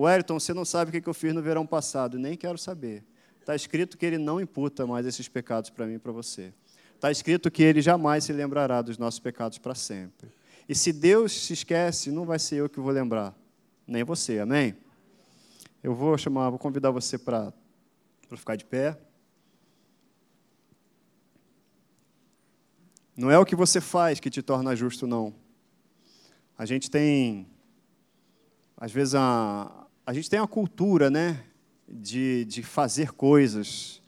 Wellington, 0.03 0.39
você 0.39 0.53
não 0.53 0.63
sabe 0.63 0.95
o 0.95 1.01
que 1.01 1.09
eu 1.09 1.13
fiz 1.13 1.33
no 1.33 1.41
verão 1.41 1.65
passado, 1.65 2.19
nem 2.19 2.37
quero 2.37 2.57
saber. 2.57 3.03
Está 3.39 3.55
escrito 3.55 3.97
que 3.97 4.05
ele 4.05 4.17
não 4.17 4.39
imputa 4.39 4.85
mais 4.85 5.05
esses 5.05 5.27
pecados 5.27 5.69
para 5.69 5.87
mim 5.87 5.95
e 5.95 5.99
para 5.99 6.11
você. 6.11 6.53
Está 6.93 7.09
escrito 7.09 7.49
que 7.49 7.63
ele 7.63 7.81
jamais 7.81 8.25
se 8.25 8.33
lembrará 8.33 8.81
dos 8.81 8.97
nossos 8.97 9.19
pecados 9.19 9.57
para 9.57 9.73
sempre. 9.73 10.29
E 10.67 10.75
se 10.75 10.91
Deus 10.91 11.31
se 11.31 11.53
esquece, 11.53 12.11
não 12.11 12.25
vai 12.25 12.37
ser 12.37 12.57
eu 12.57 12.69
que 12.69 12.79
vou 12.79 12.91
lembrar, 12.91 13.33
nem 13.87 14.03
você, 14.03 14.39
amém? 14.39 14.75
Eu 15.81 15.95
vou 15.95 16.17
chamar, 16.17 16.49
vou 16.49 16.59
convidar 16.59 16.91
você 16.91 17.17
para 17.17 17.53
ficar 18.35 18.55
de 18.55 18.65
pé. 18.65 18.99
Não 23.15 23.31
é 23.31 23.39
o 23.39 23.45
que 23.45 23.55
você 23.55 23.81
faz 23.81 24.19
que 24.19 24.29
te 24.29 24.41
torna 24.41 24.75
justo, 24.75 25.07
não. 25.07 25.33
A 26.57 26.65
gente 26.65 26.91
tem, 26.91 27.47
às 28.75 28.91
vezes, 28.91 29.15
a, 29.15 29.86
a 30.08 30.14
gente 30.14 30.30
tem 30.30 30.39
uma 30.39 30.47
cultura, 30.47 31.10
né, 31.10 31.43
de, 31.86 32.45
de 32.45 32.64
fazer 32.64 33.12
coisas. 33.12 34.01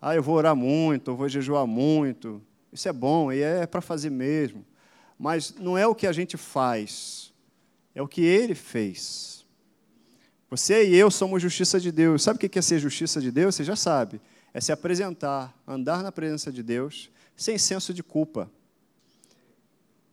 Ah, 0.00 0.14
eu 0.14 0.22
vou 0.22 0.36
orar 0.36 0.54
muito, 0.54 1.10
eu 1.10 1.16
vou 1.16 1.28
jejuar 1.28 1.66
muito. 1.66 2.40
Isso 2.72 2.88
é 2.88 2.92
bom 2.92 3.32
e 3.32 3.40
é 3.42 3.66
para 3.66 3.80
fazer 3.80 4.10
mesmo. 4.10 4.64
Mas 5.18 5.52
não 5.58 5.76
é 5.76 5.84
o 5.88 5.94
que 5.94 6.06
a 6.06 6.12
gente 6.12 6.36
faz, 6.36 7.32
é 7.96 8.00
o 8.00 8.06
que 8.06 8.22
ele 8.22 8.54
fez. 8.54 9.44
Você 10.48 10.88
e 10.88 10.94
eu 10.94 11.10
somos 11.10 11.42
justiça 11.42 11.80
de 11.80 11.90
Deus. 11.90 12.22
Sabe 12.22 12.36
o 12.36 12.48
que 12.48 12.58
é 12.58 12.62
ser 12.62 12.78
justiça 12.78 13.20
de 13.20 13.32
Deus? 13.32 13.56
Você 13.56 13.64
já 13.64 13.74
sabe. 13.74 14.20
É 14.54 14.60
se 14.60 14.70
apresentar, 14.70 15.52
andar 15.66 16.00
na 16.04 16.12
presença 16.12 16.52
de 16.52 16.62
Deus, 16.62 17.10
sem 17.36 17.58
senso 17.58 17.92
de 17.92 18.04
culpa. 18.04 18.48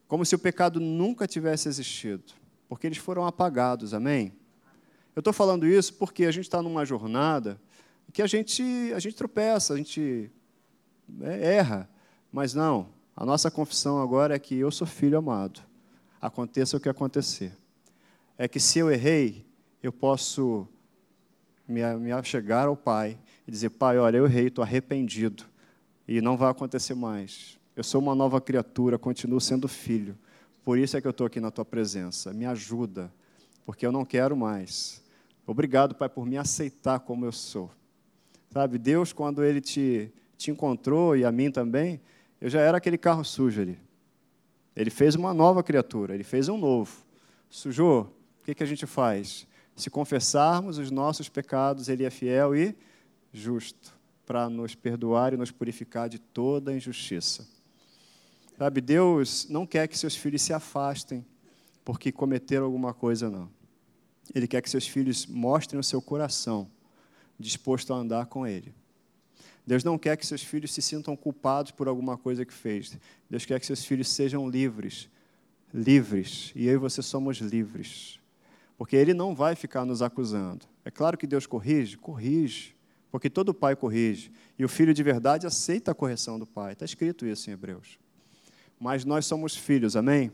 Como 0.08 0.26
se 0.26 0.34
o 0.34 0.40
pecado 0.40 0.80
nunca 0.80 1.28
tivesse 1.28 1.68
existido. 1.68 2.34
Porque 2.68 2.88
eles 2.88 2.98
foram 2.98 3.28
apagados, 3.28 3.94
amém? 3.94 4.34
Eu 5.18 5.20
estou 5.20 5.34
falando 5.34 5.66
isso 5.66 5.96
porque 5.96 6.26
a 6.26 6.32
gente 6.32 6.46
está 6.46 6.62
numa 6.62 6.86
jornada 6.86 7.60
que 8.14 8.22
a 8.22 8.28
gente, 8.28 8.62
a 8.94 9.00
gente 9.00 9.16
tropeça, 9.16 9.74
a 9.74 9.78
gente 9.78 10.30
é, 11.22 11.56
erra. 11.56 11.90
Mas 12.32 12.54
não, 12.54 12.90
a 13.16 13.26
nossa 13.26 13.50
confissão 13.50 14.00
agora 14.00 14.36
é 14.36 14.38
que 14.38 14.54
eu 14.54 14.70
sou 14.70 14.86
filho 14.86 15.18
amado. 15.18 15.60
Aconteça 16.22 16.78
o 16.78 16.80
que 16.80 16.88
acontecer. 16.88 17.52
É 18.38 18.48
que 18.48 18.60
se 18.60 18.78
eu 18.78 18.92
errei, 18.92 19.44
eu 19.82 19.92
posso 19.92 20.68
me, 21.68 21.82
me 21.96 22.12
achegar 22.12 22.68
ao 22.68 22.78
Pai 22.78 23.18
e 23.48 23.50
dizer: 23.50 23.72
Pai, 23.72 23.98
olha, 23.98 24.18
eu 24.18 24.28
errei, 24.28 24.50
estou 24.50 24.64
arrependido 24.64 25.46
e 26.08 26.22
não 26.22 26.38
vai 26.38 26.52
acontecer 26.52 26.94
mais. 26.94 27.58
Eu 27.76 27.84
sou 27.84 28.00
uma 28.00 28.14
nova 28.14 28.40
criatura, 28.40 29.00
continuo 29.00 29.42
sendo 29.42 29.68
filho. 29.68 30.16
Por 30.64 30.78
isso 30.78 30.96
é 30.96 31.02
que 31.02 31.08
eu 31.08 31.12
estou 31.12 31.26
aqui 31.26 31.40
na 31.40 31.50
tua 31.50 31.66
presença. 31.66 32.32
Me 32.32 32.46
ajuda, 32.46 33.12
porque 33.66 33.84
eu 33.84 33.92
não 33.92 34.06
quero 34.06 34.38
mais. 34.38 35.07
Obrigado, 35.48 35.96
Pai, 35.96 36.10
por 36.10 36.26
me 36.26 36.38
aceitar 36.38 37.00
como 37.00 37.24
eu 37.24 37.32
sou. 37.32 37.72
Sabe, 38.52 38.78
Deus, 38.78 39.14
quando 39.14 39.46
Ele 39.46 39.62
te, 39.62 40.12
te 40.38 40.52
encontrou 40.52 41.16
e 41.16 41.24
a 41.24 41.32
mim 41.32 41.50
também, 41.50 42.02
eu 42.42 42.50
já 42.50 42.60
era 42.60 42.78
aquele 42.78 42.98
carro 42.98 43.24
sujo 43.24 43.62
ali. 43.62 43.80
Ele 44.76 44.90
fez 44.90 45.16
uma 45.16 45.34
nova 45.34 45.64
criatura, 45.64 46.14
ele 46.14 46.24
fez 46.24 46.50
um 46.50 46.58
novo. 46.58 47.04
Sujou, 47.50 48.14
o 48.42 48.46
que, 48.46 48.54
que 48.54 48.62
a 48.62 48.68
gente 48.68 48.86
faz? 48.86 49.48
Se 49.74 49.90
confessarmos 49.90 50.78
os 50.78 50.92
nossos 50.92 51.30
pecados, 51.30 51.88
Ele 51.88 52.04
é 52.04 52.10
fiel 52.10 52.56
e 52.56 52.76
justo 53.32 53.96
para 54.26 54.50
nos 54.50 54.76
perdoar 54.76 55.34
e 55.34 55.38
nos 55.38 55.52
purificar 55.52 56.10
de 56.10 56.20
toda 56.20 56.76
injustiça. 56.76 57.48
Sabe, 58.58 58.82
Deus 58.82 59.48
não 59.50 59.66
quer 59.66 59.88
que 59.88 59.98
seus 59.98 60.16
filhos 60.16 60.42
se 60.42 60.52
afastem 60.52 61.26
porque 61.86 62.12
cometeram 62.12 62.66
alguma 62.66 62.94
coisa, 62.94 63.30
não. 63.30 63.57
Ele 64.34 64.48
quer 64.48 64.62
que 64.62 64.70
seus 64.70 64.88
filhos 64.88 65.26
mostrem 65.26 65.80
o 65.80 65.84
seu 65.84 66.02
coração 66.02 66.70
disposto 67.40 67.94
a 67.94 67.98
andar 67.98 68.26
com 68.26 68.46
Ele. 68.46 68.74
Deus 69.66 69.84
não 69.84 69.98
quer 69.98 70.16
que 70.16 70.26
seus 70.26 70.42
filhos 70.42 70.74
se 70.74 70.82
sintam 70.82 71.16
culpados 71.16 71.72
por 71.72 71.88
alguma 71.88 72.18
coisa 72.18 72.46
que 72.46 72.54
fez. 72.54 72.98
Deus 73.30 73.46
quer 73.46 73.60
que 73.60 73.66
seus 73.66 73.84
filhos 73.84 74.08
sejam 74.08 74.50
livres. 74.50 75.10
Livres. 75.74 76.54
E 76.56 76.68
eu 76.68 76.76
e 76.76 76.78
você 76.78 77.02
somos 77.02 77.38
livres. 77.38 78.18
Porque 78.78 78.96
Ele 78.96 79.14
não 79.14 79.36
vai 79.36 79.56
ficar 79.56 79.84
nos 79.84 80.02
acusando. 80.02 80.66
É 80.86 80.90
claro 80.90 81.18
que 81.18 81.28
Deus 81.28 81.46
corrige? 81.46 81.98
Corrige. 81.98 82.76
Porque 83.12 83.30
todo 83.30 83.54
pai 83.54 83.76
corrige. 83.76 84.32
E 84.58 84.64
o 84.64 84.70
filho 84.70 84.94
de 84.94 85.04
verdade 85.04 85.46
aceita 85.46 85.92
a 85.92 85.96
correção 85.96 86.40
do 86.40 86.46
pai. 86.46 86.74
Está 86.74 86.86
escrito 86.86 87.26
isso 87.26 87.50
em 87.50 87.54
Hebreus. 87.54 88.00
Mas 88.80 89.04
nós 89.04 89.26
somos 89.26 89.56
filhos, 89.56 89.98
amém? 89.98 90.32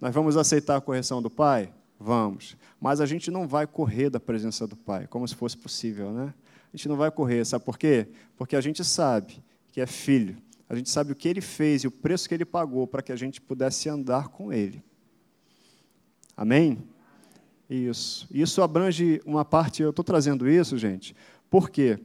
Nós 0.00 0.14
vamos 0.14 0.36
aceitar 0.36 0.76
a 0.76 0.80
correção 0.80 1.20
do 1.20 1.28
pai? 1.28 1.72
Vamos. 2.02 2.56
Mas 2.80 3.00
a 3.00 3.06
gente 3.06 3.30
não 3.30 3.46
vai 3.46 3.64
correr 3.64 4.10
da 4.10 4.18
presença 4.18 4.66
do 4.66 4.76
pai, 4.76 5.06
como 5.06 5.26
se 5.26 5.36
fosse 5.36 5.56
possível, 5.56 6.12
né? 6.12 6.34
A 6.72 6.76
gente 6.76 6.88
não 6.88 6.96
vai 6.96 7.10
correr, 7.10 7.44
sabe 7.44 7.64
por 7.64 7.78
quê? 7.78 8.08
Porque 8.36 8.56
a 8.56 8.60
gente 8.60 8.84
sabe 8.84 9.42
que 9.68 9.80
é 9.80 9.86
filho. 9.86 10.36
A 10.68 10.74
gente 10.74 10.90
sabe 10.90 11.12
o 11.12 11.14
que 11.14 11.28
ele 11.28 11.40
fez 11.40 11.84
e 11.84 11.86
o 11.86 11.90
preço 11.90 12.28
que 12.28 12.34
ele 12.34 12.44
pagou 12.44 12.86
para 12.86 13.02
que 13.02 13.12
a 13.12 13.16
gente 13.16 13.40
pudesse 13.40 13.88
andar 13.88 14.28
com 14.28 14.52
ele. 14.52 14.82
Amém? 16.36 16.82
Isso. 17.70 18.26
Isso 18.30 18.62
abrange 18.62 19.20
uma 19.24 19.44
parte, 19.44 19.82
eu 19.82 19.90
estou 19.90 20.04
trazendo 20.04 20.48
isso, 20.48 20.76
gente, 20.76 21.14
por 21.48 21.70
quê? 21.70 22.00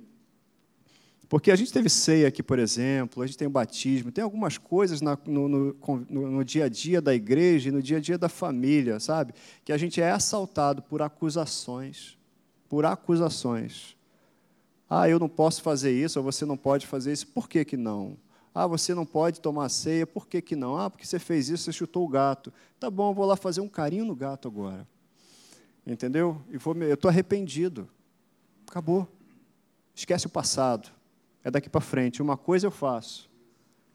Porque 1.29 1.51
a 1.51 1.55
gente 1.55 1.73
teve 1.73 1.89
ceia 1.89 2.29
aqui, 2.29 2.41
por 2.41 2.57
exemplo, 2.57 3.21
a 3.21 3.27
gente 3.27 3.37
tem 3.37 3.47
o 3.47 3.51
batismo, 3.51 4.11
tem 4.11 4.23
algumas 4.23 4.57
coisas 4.57 5.01
na, 5.01 5.17
no, 5.25 5.49
no, 5.49 5.75
no, 6.09 6.45
dia 6.45 6.65
a 6.65 6.69
dia 6.69 7.01
da 7.01 7.13
igreja 7.13 7.67
e 7.67 7.71
no 7.71 7.81
dia 7.81 7.97
a 7.97 7.99
dia 7.99 8.17
da 8.17 8.29
família, 8.29 8.99
sabe? 8.99 9.33
Que 9.65 9.73
a 9.73 9.77
gente 9.77 10.01
é 10.01 10.09
assaltado 10.09 10.81
por 10.81 11.01
acusações. 11.01 12.17
Por 12.69 12.85
acusações. 12.85 13.97
Ah, 14.89 15.09
eu 15.09 15.19
não 15.19 15.27
posso 15.27 15.61
fazer 15.61 15.91
isso, 15.91 16.17
ou 16.17 16.23
você 16.23 16.45
não 16.45 16.55
pode 16.55 16.87
fazer 16.87 17.11
isso, 17.11 17.27
por 17.27 17.49
que, 17.49 17.65
que 17.65 17.75
não? 17.75 18.17
Ah, 18.55 18.65
você 18.65 18.93
não 18.93 19.05
pode 19.05 19.41
tomar 19.41 19.67
ceia, 19.67 20.07
por 20.07 20.27
que, 20.27 20.41
que 20.41 20.55
não? 20.55 20.77
Ah, 20.77 20.89
porque 20.89 21.05
você 21.05 21.19
fez 21.19 21.49
isso, 21.49 21.65
você 21.65 21.73
chutou 21.73 22.05
o 22.05 22.07
gato. 22.07 22.53
Tá 22.79 22.89
bom, 22.89 23.11
eu 23.11 23.13
vou 23.13 23.25
lá 23.25 23.35
fazer 23.35 23.59
um 23.59 23.67
carinho 23.67 24.05
no 24.05 24.15
gato 24.15 24.47
agora. 24.47 24.87
Entendeu? 25.85 26.41
E 26.49 26.55
eu 26.55 26.93
estou 26.93 27.09
arrependido. 27.09 27.87
Acabou. 28.65 29.07
Esquece 29.93 30.25
o 30.25 30.29
passado. 30.29 30.96
É 31.43 31.51
daqui 31.51 31.69
para 31.69 31.81
frente. 31.81 32.21
Uma 32.21 32.37
coisa 32.37 32.67
eu 32.67 32.71
faço. 32.71 33.29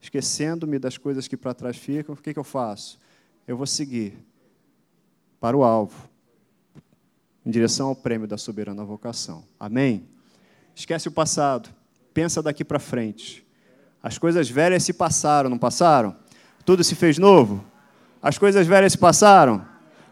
Esquecendo-me 0.01 0.77
das 0.77 0.97
coisas 0.97 1.27
que 1.27 1.37
para 1.37 1.53
trás 1.53 1.77
ficam, 1.77 2.13
o 2.13 2.17
que, 2.17 2.33
que 2.33 2.39
eu 2.39 2.43
faço? 2.43 2.99
Eu 3.47 3.55
vou 3.55 3.65
seguir 3.65 4.13
para 5.39 5.55
o 5.55 5.63
alvo, 5.63 6.09
em 7.45 7.51
direção 7.51 7.87
ao 7.87 7.95
prêmio 7.95 8.27
da 8.27 8.37
soberana 8.37 8.83
vocação. 8.83 9.43
Amém? 9.59 10.07
Esquece 10.75 11.07
o 11.07 11.11
passado. 11.11 11.69
Pensa 12.13 12.41
daqui 12.41 12.63
para 12.63 12.79
frente. 12.79 13.45
As 14.01 14.17
coisas 14.17 14.49
velhas 14.49 14.83
se 14.83 14.93
passaram, 14.93 15.49
não 15.49 15.57
passaram? 15.57 16.15
Tudo 16.65 16.83
se 16.83 16.95
fez 16.95 17.17
novo? 17.17 17.63
As 18.21 18.37
coisas 18.37 18.67
velhas 18.67 18.93
se 18.93 18.97
passaram? 18.97 19.65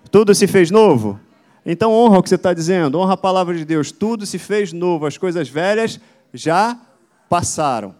Tudo 0.09 0.33
se 0.33 0.47
fez 0.47 0.71
novo? 0.71 1.19
Então 1.65 1.91
honra 1.91 2.19
o 2.19 2.23
que 2.23 2.29
você 2.29 2.35
está 2.35 2.53
dizendo, 2.53 2.97
honra 2.97 3.13
a 3.13 3.17
palavra 3.17 3.55
de 3.55 3.65
Deus. 3.65 3.91
Tudo 3.91 4.25
se 4.25 4.39
fez 4.39 4.73
novo, 4.73 5.05
as 5.05 5.17
coisas 5.17 5.47
velhas 5.47 5.99
já 6.33 6.79
passaram. 7.31 7.95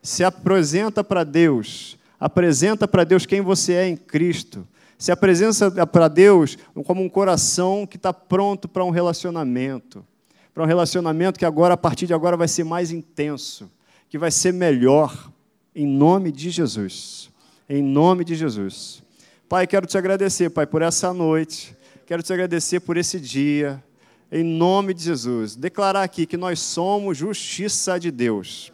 Se 0.00 0.22
apresenta 0.22 1.02
para 1.02 1.24
Deus, 1.24 1.98
apresenta 2.20 2.86
para 2.86 3.02
Deus 3.02 3.26
quem 3.26 3.40
você 3.40 3.72
é 3.72 3.88
em 3.88 3.96
Cristo. 3.96 4.64
Se 4.96 5.10
apresenta 5.10 5.84
para 5.84 6.06
Deus 6.06 6.56
como 6.84 7.02
um 7.02 7.08
coração 7.08 7.84
que 7.84 7.96
está 7.96 8.12
pronto 8.12 8.68
para 8.68 8.84
um 8.84 8.90
relacionamento. 8.90 10.06
Para 10.54 10.62
um 10.62 10.66
relacionamento 10.66 11.36
que 11.36 11.44
agora, 11.44 11.74
a 11.74 11.76
partir 11.76 12.06
de 12.06 12.14
agora, 12.14 12.36
vai 12.36 12.46
ser 12.46 12.62
mais 12.62 12.92
intenso, 12.92 13.68
que 14.08 14.16
vai 14.16 14.30
ser 14.30 14.52
melhor, 14.52 15.32
em 15.74 15.84
nome 15.84 16.30
de 16.30 16.48
Jesus. 16.48 17.32
Em 17.68 17.82
nome 17.82 18.24
de 18.24 18.36
Jesus. 18.36 19.02
Pai, 19.48 19.66
quero 19.66 19.84
te 19.84 19.98
agradecer, 19.98 20.48
Pai, 20.48 20.64
por 20.64 20.80
essa 20.80 21.12
noite. 21.12 21.76
Quero 22.06 22.22
te 22.22 22.32
agradecer 22.32 22.78
por 22.78 22.96
esse 22.96 23.18
dia, 23.18 23.82
em 24.34 24.42
nome 24.42 24.92
de 24.92 25.04
Jesus. 25.04 25.54
Declarar 25.54 26.02
aqui 26.02 26.26
que 26.26 26.36
nós 26.36 26.58
somos 26.58 27.16
justiça 27.16 28.00
de 28.00 28.10
Deus. 28.10 28.72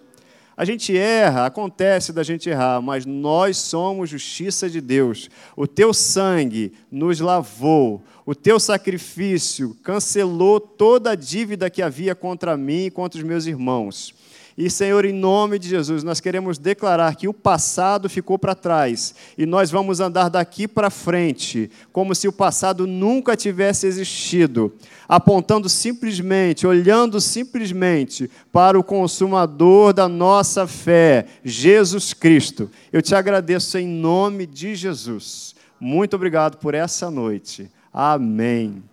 A 0.56 0.64
gente 0.64 0.96
erra, 0.96 1.44
acontece 1.44 2.14
da 2.14 2.22
gente 2.22 2.48
errar, 2.48 2.80
mas 2.80 3.04
nós 3.04 3.58
somos 3.58 4.08
justiça 4.08 4.70
de 4.70 4.80
Deus. 4.80 5.28
O 5.54 5.66
teu 5.66 5.92
sangue 5.92 6.72
nos 6.90 7.20
lavou, 7.20 8.02
o 8.24 8.34
teu 8.34 8.58
sacrifício 8.58 9.76
cancelou 9.82 10.58
toda 10.58 11.10
a 11.10 11.14
dívida 11.14 11.68
que 11.68 11.82
havia 11.82 12.14
contra 12.14 12.56
mim 12.56 12.86
e 12.86 12.90
contra 12.90 13.18
os 13.18 13.24
meus 13.24 13.44
irmãos. 13.44 14.14
E, 14.62 14.68
Senhor, 14.68 15.06
em 15.06 15.12
nome 15.14 15.58
de 15.58 15.70
Jesus, 15.70 16.04
nós 16.04 16.20
queremos 16.20 16.58
declarar 16.58 17.16
que 17.16 17.26
o 17.26 17.32
passado 17.32 18.10
ficou 18.10 18.38
para 18.38 18.54
trás 18.54 19.14
e 19.38 19.46
nós 19.46 19.70
vamos 19.70 20.00
andar 20.00 20.28
daqui 20.28 20.68
para 20.68 20.90
frente, 20.90 21.70
como 21.90 22.14
se 22.14 22.28
o 22.28 22.32
passado 22.32 22.86
nunca 22.86 23.34
tivesse 23.34 23.86
existido, 23.86 24.70
apontando 25.08 25.66
simplesmente, 25.66 26.66
olhando 26.66 27.22
simplesmente 27.22 28.30
para 28.52 28.78
o 28.78 28.84
consumador 28.84 29.94
da 29.94 30.06
nossa 30.06 30.66
fé, 30.66 31.24
Jesus 31.42 32.12
Cristo. 32.12 32.70
Eu 32.92 33.00
te 33.00 33.14
agradeço 33.14 33.78
em 33.78 33.88
nome 33.88 34.44
de 34.44 34.74
Jesus. 34.74 35.54
Muito 35.80 36.16
obrigado 36.16 36.58
por 36.58 36.74
essa 36.74 37.10
noite. 37.10 37.70
Amém. 37.90 38.89